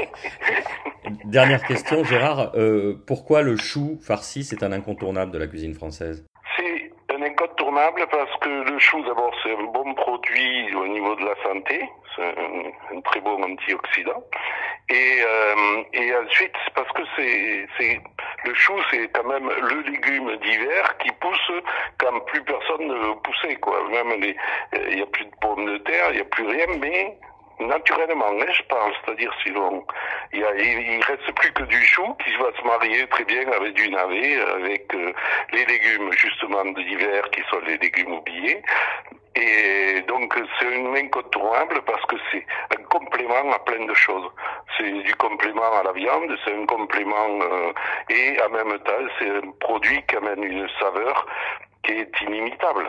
Dernière 1.25 1.63
question, 1.63 2.03
Gérard. 2.03 2.51
Euh, 2.55 2.95
pourquoi 3.05 3.41
le 3.41 3.57
chou 3.57 3.97
farci 4.01 4.43
c'est 4.43 4.63
un 4.63 4.71
incontournable 4.71 5.31
de 5.31 5.37
la 5.37 5.47
cuisine 5.47 5.73
française? 5.73 6.25
C'est 6.55 6.91
un 7.15 7.21
incontournable 7.21 8.05
parce 8.09 8.35
que 8.41 8.71
le 8.71 8.79
chou, 8.79 9.03
d'abord, 9.03 9.33
c'est 9.43 9.51
un 9.51 9.63
bon 9.73 9.93
de 11.15 11.25
la 11.25 11.35
santé. 11.43 11.89
C'est 12.15 12.23
un, 12.23 13.01
très 13.01 13.21
bon 13.21 13.43
antioxydant. 13.43 14.23
Et, 14.89 15.21
euh, 15.21 16.23
ensuite, 16.25 16.55
parce 16.73 16.91
que 16.93 17.01
c'est, 17.15 18.01
le 18.45 18.53
chou, 18.53 18.73
c'est 18.89 19.07
quand 19.13 19.25
même 19.25 19.49
le 19.49 19.81
légume 19.81 20.35
d'hiver 20.37 20.97
qui 20.99 21.11
pousse 21.19 21.51
quand 21.99 22.19
plus 22.25 22.43
personne 22.43 22.87
ne 22.87 22.93
veut 22.93 23.15
pousser, 23.23 23.55
quoi. 23.57 23.81
Même 23.89 24.13
il 24.73 24.95
n'y 24.95 25.01
a 25.01 25.05
plus 25.05 25.25
de 25.25 25.35
pommes 25.41 25.65
de 25.65 25.77
terre, 25.79 26.05
il 26.09 26.15
n'y 26.15 26.21
a 26.21 26.25
plus 26.25 26.47
rien, 26.47 26.65
mais 26.79 27.17
naturellement, 27.59 28.31
hein, 28.39 28.51
je 28.51 28.63
parle, 28.63 28.93
c'est-à-dire 29.03 29.33
sinon, 29.43 29.85
il, 30.33 30.45
il, 30.59 31.03
reste 31.03 31.31
plus 31.33 31.51
que 31.53 31.63
du 31.63 31.83
chou 31.85 32.15
qui 32.23 32.35
va 32.35 32.51
se 32.59 32.65
marier 32.65 33.07
très 33.07 33.25
bien 33.25 33.51
avec 33.51 33.73
du 33.73 33.89
navet, 33.89 34.39
avec 34.41 34.93
euh, 34.93 35.13
les 35.53 35.65
légumes 35.65 36.11
justement 36.13 36.65
d'hiver 36.65 37.29
qui 37.31 37.41
sont 37.49 37.59
les 37.65 37.77
légumes 37.77 38.13
oubliés. 38.13 38.61
Et 39.35 40.01
donc 40.07 40.33
c'est 40.59 40.65
un 40.65 40.95
incontournable 40.95 41.81
parce 41.85 42.03
que 42.05 42.15
c'est 42.31 42.43
un 42.77 42.83
complément 42.83 43.51
à 43.51 43.59
plein 43.59 43.85
de 43.85 43.93
choses. 43.93 44.31
C'est 44.75 44.91
du 44.91 45.15
complément 45.15 45.71
à 45.79 45.83
la 45.83 45.91
viande, 45.91 46.35
c'est 46.43 46.55
un 46.55 46.65
complément 46.65 47.39
euh, 47.41 47.71
et 48.09 48.37
en 48.41 48.49
même 48.49 48.79
temps 48.79 49.05
c'est 49.19 49.29
un 49.29 49.51
produit 49.59 50.01
qui 50.07 50.15
amène 50.15 50.43
une 50.43 50.67
saveur 50.79 51.27
qui 51.88 52.25
inimitable. 52.25 52.83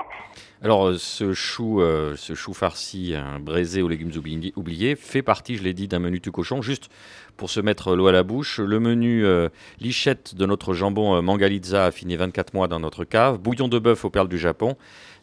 Alors, 0.61 0.95
ce 0.97 1.33
chou, 1.33 1.81
euh, 1.81 2.17
ce 2.17 2.35
chou 2.35 2.53
farci 2.53 3.15
hein, 3.15 3.39
braisé 3.41 3.81
aux 3.81 3.89
légumes 3.89 4.11
oubliés, 4.57 4.97
fait 4.97 5.23
partie, 5.23 5.57
je 5.57 5.63
l'ai 5.63 5.73
dit, 5.73 5.87
d'un 5.87 6.01
menu 6.01 6.19
du 6.19 6.33
cochon. 6.33 6.63
Juste 6.63 6.91
pour 7.37 7.49
se 7.49 7.61
mettre 7.61 7.95
l'eau 7.95 8.09
à 8.09 8.13
la 8.13 8.25
bouche, 8.25 8.59
le 8.59 8.81
menu 8.81 9.25
euh, 9.25 9.49
lichette 9.81 10.35
de 10.35 10.47
notre 10.47 10.75
jambon 10.75 11.15
euh, 11.15 11.23
Mangalitza 11.23 11.85
affiné 11.85 12.17
24 12.17 12.55
mois 12.55 12.67
dans 12.67 12.81
notre 12.81 13.05
cave, 13.05 13.39
bouillon 13.39 13.69
de 13.69 13.79
bœuf 13.79 14.05
aux 14.05 14.11
perles 14.11 14.29
du 14.29 14.39
Japon, 14.39 14.77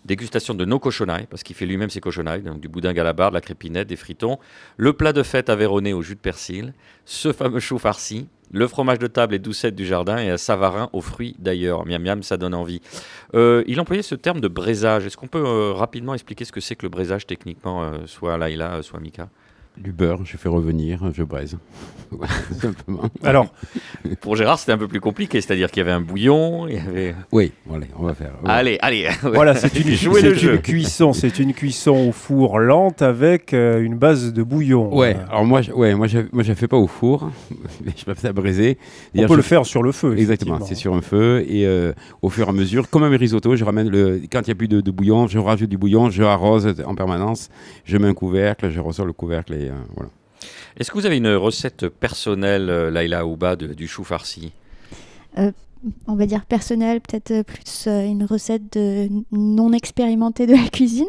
dégustation 0.05 0.53
de 0.53 0.63
nos 0.63 0.79
cochonailles, 0.79 1.27
parce 1.29 1.43
qu'il 1.43 1.55
fait 1.55 1.65
lui-même 1.65 1.89
ses 1.89 1.99
cochonailles, 1.99 2.43
donc 2.43 2.61
du 2.61 2.69
boudin 2.69 2.95
à 2.95 3.03
la 3.03 3.11
barre, 3.11 3.31
de 3.31 3.35
la 3.35 3.41
crépinette, 3.41 3.87
des 3.89 3.97
fritons, 3.97 4.39
le 4.77 4.93
plat 4.93 5.11
de 5.11 5.23
fête 5.23 5.49
aveyronné 5.49 5.91
au 5.91 6.01
jus 6.01 6.15
de 6.15 6.19
persil, 6.21 6.73
ce 7.03 7.33
fameux 7.33 7.59
chou 7.59 7.77
farci, 7.77 8.29
le 8.51 8.67
fromage 8.67 8.99
de 8.99 9.07
table 9.07 9.35
et 9.35 9.39
doucette 9.39 9.75
du 9.75 9.85
jardin 9.85 10.17
et 10.17 10.29
un 10.29 10.37
savarin 10.37 10.89
aux 10.93 11.01
fruits 11.01 11.35
d'ailleurs. 11.39 11.85
Miam 11.85 12.01
miam, 12.01 12.23
ça 12.23 12.37
donne 12.37 12.53
envie. 12.53 12.81
Euh, 13.33 13.63
il 13.67 13.79
employait 13.79 14.01
ce 14.01 14.15
terme 14.15 14.41
de 14.41 14.47
braisage. 14.47 15.05
Est-ce 15.05 15.17
qu'on 15.17 15.27
peut 15.27 15.43
euh, 15.45 15.73
rapidement 15.73 16.13
expliquer 16.13 16.45
ce 16.45 16.51
que 16.51 16.61
c'est 16.61 16.75
que 16.75 16.83
le 16.83 16.89
braisage 16.89 17.25
techniquement, 17.25 17.83
euh, 17.83 17.97
soit 18.05 18.37
Laïla, 18.37 18.81
soit 18.83 18.99
Mika? 18.99 19.29
Du 19.77 19.91
beurre, 19.91 20.25
je 20.25 20.37
fais 20.37 20.49
revenir, 20.49 21.11
je 21.13 21.23
braise. 21.23 21.57
simplement. 22.59 23.09
Alors, 23.23 23.47
pour 24.21 24.35
Gérard, 24.35 24.59
c'était 24.59 24.71
un 24.71 24.77
peu 24.77 24.87
plus 24.87 24.99
compliqué, 24.99 25.41
c'est-à-dire 25.41 25.69
qu'il 25.69 25.79
y 25.79 25.81
avait 25.81 25.91
un 25.91 26.01
bouillon, 26.01 26.67
il 26.67 26.75
y 26.75 26.79
avait. 26.79 27.15
Oui, 27.31 27.51
allez, 27.73 27.87
on 27.97 28.03
va 28.03 28.13
faire. 28.13 28.33
Ouais. 28.43 28.49
Allez, 28.49 28.77
allez. 28.81 29.09
Voilà, 29.23 29.55
c'est 29.55 29.75
une, 29.75 29.91
jouer 29.91 30.21
le 30.21 30.33
jeu. 30.33 30.55
Une 30.55 30.61
cuisson, 30.61 31.13
c'est 31.13 31.39
une 31.39 31.53
cuisson 31.53 32.09
au 32.09 32.11
four 32.11 32.59
lente 32.59 33.01
avec 33.01 33.53
euh, 33.53 33.81
une 33.81 33.95
base 33.95 34.33
de 34.33 34.43
bouillon. 34.43 34.95
Ouais. 34.95 35.17
Alors 35.29 35.45
moi, 35.45 35.61
je, 35.61 35.71
ouais, 35.71 35.93
moi, 35.95 36.07
je, 36.07 36.19
moi, 36.31 36.43
je 36.43 36.53
fais 36.53 36.67
pas 36.67 36.77
au 36.77 36.87
four, 36.87 37.31
je 37.85 38.03
fais 38.03 38.15
ça 38.15 38.33
braiser. 38.33 38.77
On 39.15 39.21
peut 39.21 39.27
je... 39.29 39.33
le 39.35 39.41
faire 39.41 39.65
sur 39.65 39.83
le 39.83 39.91
feu. 39.91 40.17
Exactement, 40.17 40.59
c'est 40.63 40.75
sur 40.75 40.93
un 40.93 41.01
feu 41.01 41.43
et 41.47 41.65
euh, 41.65 41.93
au 42.21 42.29
fur 42.29 42.47
et 42.47 42.49
à 42.49 42.53
mesure, 42.53 42.89
comme 42.89 43.03
un 43.03 43.17
risotto, 43.17 43.55
je 43.55 43.65
ramène 43.65 43.89
le. 43.89 44.21
Quand 44.31 44.41
il 44.41 44.47
n'y 44.47 44.51
a 44.51 44.55
plus 44.55 44.67
de, 44.67 44.81
de, 44.81 44.91
bouillon, 44.91 45.27
je 45.27 45.39
rajoute 45.39 45.69
du 45.69 45.77
bouillon, 45.77 46.09
je 46.09 46.23
arrose 46.23 46.75
en 46.85 46.95
permanence, 46.95 47.49
je 47.83 47.97
mets 47.97 48.07
un 48.07 48.13
couvercle, 48.13 48.69
je 48.69 48.79
ressors 48.79 49.05
le 49.05 49.13
couvercle 49.13 49.53
et 49.53 49.64
euh, 49.69 49.75
voilà. 49.95 50.09
Est-ce 50.77 50.91
que 50.91 50.97
vous 50.97 51.05
avez 51.05 51.17
une 51.17 51.33
recette 51.33 51.87
personnelle, 51.87 52.69
euh, 52.69 52.91
Laila 52.91 53.25
Ouba, 53.25 53.55
de, 53.55 53.67
du 53.73 53.87
chou 53.87 54.03
farci? 54.03 54.51
Euh, 55.37 55.51
On 56.07 56.15
va 56.15 56.25
dire 56.25 56.45
personnelle, 56.45 57.01
peut-être 57.01 57.43
plus 57.43 57.87
une 57.87 58.23
recette 58.25 58.73
de 58.73 59.07
non 59.31 59.71
expérimentée 59.71 60.47
de 60.47 60.53
la 60.53 60.67
cuisine. 60.71 61.07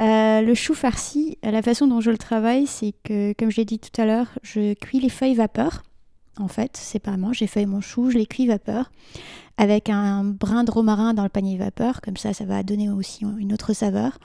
Euh, 0.00 0.40
le 0.40 0.54
chou 0.54 0.74
farci, 0.74 1.38
la 1.42 1.62
façon 1.62 1.86
dont 1.86 2.00
je 2.00 2.10
le 2.10 2.18
travaille, 2.18 2.66
c'est 2.66 2.94
que, 3.04 3.32
comme 3.34 3.50
je 3.50 3.58
l'ai 3.58 3.64
dit 3.64 3.78
tout 3.78 4.00
à 4.00 4.06
l'heure, 4.06 4.28
je 4.42 4.74
cuis 4.74 5.00
les 5.00 5.10
feuilles 5.10 5.34
vapeur. 5.34 5.82
En 6.38 6.48
fait, 6.48 6.76
séparément, 6.76 7.32
j'ai 7.32 7.46
fait 7.46 7.64
mon 7.64 7.80
chou, 7.80 8.10
je 8.10 8.18
les 8.18 8.26
cuis 8.26 8.48
vapeur 8.48 8.90
avec 9.56 9.88
un 9.88 10.24
brin 10.24 10.64
de 10.64 10.70
romarin 10.70 11.14
dans 11.14 11.22
le 11.22 11.28
panier 11.28 11.56
vapeur, 11.56 12.00
comme 12.00 12.16
ça, 12.16 12.32
ça 12.32 12.44
va 12.44 12.62
donner 12.62 12.90
aussi 12.90 13.24
une 13.38 13.52
autre 13.52 13.72
saveur. 13.72 14.18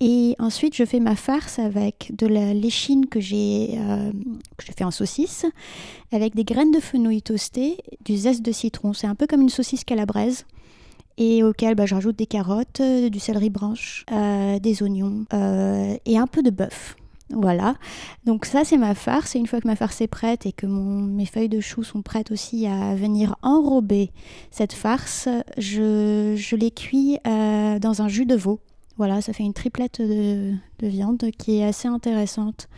Et 0.00 0.34
ensuite, 0.38 0.74
je 0.74 0.84
fais 0.84 1.00
ma 1.00 1.14
farce 1.16 1.58
avec 1.58 2.12
de 2.16 2.26
la 2.26 2.54
léchine 2.54 3.06
que 3.06 3.20
j'ai 3.20 3.78
euh, 3.78 4.12
en 4.80 4.90
saucisse, 4.90 5.46
avec 6.12 6.34
des 6.34 6.44
graines 6.44 6.72
de 6.72 6.80
fenouil 6.80 7.22
toastées, 7.22 7.78
du 8.04 8.16
zeste 8.16 8.42
de 8.42 8.52
citron. 8.52 8.92
C'est 8.92 9.06
un 9.06 9.14
peu 9.14 9.26
comme 9.26 9.42
une 9.42 9.48
saucisse 9.48 9.84
calabraise 9.84 10.44
et 11.16 11.44
auquel 11.44 11.74
bah, 11.76 11.86
je 11.86 11.94
rajoute 11.94 12.16
des 12.16 12.26
carottes, 12.26 12.82
du 12.82 13.20
céleri 13.20 13.50
branche, 13.50 14.04
euh, 14.12 14.58
des 14.58 14.82
oignons 14.82 15.24
euh, 15.32 15.96
et 16.04 16.18
un 16.18 16.26
peu 16.26 16.42
de 16.42 16.50
bœuf. 16.50 16.96
Voilà, 17.30 17.74
donc 18.26 18.44
ça 18.44 18.64
c'est 18.64 18.76
ma 18.76 18.94
farce 18.94 19.34
et 19.34 19.38
une 19.38 19.46
fois 19.46 19.58
que 19.60 19.66
ma 19.66 19.76
farce 19.76 20.02
est 20.02 20.08
prête 20.08 20.44
et 20.44 20.52
que 20.52 20.66
mes 20.66 21.24
feuilles 21.24 21.48
de 21.48 21.58
chou 21.58 21.82
sont 21.82 22.02
prêtes 22.02 22.30
aussi 22.30 22.66
à 22.66 22.94
venir 22.94 23.36
enrober 23.40 24.12
cette 24.50 24.74
farce, 24.74 25.28
je, 25.56 26.34
je 26.36 26.56
les 26.56 26.70
cuis 26.70 27.18
euh, 27.26 27.78
dans 27.78 28.02
un 28.02 28.08
jus 28.08 28.26
de 28.26 28.34
veau. 28.34 28.60
Voilà, 28.98 29.22
ça 29.22 29.32
fait 29.32 29.42
une 29.42 29.54
triplette 29.54 30.00
de, 30.00 30.52
de 30.78 30.86
viande 30.86 31.30
qui 31.36 31.58
est 31.58 31.64
assez 31.64 31.88
intéressante. 31.88 32.68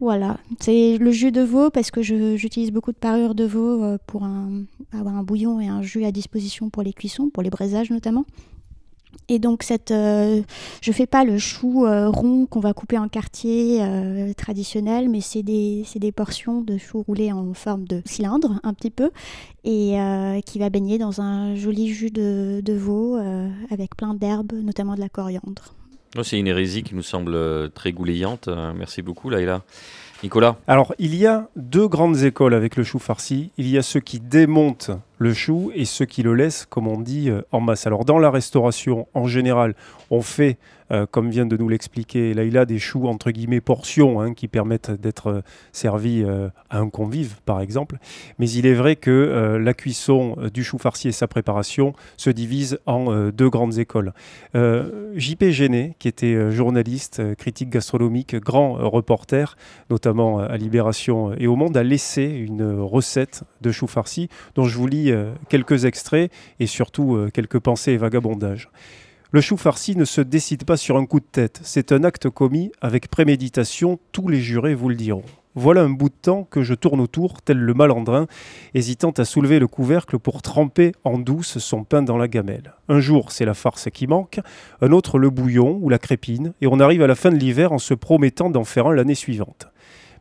Voilà, 0.00 0.38
c'est 0.58 0.96
le 0.96 1.12
jus 1.12 1.30
de 1.30 1.42
veau 1.42 1.70
parce 1.70 1.90
que 1.92 2.02
j'utilise 2.02 2.72
beaucoup 2.72 2.92
de 2.92 2.96
parures 2.96 3.34
de 3.34 3.44
veau 3.44 3.84
euh, 3.84 3.98
pour 4.06 4.26
avoir 4.92 5.14
un 5.14 5.22
bouillon 5.22 5.60
et 5.60 5.68
un 5.68 5.82
jus 5.82 6.04
à 6.04 6.10
disposition 6.10 6.70
pour 6.70 6.82
les 6.82 6.94
cuissons, 6.94 7.28
pour 7.28 7.42
les 7.42 7.50
braisages 7.50 7.90
notamment. 7.90 8.24
Et 9.30 9.38
donc, 9.38 9.62
cette, 9.62 9.92
euh, 9.92 10.42
je 10.82 10.90
ne 10.90 10.94
fais 10.94 11.06
pas 11.06 11.24
le 11.24 11.38
chou 11.38 11.86
euh, 11.86 12.08
rond 12.08 12.46
qu'on 12.46 12.58
va 12.58 12.72
couper 12.72 12.98
en 12.98 13.08
quartier 13.08 13.78
euh, 13.80 14.32
traditionnel, 14.32 15.08
mais 15.08 15.20
c'est 15.20 15.44
des, 15.44 15.84
des, 15.94 16.10
portions 16.10 16.62
de 16.62 16.78
chou 16.78 17.02
roulé 17.06 17.30
en 17.30 17.54
forme 17.54 17.86
de 17.86 18.02
cylindre, 18.04 18.58
un 18.64 18.74
petit 18.74 18.90
peu, 18.90 19.10
et 19.62 19.96
qui 20.46 20.58
va 20.58 20.68
baigner 20.68 20.98
dans 20.98 21.20
un 21.20 21.54
joli 21.54 21.92
jus 21.92 22.10
de, 22.10 22.60
de 22.64 22.72
veau 22.72 23.18
avec 23.70 23.94
plein 23.94 24.14
d'herbes, 24.14 24.52
notamment 24.52 24.96
de 24.96 25.00
la 25.00 25.08
coriandre. 25.08 25.74
Oh, 26.18 26.24
c'est 26.24 26.38
une 26.38 26.48
hérésie 26.48 26.82
qui 26.82 26.96
nous 26.96 27.02
semble 27.02 27.70
très 27.70 27.92
goulayante. 27.92 28.48
Merci 28.74 29.02
beaucoup, 29.02 29.30
Laïla. 29.30 29.62
Nicolas 30.22 30.56
Alors, 30.66 30.94
il 30.98 31.14
y 31.14 31.26
a 31.26 31.48
deux 31.56 31.86
grandes 31.86 32.22
écoles 32.22 32.54
avec 32.54 32.76
le 32.76 32.82
chou 32.82 32.98
farci. 32.98 33.52
Il 33.58 33.68
y 33.68 33.78
a 33.78 33.82
ceux 33.82 34.00
qui 34.00 34.18
démontent 34.18 34.90
le 35.20 35.32
chou 35.32 35.70
et 35.74 35.84
ceux 35.84 36.06
qui 36.06 36.24
le 36.24 36.34
laissent, 36.34 36.66
comme 36.68 36.88
on 36.88 36.98
dit, 36.98 37.30
en 37.52 37.60
masse. 37.60 37.86
Alors, 37.86 38.04
dans 38.04 38.18
la 38.18 38.30
restauration, 38.30 39.06
en 39.14 39.26
général, 39.26 39.74
on 40.10 40.22
fait 40.22 40.58
euh, 40.92 41.06
comme 41.08 41.30
vient 41.30 41.46
de 41.46 41.56
nous 41.56 41.68
l'expliquer 41.68 42.34
Laïla, 42.34 42.64
des 42.64 42.78
choux 42.78 43.06
entre 43.06 43.30
guillemets 43.30 43.60
portions 43.60 44.20
hein, 44.20 44.34
qui 44.34 44.48
permettent 44.48 44.90
d'être 44.90 45.28
euh, 45.28 45.40
servis 45.72 46.24
euh, 46.24 46.48
à 46.68 46.78
un 46.78 46.88
convive 46.88 47.36
par 47.44 47.60
exemple. 47.60 47.98
Mais 48.38 48.50
il 48.50 48.66
est 48.66 48.74
vrai 48.74 48.96
que 48.96 49.58
la 49.60 49.74
cuisson 49.74 50.36
du 50.52 50.64
chou 50.64 50.78
farci 50.78 51.08
et 51.08 51.12
sa 51.12 51.28
préparation 51.28 51.92
se 52.16 52.30
divise 52.30 52.78
en 52.86 53.30
deux 53.30 53.48
grandes 53.48 53.78
écoles. 53.78 54.12
JP 54.54 55.44
Géné, 55.50 55.94
qui 55.98 56.08
était 56.08 56.50
journaliste, 56.50 57.34
critique 57.36 57.70
gastronomique, 57.70 58.36
grand 58.36 58.74
reporter, 58.74 59.56
notamment 59.90 60.38
à 60.38 60.56
Libération 60.56 61.34
et 61.34 61.46
au 61.46 61.56
Monde, 61.56 61.76
a 61.76 61.82
laissé 61.82 62.24
une 62.24 62.80
recette 62.80 63.42
de 63.60 63.70
chou 63.70 63.86
farci 63.86 64.28
dont 64.54 64.64
je 64.64 64.76
vous 64.76 64.86
lis 64.86 65.09
quelques 65.48 65.84
extraits 65.84 66.30
et 66.58 66.66
surtout 66.66 67.28
quelques 67.32 67.58
pensées 67.58 67.92
et 67.92 67.96
vagabondages. 67.96 68.70
Le 69.32 69.40
chou 69.40 69.56
farci 69.56 69.94
ne 69.96 70.04
se 70.04 70.20
décide 70.20 70.64
pas 70.64 70.76
sur 70.76 70.96
un 70.96 71.06
coup 71.06 71.20
de 71.20 71.24
tête, 71.24 71.60
c'est 71.62 71.92
un 71.92 72.02
acte 72.02 72.28
commis 72.28 72.72
avec 72.80 73.08
préméditation, 73.08 74.00
tous 74.10 74.26
les 74.26 74.40
jurés 74.40 74.74
vous 74.74 74.88
le 74.88 74.96
diront. 74.96 75.22
Voilà 75.54 75.82
un 75.82 75.90
bout 75.90 76.08
de 76.08 76.14
temps 76.14 76.44
que 76.50 76.62
je 76.62 76.74
tourne 76.74 77.00
autour, 77.00 77.42
tel 77.42 77.58
le 77.58 77.74
malandrin, 77.74 78.26
hésitant 78.74 79.10
à 79.10 79.24
soulever 79.24 79.58
le 79.58 79.66
couvercle 79.66 80.18
pour 80.18 80.42
tremper 80.42 80.92
en 81.04 81.18
douce 81.18 81.58
son 81.58 81.82
pain 81.84 82.02
dans 82.02 82.16
la 82.16 82.28
gamelle. 82.28 82.74
Un 82.88 83.00
jour, 83.00 83.32
c'est 83.32 83.44
la 83.44 83.54
farce 83.54 83.88
qui 83.92 84.06
manque, 84.06 84.40
un 84.80 84.92
autre 84.92 85.18
le 85.18 85.30
bouillon 85.30 85.78
ou 85.80 85.88
la 85.88 85.98
crépine, 85.98 86.52
et 86.60 86.66
on 86.68 86.80
arrive 86.80 87.02
à 87.02 87.08
la 87.08 87.16
fin 87.16 87.30
de 87.30 87.36
l'hiver 87.36 87.72
en 87.72 87.78
se 87.78 87.94
promettant 87.94 88.50
d'en 88.50 88.64
faire 88.64 88.86
un 88.86 88.94
l'année 88.94 89.16
suivante. 89.16 89.68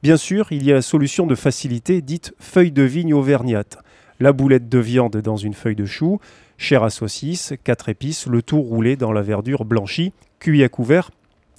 Bien 0.01 0.17
sûr, 0.17 0.51
il 0.51 0.63
y 0.63 0.71
a 0.71 0.75
la 0.75 0.81
solution 0.81 1.27
de 1.27 1.35
facilité 1.35 2.01
dite 2.01 2.33
feuille 2.39 2.71
de 2.71 2.83
vigne 2.83 3.13
auvergnate. 3.13 3.77
La 4.21 4.33
boulette 4.33 4.67
de 4.67 4.79
viande 4.79 5.15
dans 5.15 5.37
une 5.37 5.53
feuille 5.53 5.77
de 5.77 5.85
chou, 5.85 6.19
chair 6.57 6.83
à 6.83 6.89
saucisse, 6.89 7.53
quatre 7.63 7.87
épices, 7.87 8.27
le 8.27 8.41
tout 8.41 8.59
roulé 8.59 8.97
dans 8.97 9.13
la 9.13 9.21
verdure 9.21 9.63
blanchie, 9.63 10.11
cuit 10.39 10.61
à 10.61 10.67
couvert 10.67 11.09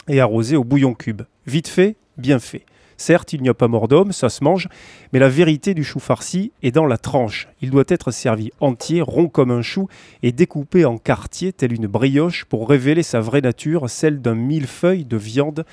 et 0.08 0.20
arrosé 0.20 0.56
au 0.56 0.64
bouillon 0.64 0.92
cube. 0.92 1.22
Vite 1.46 1.68
fait, 1.68 1.96
bien 2.18 2.38
fait. 2.38 2.66
Certes, 2.98 3.32
il 3.32 3.40
n'y 3.40 3.48
a 3.48 3.54
pas 3.54 3.66
mort 3.66 3.88
d'homme, 3.88 4.12
ça 4.12 4.28
se 4.28 4.44
mange, 4.44 4.68
mais 5.14 5.18
la 5.18 5.30
vérité 5.30 5.72
du 5.72 5.84
chou 5.84 6.00
farci 6.00 6.52
est 6.62 6.70
dans 6.70 6.84
la 6.84 6.98
tranche. 6.98 7.48
Il 7.62 7.70
doit 7.70 7.84
être 7.88 8.10
servi 8.10 8.50
entier, 8.60 9.00
rond 9.00 9.28
comme 9.28 9.50
un 9.50 9.62
chou, 9.62 9.88
et 10.22 10.30
découpé 10.30 10.84
en 10.84 10.98
quartiers, 10.98 11.54
tel 11.54 11.72
une 11.72 11.86
brioche, 11.86 12.44
pour 12.44 12.68
révéler 12.68 13.02
sa 13.02 13.20
vraie 13.20 13.40
nature, 13.40 13.88
celle 13.88 14.20
d'un 14.20 14.34
millefeuille 14.34 15.06
de 15.06 15.16
viande 15.16 15.64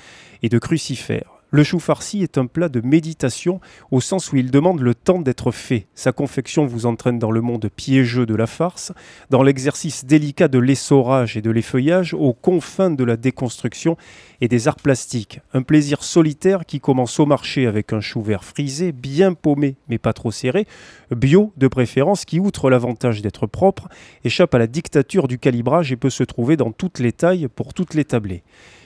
et 0.42 0.48
de 0.48 0.58
crucifères. 0.58 1.37
Le 1.50 1.64
chou 1.64 1.78
farci 1.78 2.22
est 2.22 2.36
un 2.36 2.44
plat 2.44 2.68
de 2.68 2.82
méditation 2.82 3.58
au 3.90 4.02
sens 4.02 4.32
où 4.32 4.36
il 4.36 4.50
demande 4.50 4.80
le 4.80 4.94
temps 4.94 5.22
d'être 5.22 5.50
fait. 5.50 5.86
Sa 5.94 6.12
confection 6.12 6.66
vous 6.66 6.84
entraîne 6.84 7.18
dans 7.18 7.30
le 7.30 7.40
monde 7.40 7.70
piégeux 7.74 8.26
de 8.26 8.34
la 8.34 8.46
farce, 8.46 8.92
dans 9.30 9.42
l'exercice 9.42 10.04
délicat 10.04 10.48
de 10.48 10.58
l'essorage 10.58 11.38
et 11.38 11.40
de 11.40 11.50
l'effeuillage, 11.50 12.12
aux 12.12 12.34
confins 12.34 12.90
de 12.90 13.02
la 13.02 13.16
déconstruction 13.16 13.96
et 14.42 14.48
des 14.48 14.68
arts 14.68 14.76
plastiques. 14.76 15.40
Un 15.54 15.62
plaisir 15.62 16.04
solitaire 16.04 16.66
qui 16.66 16.80
commence 16.80 17.18
au 17.18 17.24
marché 17.24 17.66
avec 17.66 17.94
un 17.94 18.02
chou 18.02 18.20
vert 18.20 18.44
frisé, 18.44 18.92
bien 18.92 19.32
paumé 19.32 19.76
mais 19.88 19.96
pas 19.96 20.12
trop 20.12 20.30
serré, 20.30 20.66
bio 21.10 21.54
de 21.56 21.66
préférence, 21.66 22.26
qui, 22.26 22.40
outre 22.40 22.68
l'avantage 22.68 23.22
d'être 23.22 23.46
propre, 23.46 23.88
échappe 24.22 24.54
à 24.54 24.58
la 24.58 24.66
dictature 24.66 25.28
du 25.28 25.38
calibrage 25.38 25.92
et 25.92 25.96
peut 25.96 26.10
se 26.10 26.24
trouver 26.24 26.58
dans 26.58 26.72
toutes 26.72 26.98
les 26.98 27.12
tailles 27.12 27.48
pour 27.48 27.72
toutes 27.72 27.94
les 27.94 28.04
tablées. 28.04 28.42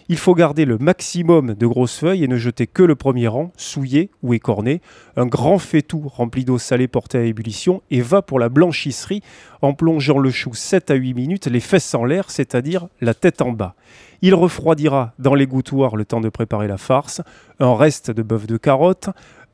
Il 0.09 0.19
faut 0.19 0.35
garder 0.35 0.65
le 0.65 0.79
maximum 0.79 1.55
de 1.55 1.67
grosses 1.67 1.99
feuilles 1.99 2.25
et 2.25 2.29
ne 2.29 2.37
jeter 2.37 2.67
que 2.67 2.83
le 2.83 2.97
premier 2.97 3.29
rang, 3.29 3.53
souillé 3.57 4.11
ou 4.23 4.35
écorné. 4.35 4.81
Un 5.17 5.27
grand 5.27 5.59
faitout 5.59 6.03
rempli 6.07 6.45
d'eau 6.45 6.59
salée 6.59 6.89
porté 6.89 7.19
à 7.19 7.23
ébullition 7.23 7.83
et 7.91 8.01
va 8.01 8.23
pour 8.23 8.39
la 8.39 8.49
blanchisserie 8.49 9.23
en 9.61 9.75
plongeant 9.75 10.19
le 10.19 10.31
chou 10.31 10.55
7 10.55 10.91
à 10.91 10.95
8 10.95 11.15
minutes, 11.15 11.47
les 11.47 11.61
fesses 11.61 11.95
en 11.95 12.05
l'air, 12.05 12.31
c'est-à-dire 12.31 12.89
la 13.01 13.15
tête 13.15 13.43
en 13.43 13.53
bas. 13.53 13.75
Il 14.23 14.35
refroidira 14.35 15.13
dans 15.19 15.35
les 15.35 15.47
gouttoirs 15.47 15.97
le 15.97 16.05
temps 16.05 16.21
de 16.21 16.29
préparer 16.29 16.69
la 16.69 16.79
farce, 16.79 17.23
un 17.61 17.75
reste 17.75 18.11
de 18.11 18.23
bœuf 18.23 18.47
de 18.47 18.57
carotte, 18.57 19.09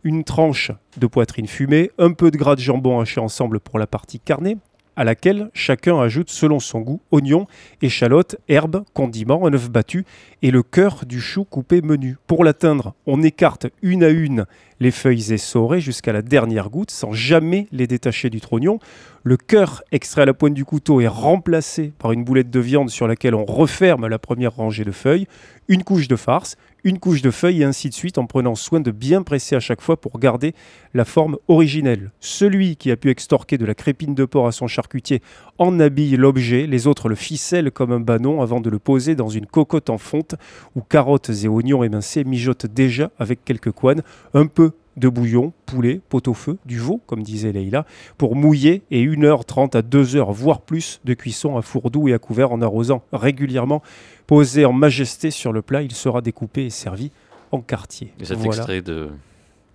une 0.04 0.24
tranche 0.24 0.72
de 0.96 1.06
poitrine 1.06 1.46
fumée, 1.46 1.90
un 1.98 2.12
peu 2.12 2.30
de 2.30 2.36
gras 2.36 2.54
de 2.54 2.60
jambon 2.60 3.00
haché 3.00 3.20
ensemble 3.20 3.60
pour 3.60 3.78
la 3.78 3.86
partie 3.86 4.20
carnée, 4.20 4.56
à 4.98 5.04
laquelle 5.04 5.48
chacun 5.54 6.00
ajoute 6.00 6.28
selon 6.28 6.58
son 6.58 6.80
goût 6.80 7.00
oignons, 7.12 7.46
échalotes, 7.82 8.36
herbes, 8.48 8.82
condiments, 8.94 9.46
un 9.46 9.54
œuf 9.54 9.70
battu 9.70 10.04
et 10.42 10.50
le 10.50 10.64
cœur 10.64 11.04
du 11.06 11.20
chou 11.20 11.44
coupé 11.44 11.82
menu. 11.82 12.16
Pour 12.26 12.42
l'atteindre, 12.42 12.94
on 13.06 13.22
écarte 13.22 13.68
une 13.80 14.02
à 14.02 14.08
une 14.08 14.44
les 14.80 14.90
feuilles 14.90 15.32
essorées 15.32 15.80
jusqu'à 15.80 16.12
la 16.12 16.22
dernière 16.22 16.68
goutte 16.68 16.90
sans 16.90 17.12
jamais 17.12 17.68
les 17.70 17.86
détacher 17.86 18.28
du 18.28 18.40
trognon. 18.40 18.80
Le 19.22 19.36
cœur 19.36 19.82
extrait 19.92 20.22
à 20.22 20.26
la 20.26 20.34
pointe 20.34 20.54
du 20.54 20.64
couteau 20.64 21.00
est 21.00 21.08
remplacé 21.08 21.92
par 21.98 22.12
une 22.12 22.24
boulette 22.24 22.50
de 22.50 22.60
viande 22.60 22.90
sur 22.90 23.06
laquelle 23.06 23.34
on 23.34 23.44
referme 23.44 24.08
la 24.08 24.18
première 24.18 24.54
rangée 24.56 24.84
de 24.84 24.92
feuilles, 24.92 25.26
une 25.68 25.84
couche 25.84 26.08
de 26.08 26.16
farce, 26.16 26.56
une 26.88 26.98
couche 26.98 27.20
de 27.20 27.30
feuilles 27.30 27.60
et 27.60 27.64
ainsi 27.64 27.90
de 27.90 27.94
suite 27.94 28.16
en 28.16 28.24
prenant 28.24 28.54
soin 28.54 28.80
de 28.80 28.90
bien 28.90 29.22
presser 29.22 29.54
à 29.54 29.60
chaque 29.60 29.82
fois 29.82 30.00
pour 30.00 30.18
garder 30.18 30.54
la 30.94 31.04
forme 31.04 31.36
originelle. 31.46 32.12
Celui 32.18 32.76
qui 32.76 32.90
a 32.90 32.96
pu 32.96 33.10
extorquer 33.10 33.58
de 33.58 33.66
la 33.66 33.74
crépine 33.74 34.14
de 34.14 34.24
porc 34.24 34.46
à 34.46 34.52
son 34.52 34.68
charcutier 34.68 35.22
en 35.58 35.78
habille 35.80 36.16
l'objet, 36.16 36.66
les 36.66 36.86
autres 36.86 37.10
le 37.10 37.14
ficellent 37.14 37.70
comme 37.70 37.92
un 37.92 38.00
banon 38.00 38.40
avant 38.40 38.60
de 38.60 38.70
le 38.70 38.78
poser 38.78 39.14
dans 39.14 39.28
une 39.28 39.44
cocotte 39.44 39.90
en 39.90 39.98
fonte 39.98 40.34
où 40.74 40.80
carottes 40.80 41.30
et 41.44 41.48
oignons 41.48 41.84
émincés 41.84 42.24
mijotent 42.24 42.66
déjà 42.66 43.10
avec 43.18 43.44
quelques 43.44 43.72
couanes, 43.72 44.02
un 44.32 44.46
peu 44.46 44.72
de 44.98 45.08
bouillon, 45.08 45.52
poulet, 45.66 46.00
pot-au-feu, 46.08 46.58
du 46.66 46.78
veau, 46.78 47.00
comme 47.06 47.22
disait 47.22 47.52
Leïla, 47.52 47.86
pour 48.16 48.36
mouiller 48.36 48.82
et 48.90 49.06
1h30 49.06 49.76
à 49.76 49.82
2h, 49.82 50.32
voire 50.32 50.60
plus, 50.60 51.00
de 51.04 51.14
cuisson 51.14 51.56
à 51.56 51.62
four 51.62 51.90
doux 51.90 52.08
et 52.08 52.14
à 52.14 52.18
couvert 52.18 52.52
en 52.52 52.60
arrosant 52.60 53.02
régulièrement. 53.12 53.82
Posé 54.26 54.64
en 54.64 54.72
majesté 54.72 55.30
sur 55.30 55.52
le 55.52 55.62
plat, 55.62 55.82
il 55.82 55.92
sera 55.92 56.20
découpé 56.20 56.66
et 56.66 56.70
servi 56.70 57.10
en 57.52 57.60
quartier. 57.60 58.12
Et 58.20 58.24
cet 58.24 58.44
extrait 58.44 58.82
de... 58.82 59.08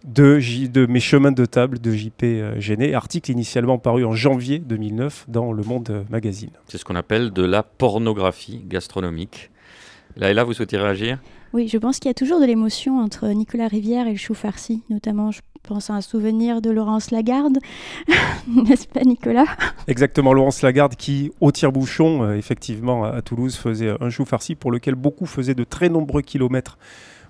De, 0.03 0.37
de, 0.67 0.85
mes 0.85 0.99
chemins 0.99 1.31
de 1.31 1.45
table 1.45 1.79
de 1.79 1.93
JP 1.93 2.23
euh, 2.23 2.59
Géné, 2.59 2.93
article 2.93 3.31
initialement 3.31 3.77
paru 3.77 4.03
en 4.03 4.11
janvier 4.11 4.59
2009 4.59 5.27
dans 5.29 5.53
Le 5.53 5.63
Monde 5.63 6.05
Magazine. 6.09 6.49
C'est 6.67 6.77
ce 6.77 6.83
qu'on 6.83 6.97
appelle 6.97 7.31
de 7.31 7.45
la 7.45 7.63
pornographie 7.63 8.65
gastronomique. 8.67 9.49
Là, 10.17 10.43
vous 10.43 10.51
souhaitez 10.51 10.77
réagir? 10.77 11.19
Oui, 11.53 11.67
je 11.67 11.77
pense 11.77 11.99
qu'il 11.99 12.09
y 12.09 12.11
a 12.11 12.15
toujours 12.15 12.39
de 12.39 12.45
l'émotion 12.45 12.97
entre 12.97 13.27
Nicolas 13.27 13.67
Rivière 13.67 14.07
et 14.07 14.11
le 14.11 14.17
chou 14.17 14.33
farci. 14.33 14.81
Notamment, 14.89 15.29
je 15.29 15.41
pense 15.61 15.91
à 15.91 15.93
un 15.93 16.01
souvenir 16.01 16.61
de 16.61 16.71
Laurence 16.71 17.11
Lagarde, 17.11 17.59
n'est-ce 18.47 18.87
pas 18.87 19.01
Nicolas? 19.01 19.45
Exactement, 19.87 20.33
Laurence 20.33 20.63
Lagarde 20.63 20.95
qui, 20.95 21.31
au 21.41 21.51
tire-bouchon, 21.51 22.23
euh, 22.23 22.37
effectivement, 22.37 23.03
à 23.03 23.21
Toulouse, 23.21 23.55
faisait 23.55 23.93
un 24.01 24.09
chou 24.09 24.25
farci 24.25 24.55
pour 24.55 24.71
lequel 24.71 24.95
beaucoup 24.95 25.27
faisaient 25.27 25.53
de 25.53 25.63
très 25.63 25.89
nombreux 25.89 26.23
kilomètres 26.23 26.79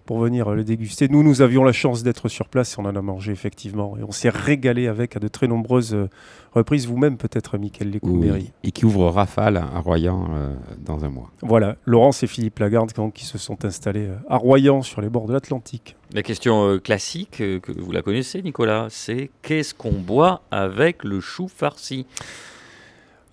pour 0.05 0.19
venir 0.19 0.49
le 0.51 0.63
déguster. 0.63 1.07
Nous, 1.07 1.23
nous 1.23 1.41
avions 1.41 1.63
la 1.63 1.71
chance 1.71 2.03
d'être 2.03 2.27
sur 2.27 2.47
place 2.47 2.73
et 2.73 2.75
on 2.79 2.85
en 2.85 2.95
a 2.95 3.01
mangé 3.01 3.31
effectivement. 3.31 3.97
Et 3.97 4.03
on 4.03 4.11
s'est 4.11 4.29
régalé 4.29 4.87
avec 4.87 5.15
à 5.15 5.19
de 5.19 5.27
très 5.27 5.47
nombreuses 5.47 5.93
euh, 5.93 6.09
reprises, 6.53 6.87
vous-même 6.87 7.17
peut-être, 7.17 7.57
Michael 7.57 7.91
Lécoubéry. 7.91 8.51
et 8.63 8.71
qui 8.71 8.85
ouvre 8.85 9.09
Rafale 9.09 9.57
à 9.57 9.79
Royan 9.79 10.27
euh, 10.33 10.53
dans 10.83 11.05
un 11.05 11.09
mois. 11.09 11.31
Voilà, 11.41 11.75
Laurence 11.85 12.23
et 12.23 12.27
Philippe 12.27 12.59
Lagarde 12.59 12.91
qui 13.13 13.25
se 13.25 13.37
sont 13.37 13.65
installés 13.65 14.07
euh, 14.07 14.15
à 14.29 14.37
Royan 14.37 14.81
sur 14.81 15.01
les 15.01 15.09
bords 15.09 15.27
de 15.27 15.33
l'Atlantique. 15.33 15.95
La 16.13 16.21
question 16.21 16.77
classique, 16.77 17.37
que 17.37 17.71
vous 17.75 17.91
la 17.91 18.03
connaissez 18.03 18.41
Nicolas, 18.43 18.87
c'est 18.89 19.31
qu'est-ce 19.41 19.73
qu'on 19.73 19.93
boit 19.93 20.43
avec 20.51 21.03
le 21.03 21.19
chou 21.19 21.47
farci? 21.47 22.05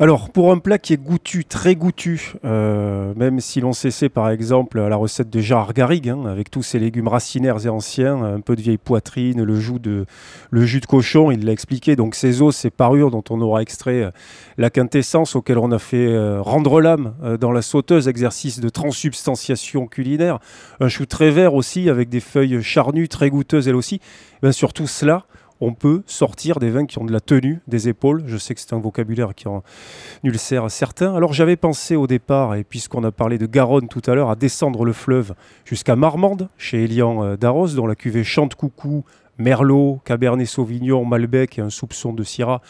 Alors, 0.03 0.31
pour 0.31 0.51
un 0.51 0.57
plat 0.57 0.79
qui 0.79 0.95
est 0.95 0.97
goûtu, 0.97 1.45
très 1.45 1.77
goûtu, 1.77 2.33
euh, 2.47 3.13
même 3.17 3.39
si 3.39 3.61
l'on 3.61 3.75
s'essaie 3.75 4.09
par 4.09 4.31
exemple 4.31 4.81
la 4.81 4.97
recette 4.97 5.29
de 5.29 5.41
Gérard 5.41 5.75
Garrigue, 5.75 6.09
hein, 6.09 6.25
avec 6.25 6.51
tous 6.51 6.63
ses 6.63 6.79
légumes 6.79 7.09
racinaires 7.09 7.67
et 7.67 7.69
anciens, 7.69 8.23
un 8.23 8.41
peu 8.41 8.57
de 8.57 8.63
vieille 8.63 8.79
poitrine, 8.79 9.43
le 9.43 9.61
jus 9.61 9.79
de, 9.79 10.07
le 10.51 10.65
jus 10.65 10.81
de 10.81 10.87
cochon, 10.87 11.31
il 11.31 11.45
l'a 11.45 11.53
expliqué, 11.53 11.97
donc 11.97 12.15
ces 12.15 12.41
os, 12.41 12.57
ces 12.57 12.71
parures 12.71 13.11
dont 13.11 13.23
on 13.29 13.43
aura 13.43 13.61
extrait 13.61 14.05
euh, 14.05 14.11
la 14.57 14.71
quintessence 14.71 15.37
auquel 15.37 15.59
on 15.59 15.71
a 15.71 15.79
fait 15.79 16.09
euh, 16.09 16.41
rendre 16.41 16.81
l'âme 16.81 17.13
dans 17.39 17.53
la 17.53 17.61
sauteuse, 17.61 18.09
exercice 18.09 18.59
de 18.59 18.71
transubstantiation 18.71 19.87
culinaire, 19.87 20.39
un 20.81 20.89
chou 20.89 21.05
très 21.05 21.31
vert 21.31 21.53
aussi, 21.53 21.91
avec 21.91 22.09
des 22.09 22.21
feuilles 22.21 22.63
charnues, 22.63 23.09
très 23.09 23.29
goûteuses 23.29 23.69
elles 23.69 23.77
aussi, 23.77 24.01
bien 24.41 24.53
surtout 24.53 24.87
cela, 24.87 25.27
on 25.61 25.75
peut 25.75 26.03
sortir 26.07 26.59
des 26.59 26.71
vins 26.71 26.87
qui 26.87 26.99
ont 26.99 27.05
de 27.05 27.13
la 27.13 27.21
tenue, 27.21 27.61
des 27.69 27.89
épaules. 27.89 28.23
Je 28.27 28.37
sais 28.37 28.55
que 28.55 28.61
c'est 28.61 28.73
un 28.73 28.79
vocabulaire 28.79 29.35
qui 29.35 29.49
en 29.49 29.63
ulcère 30.25 30.71
certains. 30.71 31.15
Alors 31.15 31.33
j'avais 31.33 31.57
pensé 31.57 31.97
au 31.97 32.07
départ, 32.07 32.55
et 32.55 32.65
puisqu'on 32.65 33.05
a 33.05 33.13
parlé 33.13 33.39
de 33.39 33.47
Garonne 33.47 33.89
tout 33.89 34.03
à 34.07 34.15
l'heure, 34.15 34.31
à 34.31 34.37
descendre 34.37 34.85
le 34.85 34.93
fleuve 34.93 35.35
jusqu'à 35.65 35.97
Marmande, 35.97 36.49
chez 36.57 36.85
Elian 36.85 37.25
euh, 37.25 37.37
Darros, 37.37 37.69
dont 37.69 37.87
la 37.87 37.95
cuvée 37.95 38.25
Chante 38.25 38.55
Coucou, 38.55 39.05
Merlot, 39.39 40.01
Cabernet 40.05 40.47
Sauvignon, 40.47 41.05
Malbec 41.05 41.59
et 41.59 41.63
un 41.63 41.71
soupçon 41.71 42.13
de 42.13 42.23
Syrah 42.23 42.61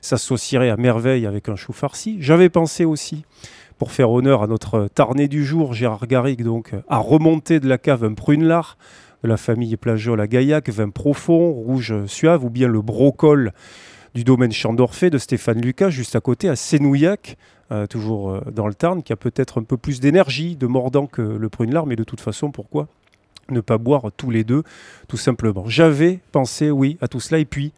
s'associerait 0.00 0.70
à 0.70 0.76
merveille 0.76 1.26
avec 1.26 1.48
un 1.48 1.56
chou 1.56 1.72
farci. 1.72 2.18
J'avais 2.20 2.48
pensé 2.48 2.84
aussi, 2.84 3.24
pour 3.78 3.92
faire 3.92 4.10
honneur 4.10 4.42
à 4.42 4.46
notre 4.46 4.88
tarné 4.88 5.26
du 5.26 5.44
jour, 5.44 5.74
Gérard 5.74 6.06
Garrigue, 6.06 6.44
donc, 6.44 6.72
à 6.88 6.98
remonter 6.98 7.60
de 7.60 7.68
la 7.68 7.78
cave 7.78 8.04
un 8.04 8.14
prunelard 8.14 8.76
de 9.22 9.28
la 9.28 9.36
famille 9.36 9.76
Plageol 9.76 10.20
à 10.20 10.26
Gaillac, 10.26 10.68
vin 10.68 10.90
profond, 10.90 11.52
rouge 11.52 12.06
suave, 12.06 12.44
ou 12.44 12.50
bien 12.50 12.68
le 12.68 12.80
brocol 12.82 13.52
du 14.14 14.24
domaine 14.24 14.52
Champ 14.52 14.72
d'Orphée 14.72 15.10
de 15.10 15.18
Stéphane 15.18 15.60
Lucas, 15.60 15.90
juste 15.90 16.16
à 16.16 16.20
côté, 16.20 16.48
à 16.48 16.56
Sénouillac, 16.56 17.36
euh, 17.70 17.86
toujours 17.86 18.30
euh, 18.30 18.40
dans 18.52 18.66
le 18.66 18.74
Tarn, 18.74 19.02
qui 19.02 19.12
a 19.12 19.16
peut-être 19.16 19.60
un 19.60 19.62
peu 19.62 19.76
plus 19.76 20.00
d'énergie, 20.00 20.56
de 20.56 20.66
mordant 20.66 21.06
que 21.06 21.22
le 21.22 21.48
prunelard, 21.48 21.86
mais 21.86 21.96
de 21.96 22.04
toute 22.04 22.20
façon, 22.20 22.50
pourquoi 22.50 22.88
ne 23.50 23.60
pas 23.60 23.78
boire 23.78 24.10
tous 24.16 24.30
les 24.30 24.44
deux, 24.44 24.62
tout 25.08 25.16
simplement. 25.16 25.64
J'avais 25.66 26.20
pensé, 26.32 26.70
oui, 26.70 26.98
à 27.00 27.08
tout 27.08 27.20
cela, 27.20 27.38
et 27.38 27.44
puis 27.44 27.72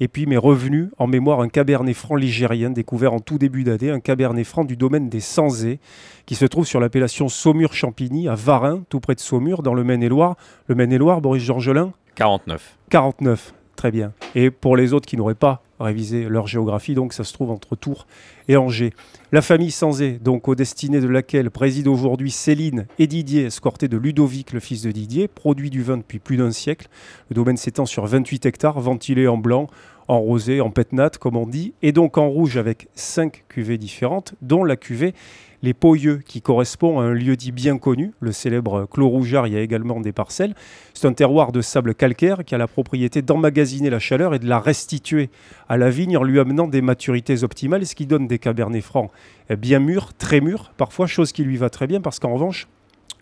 et 0.00 0.08
puis 0.08 0.26
m'est 0.26 0.36
revenu 0.36 0.90
en 0.98 1.06
mémoire 1.06 1.40
un 1.40 1.48
cabernet 1.48 1.94
franc 1.94 2.16
ligérien 2.16 2.70
découvert 2.70 3.12
en 3.12 3.20
tout 3.20 3.38
début 3.38 3.64
d'année, 3.64 3.90
un 3.90 4.00
cabernet 4.00 4.44
franc 4.44 4.64
du 4.64 4.76
domaine 4.76 5.08
des 5.08 5.20
Sanzés, 5.20 5.80
qui 6.26 6.34
se 6.34 6.44
trouve 6.44 6.66
sur 6.66 6.80
l'appellation 6.80 7.28
Saumur-Champigny, 7.28 8.28
à 8.28 8.34
Varin, 8.34 8.82
tout 8.88 9.00
près 9.00 9.14
de 9.14 9.20
Saumur, 9.20 9.62
dans 9.62 9.74
le 9.74 9.84
Maine-et-Loire. 9.84 10.36
Le 10.66 10.74
Maine-et-Loire, 10.74 11.20
Boris 11.20 11.42
Georgelin 11.42 11.92
49. 12.14 12.76
49, 12.90 13.54
très 13.76 13.90
bien. 13.90 14.12
Et 14.34 14.50
pour 14.50 14.76
les 14.76 14.92
autres 14.92 15.06
qui 15.06 15.16
n'auraient 15.16 15.34
pas 15.34 15.62
révisé 15.84 16.28
leur 16.28 16.46
géographie, 16.46 16.94
donc 16.94 17.12
ça 17.12 17.24
se 17.24 17.32
trouve 17.32 17.50
entre 17.50 17.76
Tours 17.76 18.06
et 18.48 18.56
Angers. 18.56 18.92
La 19.32 19.42
famille 19.42 19.70
Sanzé, 19.70 20.18
donc 20.22 20.48
aux 20.48 20.54
destinées 20.54 21.00
de 21.00 21.08
laquelle 21.08 21.50
préside 21.50 21.86
aujourd'hui 21.86 22.30
Céline 22.30 22.86
et 22.98 23.06
Didier, 23.06 23.44
escortés 23.44 23.88
de 23.88 23.96
Ludovic, 23.96 24.52
le 24.52 24.60
fils 24.60 24.82
de 24.82 24.90
Didier, 24.90 25.28
produit 25.28 25.70
du 25.70 25.82
vin 25.82 25.98
depuis 25.98 26.18
plus 26.18 26.36
d'un 26.36 26.50
siècle. 26.50 26.88
Le 27.30 27.34
domaine 27.34 27.56
s'étend 27.56 27.86
sur 27.86 28.06
28 28.06 28.46
hectares, 28.46 28.80
ventilé 28.80 29.28
en 29.28 29.36
blanc, 29.36 29.68
en 30.08 30.18
rosé, 30.18 30.60
en 30.60 30.70
pétnate, 30.70 31.18
comme 31.18 31.36
on 31.36 31.46
dit, 31.46 31.74
et 31.82 31.92
donc 31.92 32.18
en 32.18 32.28
rouge 32.28 32.56
avec 32.56 32.88
cinq 32.94 33.44
cuvées 33.48 33.78
différentes, 33.78 34.34
dont 34.42 34.64
la 34.64 34.76
cuvée 34.76 35.14
les 35.62 35.74
Poyeux, 35.74 36.20
qui 36.24 36.40
correspond 36.40 37.00
à 37.00 37.04
un 37.04 37.12
lieu 37.12 37.36
dit 37.36 37.50
bien 37.50 37.78
connu, 37.78 38.12
le 38.20 38.30
célèbre 38.30 38.86
Clos 38.86 39.08
Rougeard, 39.08 39.48
il 39.48 39.54
y 39.54 39.56
a 39.56 39.60
également 39.60 40.00
des 40.00 40.12
parcelles. 40.12 40.54
C'est 40.94 41.08
un 41.08 41.12
terroir 41.12 41.50
de 41.50 41.60
sable 41.60 41.94
calcaire 41.96 42.44
qui 42.44 42.54
a 42.54 42.58
la 42.58 42.68
propriété 42.68 43.22
d'emmagasiner 43.22 43.90
la 43.90 43.98
chaleur 43.98 44.34
et 44.34 44.38
de 44.38 44.46
la 44.46 44.60
restituer 44.60 45.30
à 45.68 45.76
la 45.76 45.90
vigne 45.90 46.16
en 46.16 46.22
lui 46.22 46.38
amenant 46.38 46.68
des 46.68 46.80
maturités 46.80 47.42
optimales, 47.42 47.86
ce 47.86 47.96
qui 47.96 48.06
donne 48.06 48.28
des 48.28 48.38
cabernets 48.38 48.80
francs 48.80 49.10
bien 49.56 49.80
mûrs, 49.80 50.14
très 50.14 50.40
mûrs, 50.40 50.72
parfois, 50.76 51.06
chose 51.06 51.32
qui 51.32 51.42
lui 51.42 51.56
va 51.56 51.70
très 51.70 51.86
bien 51.86 52.00
parce 52.00 52.18
qu'en 52.18 52.32
revanche, 52.32 52.68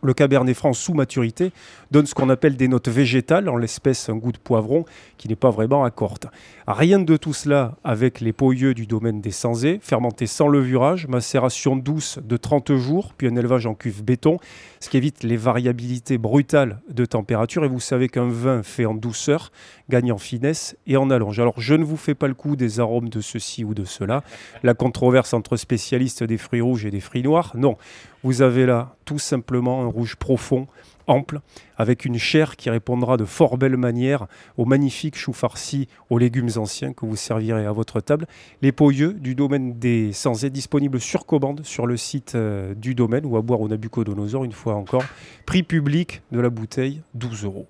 le 0.03 0.15
Cabernet 0.15 0.55
Franc 0.55 0.73
sous 0.73 0.95
maturité 0.95 1.53
donne 1.91 2.07
ce 2.07 2.15
qu'on 2.15 2.29
appelle 2.29 2.57
des 2.57 2.69
notes 2.69 2.89
végétales, 2.89 3.49
en 3.49 3.57
l'espèce 3.57 4.09
un 4.09 4.17
goût 4.17 4.33
de 4.33 4.39
poivron 4.39 4.85
qui 5.19 5.29
n'est 5.29 5.37
pas 5.37 5.51
vraiment 5.51 5.85
accorte. 5.85 6.27
Rien 6.67 6.99
de 6.99 7.17
tout 7.17 7.33
cela 7.33 7.77
avec 7.85 8.21
les 8.21 8.33
poyeux 8.33 8.75
du 8.75 8.87
domaine 8.87 9.21
des 9.21 9.31
Sanzé, 9.31 9.79
fermentés 9.83 10.27
sans 10.27 10.49
levurage, 10.49 11.07
macération 11.07 11.77
douce 11.77 12.19
de 12.25 12.37
30 12.37 12.75
jours, 12.75 13.13
puis 13.17 13.29
un 13.29 13.37
élevage 13.37 13.67
en 13.67 13.75
cuve 13.75 14.03
béton, 14.03 14.39
ce 14.81 14.89
qui 14.89 14.97
évite 14.97 15.23
les 15.23 15.37
variabilités 15.37 16.19
brutales 16.19 16.81
de 16.91 17.05
température. 17.05 17.65
Et 17.65 17.69
vous 17.69 17.81
savez 17.81 18.09
qu'un 18.09 18.29
vin 18.29 18.63
fait 18.63 18.87
en 18.87 18.95
douceur 18.95 19.53
gagne 19.89 20.13
en 20.13 20.19
finesse 20.19 20.77
et 20.87 20.97
en 20.97 21.11
allonge. 21.11 21.39
Alors 21.41 21.61
je 21.61 21.75
ne 21.75 21.85
vous 21.85 21.97
fais 21.97 22.15
pas 22.15 22.29
le 22.29 22.35
coup 22.35 22.57
des 22.57 22.81
arômes 22.81 23.09
de 23.09 23.21
ceci 23.21 23.65
ou 23.65 23.75
de 23.75 23.85
cela, 23.85 24.23
la 24.63 24.75
controverse 24.75 25.35
entre 25.35 25.57
spécialistes 25.57 26.25
des 26.25 26.39
fruits 26.39 26.61
rouges 26.61 26.87
et 26.87 26.91
des 26.91 27.01
fruits 27.01 27.23
noirs, 27.23 27.53
non. 27.55 27.77
Vous 28.23 28.43
avez 28.43 28.67
là 28.67 28.97
tout 29.05 29.21
simplement 29.21 29.83
un 29.83 29.87
rouge 29.87 30.17
profond, 30.17 30.67
ample, 31.07 31.41
avec 31.77 32.05
une 32.05 32.19
chair 32.19 32.57
qui 32.57 32.71
répondra 32.71 33.17
de 33.17 33.25
fort 33.25 33.59
belle 33.59 33.77
manière 33.77 34.27
aux 34.57 34.65
magnifiques 34.65 35.17
choux 35.17 35.33
farcis 35.33 35.89
aux 36.11 36.19
légumes 36.19 36.51
anciens 36.57 36.93
que 36.93 37.07
vous 37.07 37.17
servirez 37.17 37.67
à 37.67 37.73
votre 37.73 38.01
table. 38.01 38.27
Les 38.63 38.73
poyeux 38.73 39.13
du 39.13 39.35
domaine 39.35 39.79
des 39.79 40.13
Sanzé, 40.13 40.51
disponibles 40.51 41.01
sur 41.01 41.27
commande 41.27 41.65
sur 41.65 41.87
le 41.87 41.97
site 41.97 42.35
euh, 42.35 42.75
du 42.75 42.95
domaine 42.95 43.25
ou 43.25 43.37
à 43.37 43.43
boire 43.43 43.61
au 43.61 43.69
Nabucodonosor 43.69 44.45
une 44.45 44.53
fois 44.53 44.75
encore. 44.75 45.05
Prix 45.45 45.63
public 45.63 46.23
de 46.33 46.41
la 46.41 46.51
bouteille, 46.51 47.03
12 47.15 47.45
euros. 47.45 47.67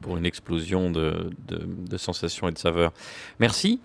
Pour 0.00 0.16
une 0.16 0.26
explosion 0.26 0.90
de, 0.90 1.30
de 1.48 1.96
sensations 1.96 2.48
et 2.48 2.52
de 2.52 2.58
saveurs. 2.58 2.92
Merci. 3.38 3.80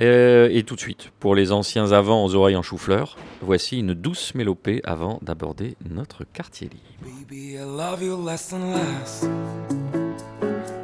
Euh, 0.00 0.48
et 0.50 0.62
tout 0.62 0.76
de 0.76 0.80
suite, 0.80 1.10
pour 1.18 1.34
les 1.34 1.52
anciens 1.52 1.92
avant 1.92 2.24
aux 2.24 2.34
oreilles 2.34 2.56
en 2.56 2.62
chou-fleur, 2.62 3.16
voici 3.42 3.78
une 3.78 3.94
douce 3.94 4.34
mélopée 4.34 4.80
avant 4.84 5.18
d'aborder 5.22 5.76
notre 5.88 6.24
quartier 6.24 6.68
libre. 6.68 6.84
Baby, 7.02 7.54
I 7.54 7.64
love 7.64 8.02
you 8.02 8.16
less 8.16 8.52
and 8.52 8.72
less 8.72 9.28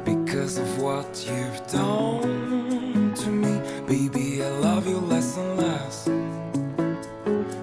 because 0.05 0.59
of 0.59 0.81
what 0.81 1.05
you've 1.25 1.61
done 1.71 3.13
to 3.15 3.29
me. 3.29 3.59
Baby, 3.87 4.41
I 4.41 4.61
love 4.61 4.87
you 4.87 4.99
less 5.09 5.37
and 5.37 5.57
less 5.57 6.09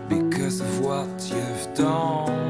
because 0.08 0.60
of 0.60 0.80
what 0.80 1.08
you've 1.28 1.74
done 1.74 2.43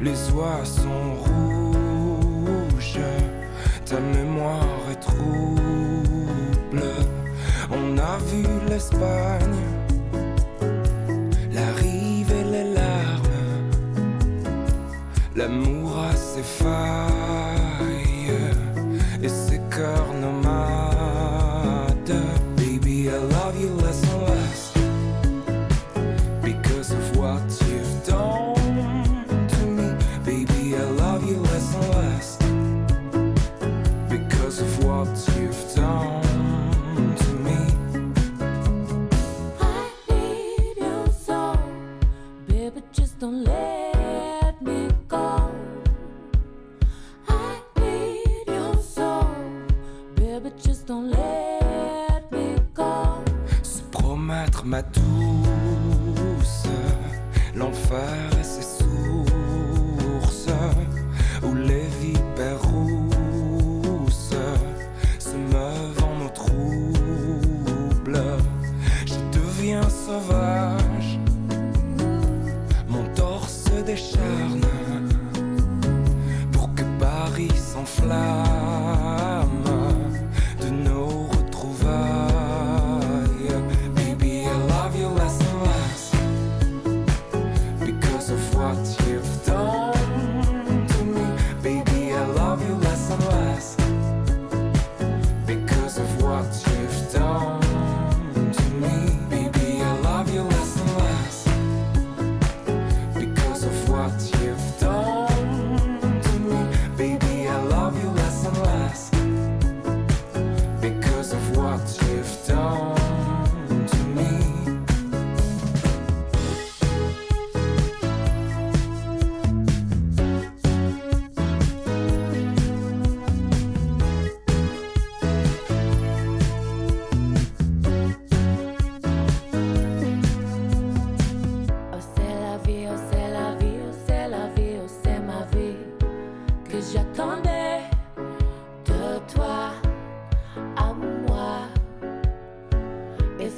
les 0.00 0.30
oies 0.32 0.64
sont 0.64 1.14
rouges, 1.14 2.98
ta 3.84 4.00
mémoire 4.00 4.90
est 4.90 5.00
trouble. 5.00 6.82
On 7.70 7.98
a 7.98 8.18
vu 8.30 8.44
l'Espagne, 8.68 9.39
ma 54.70 54.82
douce, 54.82 55.19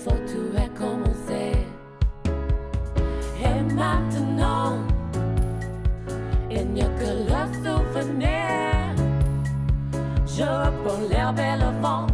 faut 0.03 0.11
tout 0.11 0.49
recommencer. 0.55 1.53
Et 3.45 3.75
maintenant, 3.75 4.79
il 6.51 6.67
n'y 6.69 6.83
a 6.83 6.87
que 6.87 7.11
le 7.31 7.43
souvenir. 7.63 8.95
Je 10.27 10.43
reprends 10.43 11.03
l'herbe 11.09 11.39
et 11.39 11.57
le 11.57 11.81
vent, 11.81 12.07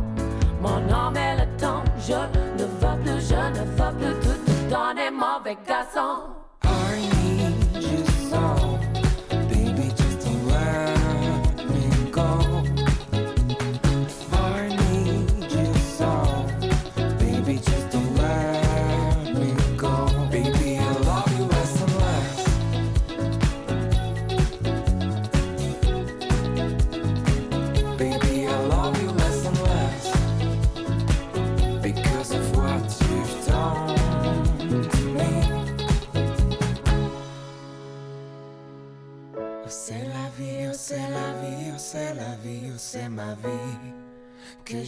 mon 0.61 0.93
âme 0.93 1.17
et 1.17 1.41
le 1.41 1.47
temps. 1.57 1.83
Je 1.99 2.15
ne 2.59 2.67
veux 2.81 3.03
plus, 3.03 3.29
je 3.29 3.43
ne 3.59 3.65
veux 3.77 3.97
plus 3.99 4.15
tout, 4.21 4.39
tout 4.47 4.63
donner, 4.69 5.11
mauvais 5.11 5.57
garçon. 5.67 6.18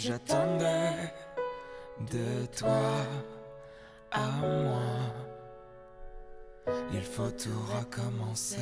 J'attendais 0.02 1.12
de 2.10 2.46
toi 2.56 2.82
à 4.10 4.26
moi. 4.40 4.82
Il 6.92 7.02
faut 7.02 7.30
tout 7.30 7.50
recommencer. 7.78 8.56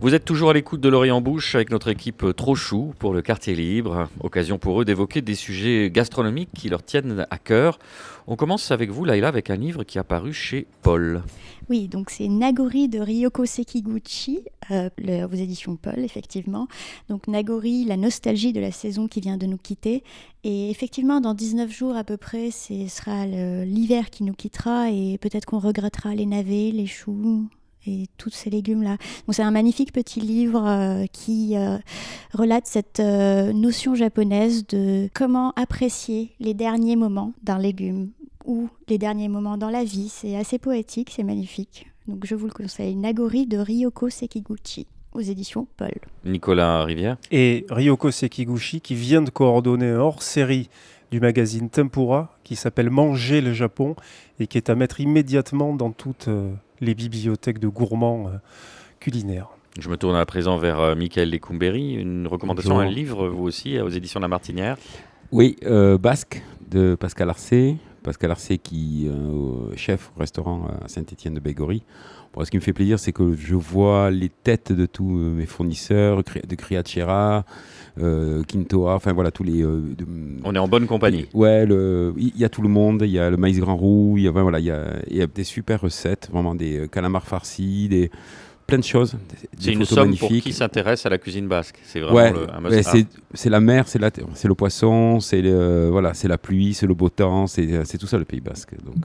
Vous 0.00 0.14
êtes 0.14 0.24
toujours 0.24 0.50
à 0.50 0.52
l'écoute 0.52 0.80
de 0.80 0.88
l'Orient 0.88 1.20
Bouche 1.20 1.54
avec 1.54 1.70
notre 1.70 1.88
équipe 1.88 2.24
Trop 2.36 2.54
Chou 2.54 2.94
pour 2.98 3.12
le 3.12 3.22
quartier 3.22 3.54
libre. 3.54 4.08
Occasion 4.20 4.58
pour 4.58 4.80
eux 4.80 4.84
d'évoquer 4.84 5.22
des 5.22 5.34
sujets 5.34 5.90
gastronomiques 5.90 6.50
qui 6.56 6.68
leur 6.68 6.82
tiennent 6.82 7.26
à 7.30 7.38
cœur. 7.38 7.78
On 8.26 8.36
commence 8.36 8.70
avec 8.70 8.90
vous, 8.90 9.04
Laïla, 9.04 9.28
avec 9.28 9.50
un 9.50 9.56
livre 9.56 9.84
qui 9.84 9.98
est 9.98 10.00
apparu 10.00 10.32
chez 10.32 10.66
Paul. 10.82 11.22
Oui, 11.70 11.88
donc 11.88 12.10
c'est 12.10 12.28
Nagori 12.28 12.88
de 12.88 12.98
Ryoko 12.98 13.46
Sekiguchi, 13.46 14.40
euh, 14.70 14.88
éditions 15.32 15.76
Paul, 15.76 16.00
effectivement. 16.00 16.66
Donc 17.08 17.28
Nagori, 17.28 17.84
la 17.84 17.96
nostalgie 17.96 18.52
de 18.52 18.60
la 18.60 18.72
saison 18.72 19.08
qui 19.08 19.20
vient 19.20 19.36
de 19.36 19.46
nous 19.46 19.58
quitter. 19.58 20.02
Et 20.44 20.70
effectivement, 20.70 21.20
dans 21.20 21.34
19 21.34 21.70
jours 21.70 21.96
à 21.96 22.04
peu 22.04 22.16
près, 22.16 22.50
ce 22.50 22.88
sera 22.88 23.26
l'hiver 23.26 24.10
qui 24.10 24.24
nous 24.24 24.34
quittera 24.34 24.90
et 24.90 25.18
peut-être 25.18 25.46
qu'on 25.46 25.60
regrettera 25.60 26.14
les 26.14 26.26
navets, 26.26 26.72
les 26.72 26.86
choux 26.86 27.48
et 27.86 28.06
tous 28.16 28.30
ces 28.30 28.50
légumes-là. 28.50 28.96
C'est 29.30 29.42
un 29.42 29.50
magnifique 29.50 29.92
petit 29.92 30.20
livre 30.20 30.64
euh, 30.66 31.04
qui 31.12 31.56
euh, 31.56 31.78
relate 32.32 32.66
cette 32.66 33.00
euh, 33.00 33.52
notion 33.52 33.94
japonaise 33.94 34.66
de 34.66 35.08
comment 35.14 35.52
apprécier 35.56 36.32
les 36.40 36.54
derniers 36.54 36.96
moments 36.96 37.32
d'un 37.42 37.58
légume 37.58 38.10
ou 38.52 38.68
les 38.86 38.98
derniers 38.98 39.28
moments 39.28 39.56
dans 39.56 39.70
la 39.70 39.82
vie. 39.82 40.10
C'est 40.10 40.36
assez 40.36 40.58
poétique, 40.58 41.10
c'est 41.10 41.22
magnifique. 41.22 41.86
Donc 42.06 42.26
je 42.26 42.34
vous 42.34 42.46
le 42.46 42.52
conseille. 42.52 42.94
Nagori 42.96 43.46
de 43.46 43.56
Ryoko 43.56 44.10
Sekiguchi 44.10 44.86
aux 45.14 45.20
éditions 45.20 45.66
Paul. 45.78 45.94
Nicolas 46.26 46.84
Rivière. 46.84 47.16
Et 47.30 47.64
Ryoko 47.70 48.10
Sekiguchi 48.10 48.82
qui 48.82 48.94
vient 48.94 49.22
de 49.22 49.30
coordonner 49.30 49.88
un 49.88 50.00
hors-série 50.00 50.68
du 51.10 51.20
magazine 51.20 51.70
Tempura 51.70 52.36
qui 52.44 52.54
s'appelle 52.56 52.90
Manger 52.90 53.40
le 53.40 53.54
Japon 53.54 53.96
et 54.38 54.46
qui 54.46 54.58
est 54.58 54.68
à 54.68 54.74
mettre 54.74 55.00
immédiatement 55.00 55.74
dans 55.74 55.92
toutes 55.92 56.28
euh, 56.28 56.52
les 56.80 56.94
bibliothèques 56.94 57.58
de 57.58 57.68
gourmands 57.68 58.28
euh, 58.28 58.36
culinaires. 59.00 59.48
Je 59.78 59.88
me 59.88 59.96
tourne 59.96 60.16
à 60.16 60.26
présent 60.26 60.58
vers 60.58 60.80
euh, 60.80 60.94
Michael 60.94 61.30
Lecumberi. 61.30 61.94
Une 61.94 62.26
recommandation, 62.26 62.74
Bonjour. 62.74 62.86
un 62.86 62.92
livre, 62.92 63.28
vous 63.28 63.44
aussi, 63.44 63.78
aux 63.80 63.88
éditions 63.88 64.20
de 64.20 64.24
La 64.24 64.28
Martinière? 64.28 64.76
Oui, 65.30 65.56
euh, 65.64 65.96
Basque 65.96 66.42
de 66.70 66.94
Pascal 66.94 67.30
Arcé. 67.30 67.76
Pascal 68.02 68.30
Arcé 68.30 68.58
qui 68.58 69.06
est 69.06 69.76
chef 69.76 70.10
au 70.16 70.20
restaurant 70.20 70.66
à 70.84 70.88
Saint-Étienne 70.88 71.34
de 71.34 71.40
Bégory. 71.40 71.82
Bon, 72.34 72.42
ce 72.44 72.50
qui 72.50 72.56
me 72.56 72.62
fait 72.62 72.72
plaisir, 72.72 72.98
c'est 72.98 73.12
que 73.12 73.36
je 73.36 73.54
vois 73.54 74.10
les 74.10 74.30
têtes 74.30 74.72
de 74.72 74.86
tous 74.86 75.18
euh, 75.18 75.30
mes 75.34 75.44
fournisseurs, 75.44 76.22
de 76.24 76.54
Criachera, 76.54 77.44
euh, 78.00 78.42
Quintoa, 78.44 78.94
enfin 78.94 79.12
voilà, 79.12 79.30
tous 79.30 79.42
les... 79.42 79.62
euh, 79.62 79.82
de- 79.98 80.06
On 80.42 80.54
est 80.54 80.58
en 80.58 80.66
bonne 80.66 80.86
compagnie. 80.86 81.26
Ouais, 81.34 81.64
il 82.16 82.32
y 82.34 82.44
a 82.44 82.48
tout 82.48 82.62
le 82.62 82.70
monde, 82.70 83.02
il 83.04 83.10
y 83.10 83.18
a 83.18 83.28
le 83.28 83.36
maïs 83.36 83.60
grand 83.60 83.76
roux, 83.76 84.14
il 84.16 84.24
y 84.24 84.28
a, 84.28 84.30
voilà, 84.30 84.60
il 84.60 84.64
y 84.64 84.70
a, 84.70 84.94
y 85.10 85.20
a 85.20 85.26
des 85.26 85.44
super 85.44 85.82
recettes, 85.82 86.30
vraiment 86.32 86.54
des 86.54 86.78
euh, 86.78 86.86
calamars 86.86 87.26
farcis, 87.26 87.88
des, 87.90 88.10
plein 88.66 88.78
de 88.78 88.84
choses. 88.84 89.16
C'est 89.58 89.72
une 89.72 89.80
photos 89.80 89.88
somme 89.88 90.16
pour 90.16 90.28
magnifiques. 90.28 90.44
qui 90.44 90.52
s'intéresse 90.52 91.04
à 91.06 91.10
la 91.10 91.18
cuisine 91.18 91.48
basque. 91.48 91.78
C'est 91.84 92.00
vraiment 92.00 92.16
Ouais, 92.16 92.32
le, 92.32 92.68
ouais, 92.70 92.82
c'est 92.82 93.06
c'est 93.34 93.50
la 93.50 93.60
mer, 93.60 93.86
c'est 93.88 93.98
la 93.98 94.10
c'est 94.34 94.48
le 94.48 94.54
poisson, 94.54 95.20
c'est 95.20 95.42
le- 95.42 95.88
voilà, 95.90 96.14
c'est 96.14 96.28
la 96.28 96.38
pluie, 96.38 96.74
c'est 96.74 96.86
le 96.86 96.94
beau 96.94 97.08
temps, 97.08 97.46
c'est 97.46 97.84
c'est 97.84 97.98
tout 97.98 98.06
ça 98.06 98.18
le 98.18 98.24
Pays 98.24 98.40
Basque. 98.40 98.74
Donc. 98.84 98.96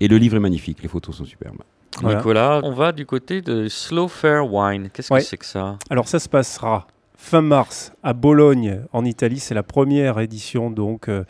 Et 0.00 0.08
le 0.08 0.16
livre 0.18 0.36
est 0.36 0.40
magnifique, 0.40 0.78
les 0.82 0.88
photos 0.88 1.16
sont 1.16 1.24
superbes. 1.24 1.58
Voilà. 2.00 2.18
Nicolas, 2.18 2.60
on 2.62 2.72
va 2.72 2.92
du 2.92 3.06
côté 3.06 3.40
de 3.42 3.66
Slow 3.68 4.08
Fair 4.08 4.52
Wine. 4.52 4.90
Qu'est-ce 4.92 5.12
Ouais. 5.12 5.20
que 5.20 5.26
c'est 5.26 5.36
que 5.38 5.46
ça? 5.46 5.78
Alors 5.90 6.06
ça 6.06 6.18
se 6.18 6.28
passera 6.28 6.86
fin 7.16 7.40
mars 7.42 7.92
à 8.02 8.12
Bologne 8.12 8.82
en 8.92 9.04
Italie. 9.04 9.40
C'est 9.40 9.54
la 9.54 9.64
première 9.64 10.20
édition 10.20 10.70
donc 10.70 11.08
euh, 11.08 11.24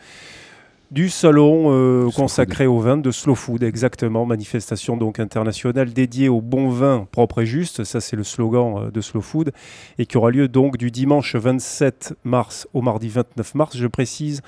du 0.91 1.09
salon 1.09 1.65
euh, 1.67 2.09
consacré 2.09 2.65
au 2.65 2.79
vin 2.79 2.97
de 2.97 3.11
Slow 3.11 3.35
Food, 3.35 3.63
exactement. 3.63 4.25
Manifestation 4.25 4.97
donc 4.97 5.19
internationale 5.19 5.93
dédiée 5.93 6.29
au 6.29 6.41
bon 6.41 6.69
vin 6.69 7.07
propre 7.11 7.41
et 7.41 7.45
juste. 7.45 7.83
Ça 7.83 8.01
c'est 8.01 8.15
le 8.15 8.23
slogan 8.23 8.75
euh, 8.77 8.91
de 8.91 9.01
Slow 9.01 9.21
Food 9.21 9.51
et 9.99 10.05
qui 10.05 10.17
aura 10.17 10.31
lieu 10.31 10.47
donc 10.47 10.77
du 10.77 10.89
dimanche 10.89 11.35
27 11.35 12.15
mars 12.23 12.67
au 12.73 12.81
mardi 12.81 13.09
29 13.09 13.55
mars. 13.55 13.77
Je 13.77 13.87
précise 13.87 14.41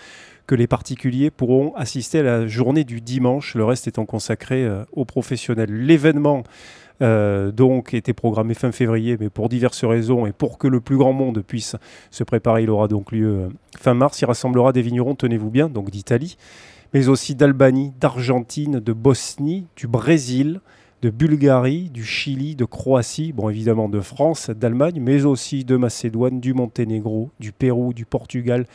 les 0.55 0.67
particuliers 0.67 1.31
pourront 1.31 1.73
assister 1.75 2.19
à 2.19 2.23
la 2.23 2.47
journée 2.47 2.83
du 2.83 3.01
dimanche, 3.01 3.55
le 3.55 3.63
reste 3.63 3.87
étant 3.87 4.05
consacré 4.05 4.63
euh, 4.63 4.83
aux 4.91 5.05
professionnels. 5.05 5.71
L'événement 5.71 6.43
euh, 7.01 7.51
donc 7.51 7.93
était 7.93 8.13
programmé 8.13 8.53
fin 8.53 8.71
février, 8.71 9.17
mais 9.19 9.29
pour 9.29 9.49
diverses 9.49 9.83
raisons 9.83 10.25
et 10.25 10.31
pour 10.31 10.57
que 10.57 10.67
le 10.67 10.81
plus 10.81 10.97
grand 10.97 11.13
monde 11.13 11.41
puisse 11.41 11.75
se 12.11 12.23
préparer, 12.23 12.63
il 12.63 12.69
aura 12.69 12.87
donc 12.87 13.11
lieu 13.11 13.27
euh, 13.27 13.49
fin 13.79 13.93
mars. 13.93 14.21
Il 14.21 14.25
rassemblera 14.25 14.71
des 14.71 14.81
vignerons, 14.81 15.15
tenez-vous 15.15 15.49
bien, 15.49 15.67
donc 15.67 15.89
d'Italie, 15.89 16.37
mais 16.93 17.07
aussi 17.07 17.33
d'Albanie, 17.33 17.91
d'Argentine, 17.99 18.79
de 18.79 18.93
Bosnie, 18.93 19.65
du 19.75 19.87
Brésil, 19.87 20.61
de 21.01 21.09
Bulgarie, 21.09 21.89
du 21.89 22.03
Chili, 22.03 22.55
de 22.55 22.65
Croatie, 22.65 23.33
bon 23.33 23.49
évidemment 23.49 23.89
de 23.89 23.99
France, 23.99 24.51
d'Allemagne, 24.51 24.99
mais 25.01 25.25
aussi 25.25 25.65
de 25.65 25.75
Macédoine, 25.75 26.39
du 26.39 26.53
Monténégro, 26.53 27.31
du 27.39 27.51
Pérou, 27.51 27.93
du 27.93 28.05
Portugal, 28.05 28.67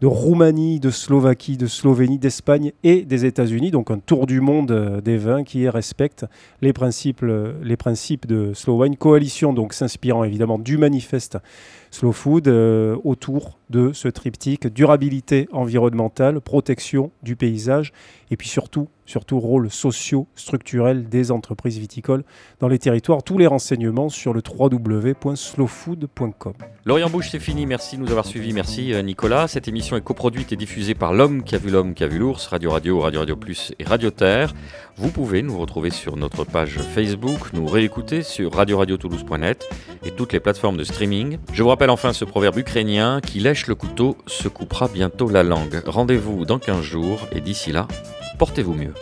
de 0.00 0.06
Roumanie, 0.06 0.78
de 0.78 0.90
Slovaquie, 0.90 1.56
de 1.56 1.66
Slovénie, 1.66 2.18
d'Espagne 2.18 2.72
et 2.84 3.02
des 3.02 3.24
États-Unis. 3.24 3.70
Donc 3.70 3.90
un 3.90 3.98
tour 3.98 4.26
du 4.26 4.40
monde 4.40 4.70
euh, 4.70 5.00
des 5.00 5.16
vins 5.16 5.42
qui 5.42 5.68
respecte 5.68 6.24
les 6.62 6.72
principes, 6.72 7.22
euh, 7.22 7.54
les 7.62 7.76
principes 7.76 8.26
de 8.26 8.52
Slow 8.54 8.82
Wine 8.82 8.96
Coalition, 8.96 9.52
donc 9.52 9.72
s'inspirant 9.72 10.24
évidemment 10.24 10.58
du 10.58 10.78
manifeste 10.78 11.38
Slow 11.90 12.12
Food 12.12 12.48
euh, 12.48 12.96
autour 13.02 13.58
de 13.70 13.92
ce 13.92 14.08
triptyque 14.08 14.66
durabilité 14.68 15.48
environnementale, 15.52 16.40
protection 16.40 17.10
du 17.22 17.36
paysage 17.36 17.92
et 18.30 18.36
puis 18.36 18.48
surtout, 18.48 18.88
surtout 19.04 19.40
rôle 19.40 19.70
socio-structurel 19.70 21.08
des 21.08 21.30
entreprises 21.30 21.78
viticoles 21.78 22.24
dans 22.60 22.68
les 22.68 22.78
territoires. 22.78 23.22
Tous 23.22 23.38
les 23.38 23.46
renseignements 23.46 24.10
sur 24.10 24.34
le 24.34 24.42
www.slowfood.com. 24.46 26.52
L'Orient 26.84 27.10
Bouche, 27.10 27.30
c'est 27.30 27.40
fini. 27.40 27.66
Merci 27.66 27.96
de 27.96 28.02
nous 28.02 28.10
avoir 28.10 28.26
suivis. 28.26 28.52
Merci 28.52 28.92
Nicolas. 29.02 29.48
Cette 29.48 29.66
émission 29.68 29.87
est 29.96 30.02
coproduite 30.02 30.52
et 30.52 30.56
diffusée 30.56 30.94
par 30.94 31.12
L'Homme 31.12 31.42
qui 31.42 31.54
a 31.54 31.58
vu 31.58 31.70
l'Homme 31.70 31.94
qui 31.94 32.04
a 32.04 32.06
vu 32.06 32.18
l'Ours, 32.18 32.46
Radio 32.46 32.70
Radio, 32.70 33.00
Radio 33.00 33.20
Radio 33.20 33.36
Plus 33.36 33.72
et 33.78 33.84
Radio 33.84 34.10
Terre. 34.10 34.54
Vous 34.96 35.10
pouvez 35.10 35.42
nous 35.42 35.58
retrouver 35.58 35.90
sur 35.90 36.16
notre 36.16 36.44
page 36.44 36.78
Facebook, 36.78 37.52
nous 37.52 37.66
réécouter 37.66 38.22
sur 38.22 38.52
radio-radio-toulouse.net 38.52 39.68
et 40.04 40.10
toutes 40.10 40.32
les 40.32 40.40
plateformes 40.40 40.76
de 40.76 40.84
streaming. 40.84 41.38
Je 41.52 41.62
vous 41.62 41.68
rappelle 41.68 41.90
enfin 41.90 42.12
ce 42.12 42.24
proverbe 42.24 42.58
ukrainien 42.58 43.20
qui 43.20 43.40
lèche 43.40 43.66
le 43.66 43.74
couteau 43.74 44.16
se 44.26 44.48
coupera 44.48 44.88
bientôt 44.88 45.28
la 45.28 45.42
langue. 45.42 45.82
Rendez-vous 45.86 46.44
dans 46.44 46.58
15 46.58 46.82
jours 46.82 47.20
et 47.32 47.40
d'ici 47.40 47.72
là, 47.72 47.86
portez-vous 48.38 48.74
mieux. 48.74 48.94